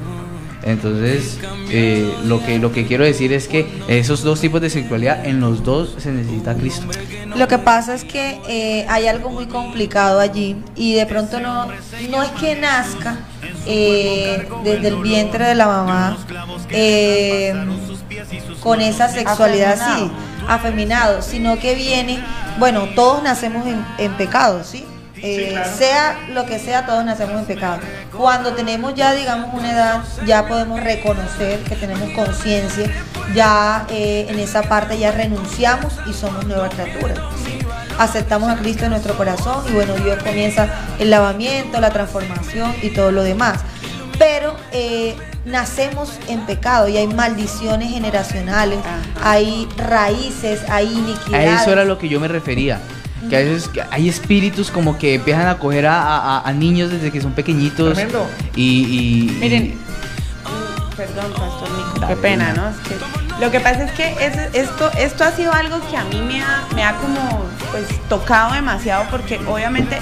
Entonces, 0.64 1.38
eh, 1.70 2.10
lo, 2.24 2.42
que, 2.44 2.58
lo 2.58 2.72
que 2.72 2.86
quiero 2.86 3.04
decir 3.04 3.34
es 3.34 3.48
que 3.48 3.66
esos 3.86 4.22
dos 4.22 4.40
tipos 4.40 4.62
de 4.62 4.70
sexualidad, 4.70 5.26
en 5.26 5.38
los 5.38 5.62
dos 5.62 5.94
se 5.98 6.10
necesita 6.10 6.54
Cristo. 6.54 6.86
Lo 7.36 7.46
que 7.48 7.58
pasa 7.58 7.94
es 7.94 8.04
que 8.04 8.40
eh, 8.48 8.86
hay 8.88 9.06
algo 9.06 9.28
muy 9.28 9.46
complicado 9.46 10.20
allí 10.20 10.56
y 10.74 10.94
de 10.94 11.04
pronto 11.04 11.38
no, 11.40 11.66
no 11.66 12.22
es 12.22 12.30
que 12.40 12.56
nazca 12.56 13.18
eh, 13.66 14.48
desde 14.62 14.88
el 14.88 14.96
vientre 14.96 15.44
de 15.46 15.54
la 15.54 15.66
mamá 15.66 16.16
eh, 16.70 17.54
con 18.60 18.80
esa 18.80 19.08
sexualidad 19.08 19.78
así, 19.80 20.10
afeminado, 20.48 21.20
sino 21.20 21.58
que 21.58 21.74
viene, 21.74 22.20
bueno, 22.58 22.88
todos 22.94 23.22
nacemos 23.22 23.66
en, 23.66 23.84
en 23.98 24.12
pecado, 24.12 24.64
¿sí? 24.64 24.86
Eh, 25.26 25.62
Sea 25.78 26.18
lo 26.34 26.44
que 26.44 26.58
sea, 26.58 26.84
todos 26.84 27.04
nacemos 27.04 27.40
en 27.40 27.46
pecado. 27.46 27.78
Cuando 28.14 28.52
tenemos 28.52 28.94
ya, 28.94 29.14
digamos, 29.14 29.54
una 29.54 29.72
edad, 29.72 30.02
ya 30.26 30.46
podemos 30.46 30.80
reconocer 30.82 31.60
que 31.60 31.74
tenemos 31.76 32.10
conciencia, 32.10 32.90
ya 33.34 33.86
eh, 33.90 34.26
en 34.28 34.38
esa 34.38 34.62
parte 34.62 34.98
ya 34.98 35.12
renunciamos 35.12 35.94
y 36.06 36.12
somos 36.12 36.44
nuevas 36.46 36.74
criaturas. 36.74 37.18
¿sí? 37.44 37.58
Aceptamos 37.98 38.50
a 38.50 38.56
Cristo 38.56 38.84
en 38.84 38.90
nuestro 38.90 39.16
corazón 39.16 39.64
y 39.68 39.72
bueno, 39.72 39.94
Dios 39.94 40.22
comienza 40.22 40.68
el 40.98 41.10
lavamiento, 41.10 41.80
la 41.80 41.90
transformación 41.90 42.74
y 42.82 42.90
todo 42.90 43.10
lo 43.10 43.22
demás. 43.22 43.60
Pero 44.18 44.54
eh, 44.72 45.16
nacemos 45.44 46.18
en 46.28 46.44
pecado 46.46 46.86
y 46.88 46.96
hay 46.98 47.06
maldiciones 47.06 47.90
generacionales, 47.90 48.78
hay 49.22 49.68
raíces, 49.76 50.60
hay 50.68 50.86
A 50.88 50.90
iniquidades. 50.90 51.62
eso 51.62 51.72
era 51.72 51.84
lo 51.84 51.98
que 51.98 52.08
yo 52.08 52.20
me 52.20 52.28
refería. 52.28 52.80
Que 53.28 53.36
a 53.36 53.38
veces 53.40 53.70
hay 53.90 54.08
espíritus 54.08 54.70
como 54.70 54.98
que 54.98 55.14
empiezan 55.14 55.48
a 55.48 55.56
coger 55.58 55.86
a, 55.86 56.00
a- 56.00 56.40
a 56.48 56.52
niños 56.52 56.90
desde 56.90 57.10
que 57.10 57.20
son 57.20 57.32
pequeñitos. 57.32 57.94
Tremendo. 57.94 58.26
Y, 58.54 58.62
y- 58.62 59.30
Miren, 59.40 59.78
perdón, 60.96 61.32
Pastor 61.32 61.68
Nico, 61.70 62.06
qué 62.08 62.16
pena, 62.16 62.52
¿no? 62.52 62.68
Es 62.68 62.76
que 62.76 62.94
lo 63.44 63.50
que 63.50 63.60
pasa 63.60 63.84
es 63.84 63.92
que 63.92 64.10
es- 64.24 64.54
esto, 64.54 64.90
esto 64.98 65.24
ha 65.24 65.32
sido 65.32 65.52
algo 65.52 65.80
que 65.90 65.96
a 65.96 66.04
mí 66.04 66.20
me 66.20 66.40
ha, 66.42 66.64
me 66.74 66.84
ha 66.84 66.94
como 66.96 67.44
pues 67.72 67.84
tocado 68.08 68.54
demasiado 68.54 69.04
porque 69.10 69.40
obviamente 69.46 69.98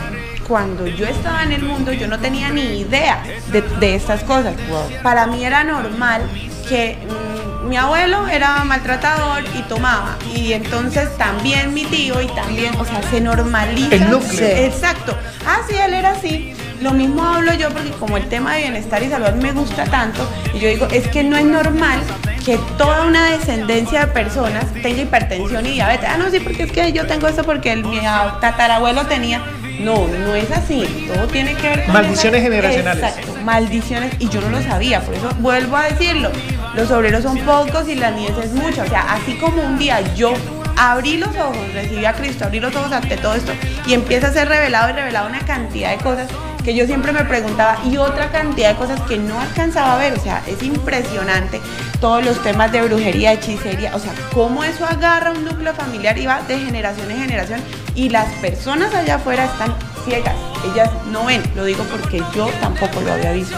cuando 0.49 0.87
yo 0.87 1.07
estaba 1.07 1.43
en 1.43 1.53
el 1.53 1.63
mundo 1.63 1.93
yo 1.93 2.09
no 2.09 2.19
tenía 2.19 2.51
ni 2.51 2.81
idea 2.81 3.23
de, 3.51 3.63
de 3.63 3.95
estas 3.95 4.23
cosas. 4.25 4.55
Para 5.03 5.27
mí 5.27 5.45
era 5.45 5.65
normal 5.65 6.23
que 6.69 6.97
mm, 7.07 7.69
mi 7.69 7.77
abuelo 7.77 8.29
era 8.29 8.65
maltratador 8.65 9.45
y 9.57 9.63
tomaba 9.63 10.17
y 10.35 10.53
entonces 10.53 11.17
también 11.17 11.73
mi 11.73 11.85
tío 11.85 12.21
y 12.21 12.27
también, 12.29 12.75
o 12.77 12.85
sea, 12.85 13.03
se 13.11 13.21
normaliza. 13.21 13.95
El 13.95 14.11
núcleo. 14.11 14.47
Exacto. 14.47 15.17
Ah, 15.47 15.61
sí, 15.69 15.77
él 15.77 15.95
era 15.95 16.11
así. 16.11 16.55
Lo 16.81 16.91
mismo 16.91 17.23
hablo 17.23 17.55
yo 17.55 17.71
porque 17.71 17.91
como 17.91 18.17
el 18.17 18.29
tema 18.29 18.55
de 18.55 18.63
bienestar 18.63 19.03
y 19.03 19.09
salud 19.09 19.41
me 19.41 19.53
gusta 19.53 19.85
tanto, 19.85 20.29
y 20.53 20.59
yo 20.59 20.69
digo, 20.69 20.89
es 20.91 21.07
que 21.09 21.23
no 21.23 21.37
es 21.37 21.45
normal 21.45 22.01
que 22.45 22.59
toda 22.77 23.07
una 23.07 23.31
descendencia 23.31 24.07
de 24.07 24.07
personas 24.09 24.65
tenga 24.83 25.03
hipertensión 25.03 25.65
y 25.65 25.73
diabetes. 25.73 26.09
Ah, 26.13 26.17
no, 26.17 26.29
sí, 26.31 26.41
porque 26.41 26.65
es 26.65 26.73
que 26.73 26.93
yo 26.93 27.07
tengo 27.07 27.29
eso 27.29 27.45
porque 27.45 27.73
el, 27.73 27.85
mi 27.85 28.01
tatarabuelo 28.41 29.07
tenía. 29.07 29.41
No, 29.83 30.07
no 30.09 30.35
es 30.35 30.51
así. 30.51 31.07
Todo 31.13 31.27
tiene 31.29 31.55
que 31.55 31.69
ver 31.69 31.85
con 31.85 31.95
Maldiciones 31.95 32.41
esa- 32.41 32.51
generacionales. 32.51 33.03
Exacto, 33.05 33.35
maldiciones. 33.45 34.13
Y 34.19 34.29
yo 34.29 34.41
no 34.41 34.51
lo 34.51 34.63
sabía, 34.63 35.01
por 35.01 35.15
eso 35.15 35.31
vuelvo 35.39 35.77
a 35.77 35.85
decirlo. 35.85 36.31
Los 36.75 36.91
obreros 36.91 37.23
son 37.23 37.39
pocos 37.39 37.89
y 37.89 37.95
la 37.95 38.11
niñez 38.11 38.33
es 38.43 38.53
mucha. 38.53 38.83
O 38.85 38.89
sea, 38.89 39.13
así 39.13 39.35
como 39.35 39.63
un 39.63 39.79
día 39.79 40.01
yo 40.15 40.33
abrí 40.77 41.19
los 41.19 41.29
ojos, 41.37 41.57
recibí 41.75 42.05
a 42.07 42.13
Cristo, 42.15 42.45
abrí 42.45 42.59
los 42.61 42.75
ojos 42.75 42.93
ante 42.93 43.17
todo 43.17 43.35
esto 43.35 43.53
y 43.87 43.93
empieza 43.95 44.29
a 44.29 44.33
ser 44.33 44.49
revelado 44.49 44.91
y 44.91 44.93
revelado 44.95 45.29
una 45.29 45.41
cantidad 45.41 45.91
de 45.91 45.99
cosas 46.03 46.29
que 46.65 46.75
yo 46.75 46.87
siempre 46.87 47.13
me 47.13 47.25
preguntaba 47.25 47.77
y 47.85 47.97
otra 47.97 48.31
cantidad 48.31 48.71
de 48.71 48.77
cosas 48.77 49.01
que 49.03 49.19
no 49.19 49.39
alcanzaba 49.41 49.95
a 49.95 49.99
ver. 49.99 50.13
O 50.15 50.21
sea, 50.23 50.43
es 50.47 50.63
impresionante 50.63 51.61
todos 52.01 52.25
los 52.25 52.41
temas 52.43 52.71
de 52.73 52.83
brujería, 52.83 53.33
hechicería. 53.33 53.95
O 53.95 53.99
sea, 53.99 54.13
cómo 54.33 54.63
eso 54.65 54.87
agarra 54.87 55.33
un 55.33 55.45
núcleo 55.45 55.75
familiar 55.75 56.17
y 56.19 56.27
va 56.27 56.41
de 56.43 56.59
generación 56.59 57.11
en 57.11 57.19
generación 57.19 57.61
y 57.95 58.09
las 58.09 58.33
personas 58.35 58.95
allá 58.95 59.17
afuera 59.17 59.45
están 59.45 59.75
ciegas. 60.05 60.35
Ellas 60.73 60.91
no 61.11 61.25
ven. 61.27 61.43
Lo 61.55 61.65
digo 61.65 61.85
porque 61.91 62.23
yo 62.35 62.49
tampoco 62.61 63.01
lo 63.01 63.13
había 63.13 63.33
visto. 63.33 63.57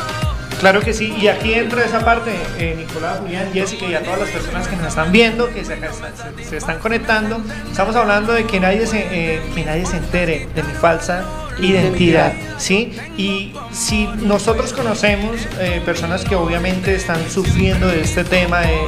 Claro 0.61 0.81
que 0.81 0.94
sí, 0.94 1.12
y 1.20 1.27
aquí 1.29 1.53
entra 1.53 1.85
esa 1.85 2.05
parte, 2.05 2.31
eh, 2.59 2.75
Nicolás, 2.79 3.18
Julián, 3.18 3.51
Jessica 3.53 3.85
y 3.87 3.94
a 3.94 4.03
todas 4.03 4.20
las 4.20 4.29
personas 4.31 4.66
que 4.68 4.77
nos 4.77 4.87
están 4.87 5.12
viendo, 5.12 5.53
que 5.53 5.62
se, 5.64 5.77
se- 5.77 6.44
se 6.49 6.57
están 6.57 6.79
conectando, 6.79 7.42
estamos 7.70 7.94
hablando 7.97 8.33
de 8.33 8.44
que 8.47 8.61
nadie 8.61 8.87
se, 8.87 9.01
eh, 9.11 9.42
que 9.55 9.64
nadie 9.64 9.85
se 9.85 9.99
entere 9.99 10.49
de 10.55 10.62
mi 10.62 10.73
falsa 10.73 11.25
identidad, 11.59 12.33
¿sí? 12.57 12.97
Y 13.18 13.53
si 13.73 14.07
nosotros 14.23 14.73
conocemos 14.73 15.37
eh, 15.61 15.83
personas 15.85 16.25
que 16.25 16.35
obviamente 16.37 16.94
están 16.94 17.18
sufriendo 17.31 17.88
de 17.88 18.01
este 18.01 18.25
tema, 18.25 18.61
de 18.61 18.79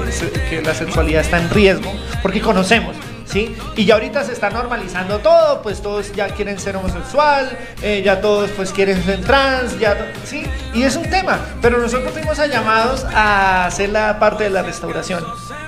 que 0.48 0.62
la 0.62 0.72
sexualidad 0.72 1.20
está 1.22 1.38
en 1.38 1.50
riesgo, 1.50 1.92
porque 2.22 2.40
conocemos, 2.40 2.96
¿sí? 3.26 3.56
Y 3.76 3.84
ya 3.84 3.94
ahorita 3.94 4.24
se 4.24 4.32
está 4.32 4.50
normalizando 4.50 5.18
todo, 5.18 5.62
pues 5.62 5.82
todos 5.82 6.12
ya 6.12 6.28
quieren 6.28 6.58
ser 6.58 6.76
homosexual, 6.76 7.56
eh, 7.82 8.02
ya 8.04 8.20
todos 8.20 8.50
pues 8.50 8.72
quieren 8.72 9.02
ser 9.04 9.22
trans, 9.22 9.78
ya, 9.78 10.12
¿sí? 10.24 10.44
Y 10.74 10.82
es 10.82 10.96
un 10.96 11.08
tema, 11.08 11.38
pero 11.60 11.78
nosotros 11.78 12.12
fuimos 12.12 12.38
a 12.38 12.46
llamados 12.46 13.04
a 13.04 13.66
hacer 13.66 13.90
la 13.90 14.18
parte 14.18 14.44
de 14.44 14.50
la 14.50 14.62
restauración, 14.62 15.24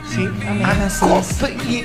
¿sí? 0.09 0.29
Ah, 0.65 0.89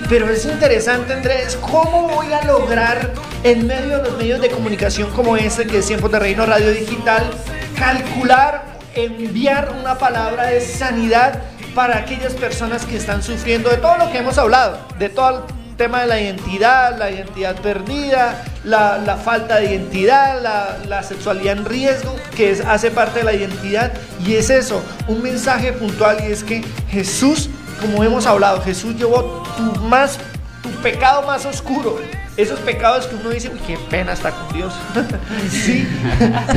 pero 0.10 0.30
es 0.30 0.46
interesante, 0.46 1.14
Andrés, 1.14 1.58
¿cómo 1.62 2.08
voy 2.10 2.32
a 2.34 2.44
lograr 2.44 3.14
en 3.44 3.68
medio 3.68 3.98
de 3.98 4.04
los 4.10 4.18
medios 4.18 4.42
de 4.42 4.50
comunicación 4.50 5.10
como 5.12 5.36
este, 5.38 5.66
que 5.68 5.80
es 5.80 5.88
Tiempos 5.88 6.12
de 6.12 6.20
Reino 6.20 6.46
Radio 6.46 6.72
Digital, 6.72 7.30
calcular, 7.78 8.74
enviar 8.96 9.74
una 9.80 9.98
palabra 9.98 10.46
de 10.46 10.62
sanidad 10.62 11.42
para 11.74 11.98
aquellas 11.98 12.34
personas 12.34 12.86
que 12.86 12.98
están 12.98 13.24
sufriendo 13.24 13.70
de 13.70 13.78
todo 13.78 13.98
lo 13.98 14.12
que 14.12 14.20
hemos 14.20 14.38
hablado, 14.38 14.78
de 15.00 15.10
todo 15.10 15.30
el 15.30 15.63
tema 15.76 16.02
de 16.02 16.08
la 16.08 16.22
identidad, 16.22 16.98
la 16.98 17.12
identidad 17.12 17.56
perdida, 17.56 18.44
la, 18.64 18.98
la 18.98 19.18
falta 19.18 19.58
de 19.58 19.66
identidad, 19.66 20.42
la, 20.42 20.78
la 20.88 21.04
sexualidad 21.04 21.58
en 21.58 21.66
riesgo, 21.66 22.16
que 22.36 22.52
es, 22.52 22.62
hace 22.62 22.92
parte 22.92 23.20
de 23.20 23.26
la 23.26 23.34
identidad, 23.34 23.92
y 24.26 24.36
es 24.36 24.50
eso, 24.50 24.82
un 25.08 25.22
mensaje 25.22 25.74
puntual, 25.74 26.18
y 26.28 26.32
es 26.32 26.44
que 26.44 26.64
Jesús, 26.90 27.50
como 27.82 28.04
hemos 28.04 28.26
hablado, 28.26 28.62
Jesús 28.62 28.96
llevó 28.96 29.44
tu 29.58 29.82
más 29.82 30.20
tu 30.64 30.70
pecado 30.82 31.22
más 31.24 31.46
oscuro. 31.46 32.00
Esos 32.36 32.60
pecados 32.62 33.06
que 33.06 33.16
uno 33.16 33.30
dice, 33.30 33.50
uy, 33.50 33.60
qué 33.68 33.78
pena 33.92 34.14
está 34.14 34.32
con 34.32 34.52
Dios. 34.54 34.74
sí. 35.52 35.88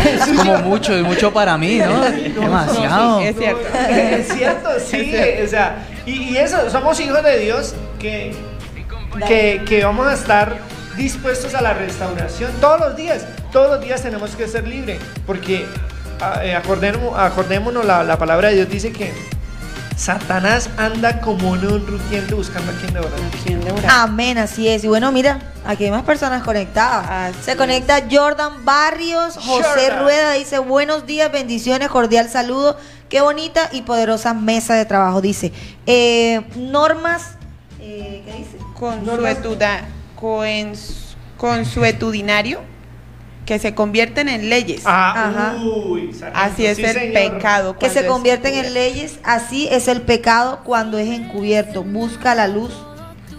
es 0.07 0.27
como 0.35 0.57
mucho, 0.61 0.95
es 0.95 1.03
mucho 1.03 1.31
para 1.35 1.59
mí, 1.59 1.79
¿no? 1.79 2.01
Demasiado. 2.41 3.21
Sí, 3.21 3.27
es 3.27 3.37
cierto. 3.37 3.61
Es 3.91 4.29
cierto, 4.29 4.69
sí. 4.79 5.15
O 5.45 5.49
sea, 5.49 5.85
y, 6.07 6.31
y 6.31 6.37
eso, 6.39 6.71
somos 6.71 6.99
hijos 7.01 7.23
de 7.23 7.39
Dios 7.41 7.75
que, 7.99 8.35
que, 9.27 9.63
que 9.67 9.85
vamos 9.85 10.07
a 10.07 10.15
estar 10.15 10.59
dispuestos 10.97 11.55
a 11.55 11.63
la 11.63 11.75
restauración 11.75 12.51
todos 12.61 12.81
los 12.81 12.97
días. 12.97 13.25
Todos 13.53 13.71
los 13.71 13.81
días 13.81 14.03
tenemos 14.03 14.35
que 14.35 14.49
ser 14.49 14.67
libres. 14.67 15.01
Porque 15.27 15.67
ah, 16.21 16.45
eh, 16.45 16.55
acordémonos, 16.55 17.19
acordémonos 17.19 17.85
la, 17.85 18.05
la 18.05 18.19
palabra 18.19 18.49
de 18.49 18.57
Dios 18.57 18.69
dice 18.69 18.93
que 18.93 19.13
Satanás 19.97 20.69
anda 20.77 21.23
como 21.23 21.53
un 21.53 21.87
rugiente 21.87 22.35
buscando 22.35 22.71
a 22.71 22.75
quien 22.75 22.93
devorar. 23.65 23.89
Amén, 23.89 24.37
así 24.37 24.69
es. 24.69 24.85
Y 24.85 24.89
bueno, 24.89 25.11
mira, 25.11 25.41
aquí 25.65 25.87
hay 25.87 25.91
más 25.91 26.03
personas 26.03 26.43
conectadas. 26.43 27.35
Así 27.35 27.43
Se 27.43 27.57
conecta 27.57 28.03
Jordan 28.11 28.63
Barrios, 28.65 29.37
José 29.37 29.65
Jordan. 29.89 30.03
Rueda 30.03 30.33
dice, 30.33 30.59
buenos 30.59 31.07
días, 31.07 31.33
bendiciones, 31.33 31.89
cordial 31.89 32.29
saludo. 32.29 32.77
Qué 33.09 33.23
bonita 33.23 33.71
y 33.73 33.83
poderosa 33.83 34.35
mesa 34.35 34.75
de 34.75 34.85
trabajo, 34.85 35.23
dice. 35.23 35.51
Eh, 35.87 36.43
normas, 36.57 37.37
eh, 37.81 38.23
¿qué 38.27 38.33
dice? 38.33 38.56
Consuetuda- 38.79 39.85
consuetudinario 41.37 42.61
que 43.45 43.59
se 43.61 43.75
convierten 43.75 44.29
en 44.29 44.51
leyes. 44.51 44.83
Ah, 44.85 45.29
Ajá. 45.29 45.57
uy, 45.63 46.13
sargento, 46.13 46.39
Así 46.41 46.67
es 46.67 46.77
sí, 46.77 46.85
el 46.85 46.93
señor. 46.95 47.37
pecado. 47.37 47.79
Que 47.79 47.89
se 47.91 48.05
convierten 48.07 48.55
en 48.55 48.75
leyes, 48.75 49.21
así 49.23 49.69
es 49.71 49.87
el 49.87 50.03
pecado 50.03 50.61
cuando 50.65 50.99
es 50.99 51.09
encubierto. 51.09 51.85
Busca 51.85 52.35
la 52.35 52.49
luz. 52.49 52.73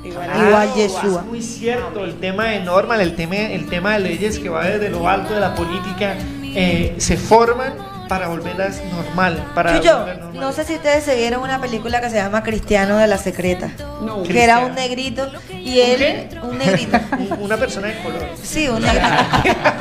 Igual. 0.06 0.30
Igual 0.48 0.70
Ah, 0.72 0.76
Yeshua. 0.76 1.22
Es 1.22 1.26
muy 1.28 1.42
cierto, 1.42 2.06
el 2.06 2.16
tema 2.22 2.46
de 2.46 2.62
normas, 2.62 3.02
el 3.02 3.16
tema, 3.16 3.36
el 3.36 3.68
tema 3.68 3.94
de 3.94 4.00
leyes 4.00 4.40
que 4.40 4.48
va 4.48 4.64
desde 4.66 4.90
lo 4.90 5.10
alto 5.10 5.34
de 5.34 5.42
la 5.42 5.54
política, 5.54 6.16
eh, 6.44 6.96
se 6.98 7.18
forman 7.18 7.74
para 8.08 8.28
volverlas 8.28 8.82
normal. 8.92 9.44
Para 9.56 9.78
Chucho, 9.78 10.00
volver 10.00 10.18
normal. 10.20 10.42
no 10.42 10.52
sé 10.52 10.64
si 10.66 10.76
ustedes 10.76 11.04
se 11.04 11.16
vieron 11.16 11.42
una 11.42 11.60
película 11.60 12.02
que 12.02 12.10
se 12.10 12.16
llama 12.18 12.44
Cristiano 12.44 12.98
de 12.98 13.08
la 13.08 13.18
Secreta. 13.18 13.70
No. 14.02 14.24
Que 14.24 14.44
era 14.44 14.60
un 14.60 14.76
negrito 14.76 15.30
y 15.52 15.80
él, 15.82 16.30
un 16.44 16.58
negrito. 16.58 16.98
Un- 17.18 17.38
Una 17.42 17.58
persona 17.58 17.88
de 17.88 17.98
color. 18.02 18.24
Sí, 18.42 18.68
un 18.70 18.82
negrito. 18.82 19.08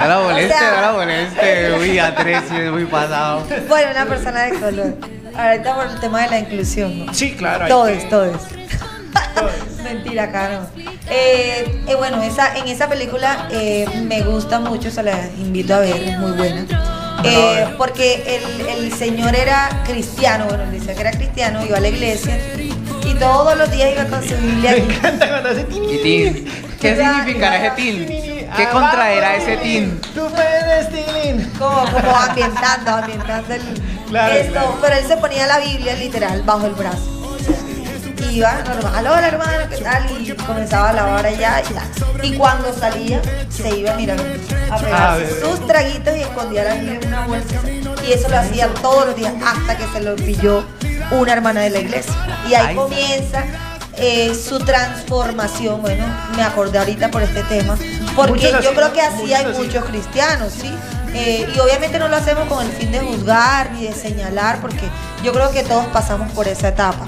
No 0.01 0.07
la 0.09 0.19
moleste, 0.21 0.55
O 0.55 0.59
sea- 0.59 0.71
no 0.75 0.81
la 0.81 0.93
moleste. 0.93 1.73
Uy, 1.81 1.99
Andrés, 1.99 2.43
sí 2.49 2.57
es 2.57 2.71
muy 2.71 2.85
pasado. 2.87 3.43
Bueno, 3.69 3.91
una 3.93 4.07
persona 4.07 4.43
de 4.43 4.59
color. 4.59 4.95
Ahorita 5.37 5.75
por 5.75 5.87
el 5.87 6.01
tema 6.01 6.23
de 6.23 6.29
la 6.31 6.39
inclusión, 6.39 7.07
¿no? 7.07 7.15
Sí, 7.15 7.35
claro. 7.35 7.67
Todos, 7.69 7.91
que- 7.91 8.05
todos. 8.09 8.43
todos. 9.35 9.53
Mentira, 9.85 10.27
no. 10.27 10.67
Eh, 11.09 11.83
eh, 11.87 11.95
bueno, 11.97 12.21
esa, 12.23 12.57
en 12.57 12.67
esa 12.69 12.89
película 12.89 13.47
eh, 13.51 13.87
me 14.09 14.23
gusta 14.23 14.59
mucho, 14.59 14.91
se 14.91 15.03
la 15.03 15.13
invito 15.39 15.75
a 15.75 15.79
ver, 15.79 15.97
es 15.97 16.19
muy 16.19 16.33
buena. 16.33 16.65
Eh, 17.29 17.75
porque 17.77 18.41
el, 18.61 18.67
el 18.67 18.93
señor 18.93 19.35
era 19.35 19.83
cristiano, 19.85 20.47
bueno, 20.47 20.65
él 20.65 20.73
decía 20.73 20.95
que 20.95 21.01
era 21.01 21.11
cristiano, 21.13 21.65
iba 21.67 21.77
a 21.79 21.81
la 21.81 21.89
iglesia 21.89 22.39
y 22.59 23.15
todos 23.15 23.57
los 23.57 23.71
días 23.71 23.91
iba 23.93 24.05
con 24.07 24.23
su 24.27 24.35
Biblia. 24.37 24.73
Me 24.73 24.79
encanta 24.79 25.29
cuando 25.29 25.49
hace 25.51 25.65
tin. 25.65 26.47
¿Qué 26.81 26.97
significará 26.97 27.57
ese 27.67 27.71
tin? 27.77 28.07
¿Qué 28.07 28.69
contraerá 28.73 29.37
ese 29.37 29.57
tin? 29.59 30.01
Tú 30.15 30.29
puedes, 30.31 30.89
tin. 30.91 31.51
Como, 31.59 31.85
como 31.91 32.17
ambientando, 32.17 32.91
ambientando 32.91 33.55
el, 33.55 33.63
Claro, 34.09 34.35
esto. 34.35 34.53
claro. 34.53 34.79
Pero 34.81 34.95
él 34.97 35.07
se 35.07 35.17
ponía 35.17 35.47
la 35.47 35.59
Biblia 35.59 35.95
literal 35.97 36.43
bajo 36.43 36.67
el 36.67 36.75
brazo. 36.75 37.16
Iba 38.31 38.63
normal, 38.65 39.07
hola 39.07 39.29
hermano, 39.29 39.69
¿qué 39.71 39.77
tal? 39.79 40.07
Y 40.21 40.31
comenzaba 40.33 40.91
a 40.91 40.93
lavar 40.93 41.27
allá 41.27 41.63
y 41.69 41.73
tal. 41.73 42.25
Y 42.25 42.37
cuando 42.37 42.73
salía, 42.73 43.21
se 43.49 43.77
iba, 43.79 43.93
a 43.93 43.95
A 44.75 44.79
pegar 44.79 45.19
ver. 45.19 45.41
sus 45.41 45.67
traguitos 45.67 46.17
y 46.17 46.21
escondía 46.21 46.65
la 46.65 46.75
Biblia 46.75 46.99
en 47.01 47.09
una 47.09 47.27
bolsa. 47.27 47.57
Y 48.07 48.13
eso 48.13 48.29
lo 48.29 48.39
hacía 48.39 48.69
todos 48.75 49.07
los 49.07 49.17
días 49.17 49.33
hasta 49.45 49.77
que 49.77 49.87
se 49.93 50.01
lo 50.03 50.17
pilló 50.17 50.65
una 51.11 51.33
hermana 51.33 51.61
de 51.63 51.71
la 51.71 51.79
iglesia. 51.79 52.15
Y 52.49 52.55
ahí 52.55 52.67
Ay. 52.69 52.75
comienza 52.77 53.45
eh, 53.97 54.35
su 54.35 54.59
transformación. 54.61 55.81
Bueno, 55.83 56.05
me 56.37 56.43
acordé 56.43 56.79
ahorita 56.79 57.11
por 57.11 57.23
este 57.23 57.43
tema. 57.45 57.77
Porque 58.15 58.53
yo 58.63 58.75
creo 58.75 58.93
que 58.93 59.01
así 59.01 59.33
hay 59.33 59.47
muchos 59.47 59.85
cristianos, 59.85 60.53
¿sí? 60.53 60.73
Eh, 61.19 61.49
y 61.55 61.59
obviamente 61.61 61.99
no 61.99 62.09
lo 62.09 62.17
hacemos 62.17 62.47
con 62.49 62.65
el 62.65 62.71
fin 62.73 62.93
de 62.93 63.01
juzgar 63.01 63.71
ni 63.73 63.85
de 63.87 63.93
señalar, 63.95 64.61
porque 64.61 64.87
yo 65.25 65.33
creo 65.33 65.51
que 65.51 65.63
todos 65.63 65.87
pasamos 65.87 66.31
por 66.33 66.47
esa 66.47 66.69
etapa, 66.69 67.07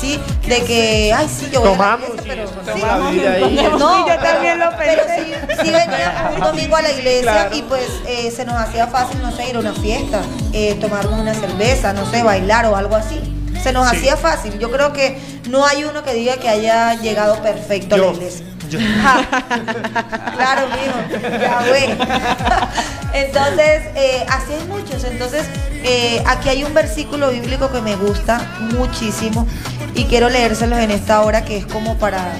¿sí? 0.00 0.20
De 0.46 0.62
que, 0.62 1.12
ay, 1.12 1.28
sí, 1.28 1.48
yo 1.52 1.60
voy 1.60 1.70
Tomamos 1.72 2.08
a 2.10 2.22
la 2.22 2.22
iglesia, 2.22 2.56
pero 2.64 2.76
sí, 2.76 2.82
no, 3.78 3.96
Sí, 3.96 4.04
yo 4.08 4.18
también 4.18 4.58
lo 4.60 4.70
pero 4.78 5.02
pensé. 5.06 5.24
sí, 5.24 5.32
sí 5.64 5.70
veníamos 5.70 6.34
un 6.36 6.40
domingo 6.40 6.76
a 6.76 6.82
la 6.82 6.90
iglesia 6.92 7.22
Claro. 7.32 7.56
y 7.56 7.62
pues 7.62 7.82
eh, 8.06 8.30
se 8.34 8.44
nos 8.44 8.54
hacía 8.54 8.86
fácil, 8.86 9.20
no 9.22 9.32
sé, 9.34 9.48
ir 9.50 9.56
a 9.56 9.58
una 9.58 9.72
fiesta, 9.74 10.20
eh, 10.52 10.76
tomarnos 10.80 11.18
una 11.18 11.34
cerveza, 11.34 11.92
no 11.92 12.08
sé, 12.10 12.22
bailar 12.22 12.66
o 12.66 12.76
algo 12.76 12.94
así. 12.96 13.20
Se 13.62 13.72
nos 13.72 13.88
hacía 13.90 14.16
fácil. 14.16 14.56
Yo 14.60 14.70
creo 14.70 14.92
que 14.92 15.20
no 15.50 15.66
hay 15.66 15.82
uno 15.82 16.04
que 16.04 16.14
diga 16.14 16.36
que 16.36 16.48
haya 16.48 16.94
llegado 16.94 17.42
perfecto 17.42 17.96
a 17.96 17.98
la 17.98 18.06
iglesia. 18.12 18.46
Yo. 18.68 18.78
claro, 20.36 20.68
mijo, 20.68 21.38
ya 21.40 21.64
güey. 21.68 21.90
Entonces, 23.14 23.82
eh, 23.94 24.26
así 24.28 24.52
hay 24.52 24.66
muchos. 24.68 25.04
Entonces, 25.04 25.46
eh, 25.72 26.22
aquí 26.26 26.48
hay 26.48 26.64
un 26.64 26.74
versículo 26.74 27.30
bíblico 27.30 27.70
que 27.70 27.80
me 27.80 27.96
gusta 27.96 28.40
muchísimo 28.76 29.46
y 29.94 30.04
quiero 30.04 30.28
leérselos 30.28 30.78
en 30.78 30.90
esta 30.90 31.22
hora 31.22 31.44
que 31.44 31.58
es 31.58 31.66
como 31.66 31.96
para, 31.98 32.32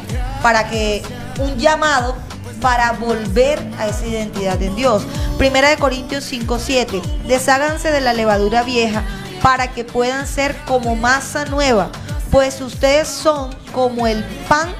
para 0.42 0.68
que 0.68 1.02
un 1.38 1.56
llamado 1.56 2.16
para 2.60 2.92
volver 2.92 3.58
a 3.78 3.86
esa 3.86 4.06
identidad 4.06 4.60
en 4.62 4.74
Dios. 4.76 5.04
Primera 5.38 5.68
de 5.68 5.76
Corintios 5.76 6.24
5, 6.24 6.58
7. 6.58 7.02
Desháganse 7.26 7.90
de 7.90 8.00
la 8.00 8.12
levadura 8.12 8.62
vieja 8.62 9.04
para 9.42 9.68
que 9.68 9.84
puedan 9.84 10.26
ser 10.26 10.56
como 10.66 10.96
masa 10.96 11.44
nueva, 11.44 11.90
pues 12.30 12.60
ustedes 12.60 13.08
son 13.08 13.54
como 13.72 14.06
el 14.06 14.24
pan 14.48 14.74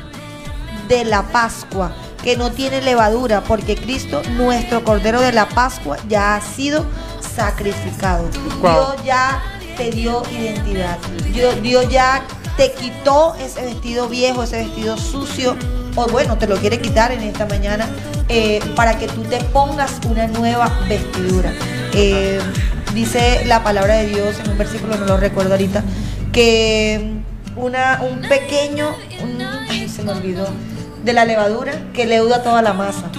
de 0.89 1.05
la 1.05 1.23
Pascua, 1.25 1.93
que 2.23 2.37
no 2.37 2.51
tiene 2.51 2.81
levadura, 2.83 3.43
porque 3.43 3.77
Cristo, 3.77 4.23
nuestro 4.37 4.83
Cordero 4.85 5.21
de 5.21 5.33
la 5.33 5.49
Pascua, 5.49 5.97
ya 6.09 6.35
ha 6.37 6.41
sido 6.41 6.85
sacrificado. 7.35 8.29
Wow. 8.61 8.73
Dios 8.73 9.05
ya 9.05 9.43
te 9.77 9.91
dio 9.91 10.23
identidad. 10.33 10.99
Dios, 11.33 11.63
Dios 11.63 11.89
ya 11.89 12.23
te 12.57 12.73
quitó 12.73 13.35
ese 13.37 13.63
vestido 13.65 14.09
viejo, 14.09 14.43
ese 14.43 14.59
vestido 14.65 14.97
sucio, 14.97 15.57
o 15.95 16.07
bueno, 16.09 16.37
te 16.39 16.47
lo 16.49 16.57
quiere 16.57 16.81
quitar 16.81 17.13
en 17.13 17.23
esta 17.23 17.47
mañana, 17.47 17.87
eh, 18.29 18.61
para 18.75 18.99
que 18.99 19.07
tú 19.07 19.23
te 19.23 19.39
pongas 19.45 19.93
una 20.09 20.27
nueva 20.27 20.69
vestidura. 20.89 21.53
Eh, 21.93 22.41
dice 22.95 23.45
la 23.47 23.63
palabra 23.63 23.95
de 23.95 24.09
Dios 24.09 24.39
en 24.41 24.51
un 24.51 24.59
versículo, 24.59 24.97
no 24.97 25.07
lo 25.07 25.17
recuerdo 25.17 25.53
ahorita, 25.53 25.83
que 26.33 27.15
una, 27.57 28.01
un 28.03 28.21
pequeño, 28.29 28.89
un- 29.23 29.41
ay, 29.71 29.89
se 29.89 30.03
me 30.03 30.13
olvidó, 30.13 30.49
de 31.05 31.13
la 31.13 31.25
levadura 31.25 31.73
que 31.93 32.07
leuda 32.07 32.43
toda 32.43 32.63
la 32.63 32.73
masa. 32.73 33.11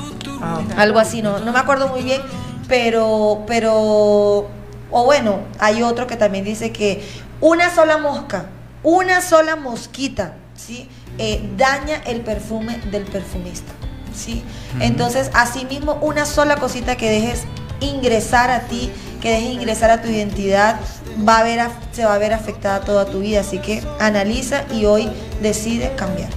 Ah, 0.41 0.61
Algo 0.77 0.99
así, 0.99 1.21
no, 1.21 1.39
no 1.39 1.51
me 1.51 1.59
acuerdo 1.59 1.87
muy 1.87 2.01
bien, 2.01 2.21
pero, 2.67 3.43
pero, 3.47 4.47
o 4.91 5.03
bueno, 5.05 5.39
hay 5.59 5.83
otro 5.83 6.07
que 6.07 6.15
también 6.15 6.45
dice 6.45 6.71
que 6.71 7.03
una 7.41 7.73
sola 7.73 7.97
mosca, 7.97 8.45
una 8.83 9.21
sola 9.21 9.55
mosquita, 9.55 10.35
¿sí? 10.55 10.87
Eh, 11.17 11.49
daña 11.57 12.01
el 12.05 12.21
perfume 12.21 12.79
del 12.91 13.03
perfumista, 13.03 13.71
¿sí? 14.15 14.43
Entonces, 14.79 15.29
asimismo, 15.33 15.97
una 16.01 16.25
sola 16.25 16.55
cosita 16.57 16.95
que 16.95 17.09
dejes 17.09 17.43
ingresar 17.81 18.51
a 18.51 18.61
ti, 18.61 18.89
que 19.21 19.31
dejes 19.31 19.51
ingresar 19.51 19.91
a 19.91 20.01
tu 20.01 20.07
identidad, 20.07 20.79
va 21.27 21.39
a 21.39 21.43
ver, 21.43 21.59
se 21.91 22.05
va 22.05 22.13
a 22.13 22.17
ver 22.17 22.33
afectada 22.33 22.81
toda 22.81 23.05
tu 23.05 23.19
vida, 23.19 23.41
así 23.41 23.59
que 23.59 23.83
analiza 23.99 24.63
y 24.73 24.85
hoy 24.85 25.09
decide 25.41 25.93
cambiar. 25.95 26.29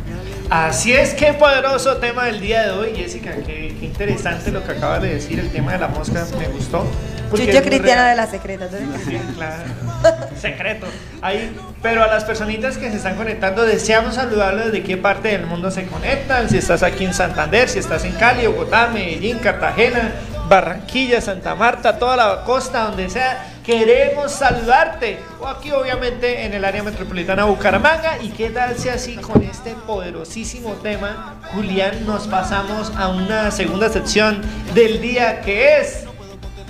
Así 0.53 0.93
es, 0.93 1.15
qué 1.15 1.33
poderoso 1.33 1.97
tema 1.97 2.27
del 2.27 2.39
día 2.39 2.65
de 2.65 2.71
hoy, 2.73 2.95
Jessica. 2.95 3.33
Qué, 3.47 3.75
qué 3.81 3.87
interesante 3.87 4.51
lo 4.51 4.63
que 4.63 4.73
acabas 4.73 5.01
de 5.01 5.15
decir. 5.15 5.41
El 5.41 5.51
tema 5.51 5.73
de 5.73 5.79
la 5.79 5.89
mosca 5.89 6.27
me 6.39 6.47
gustó. 6.49 6.87
es 7.33 7.41
muy 7.41 7.63
Cristiana 7.63 8.11
de 8.11 8.17
la 8.17 8.27
Secreta. 8.27 8.69
¿tú 8.69 8.77
eres 8.77 8.89
Sí, 9.03 9.19
claro. 9.35 9.63
Secreto. 10.39 10.89
Ahí, 11.23 11.57
pero 11.81 12.03
a 12.03 12.07
las 12.07 12.25
personitas 12.25 12.77
que 12.77 12.91
se 12.91 12.99
están 12.99 13.17
conectando, 13.17 13.65
deseamos 13.65 14.17
saludarlos 14.17 14.67
desde 14.67 14.83
qué 14.83 14.99
parte 14.99 15.29
del 15.29 15.47
mundo 15.47 15.71
se 15.71 15.87
conectan. 15.87 16.51
Si 16.51 16.59
estás 16.59 16.83
aquí 16.83 17.07
en 17.07 17.15
Santander, 17.15 17.71
si 17.71 17.79
estás 17.79 18.05
en 18.05 18.13
Cali, 18.13 18.47
Bogotá, 18.47 18.91
Medellín, 18.93 19.39
Cartagena, 19.39 20.13
Barranquilla, 20.51 21.23
Santa 21.23 21.55
Marta, 21.55 21.99
toda 21.99 22.15
la 22.15 22.45
costa, 22.45 22.89
donde 22.89 23.09
sea. 23.09 23.52
Queremos 23.65 24.33
saludarte. 24.33 25.21
O 25.41 25.47
aquí, 25.47 25.71
obviamente, 25.71 26.45
en 26.45 26.53
el 26.53 26.65
área 26.65 26.83
metropolitana 26.83 27.45
Bucaramanga. 27.45 28.19
¿Y 28.21 28.31
qué 28.31 28.51
tal 28.51 28.77
si 28.77 28.89
así 28.89 29.17
con 29.17 29.43
este 29.43 29.75
poderosísimo 29.87 30.73
tema, 30.83 31.37
Julián, 31.55 32.05
nos 32.05 32.27
pasamos 32.27 32.93
a 32.97 33.09
una 33.09 33.51
segunda 33.53 33.89
sección 33.89 34.43
del 34.75 35.01
día 35.01 35.41
que 35.43 35.81
es 35.81 36.05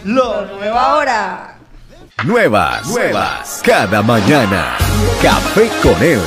lo 0.04 0.44
nuevo 0.46 0.78
ahora? 0.78 1.56
Nuevas, 2.24 2.86
nuevas, 2.86 3.62
cada 3.64 4.02
mañana. 4.02 4.76
Café 5.22 5.70
con 5.82 6.00
él. 6.02 6.20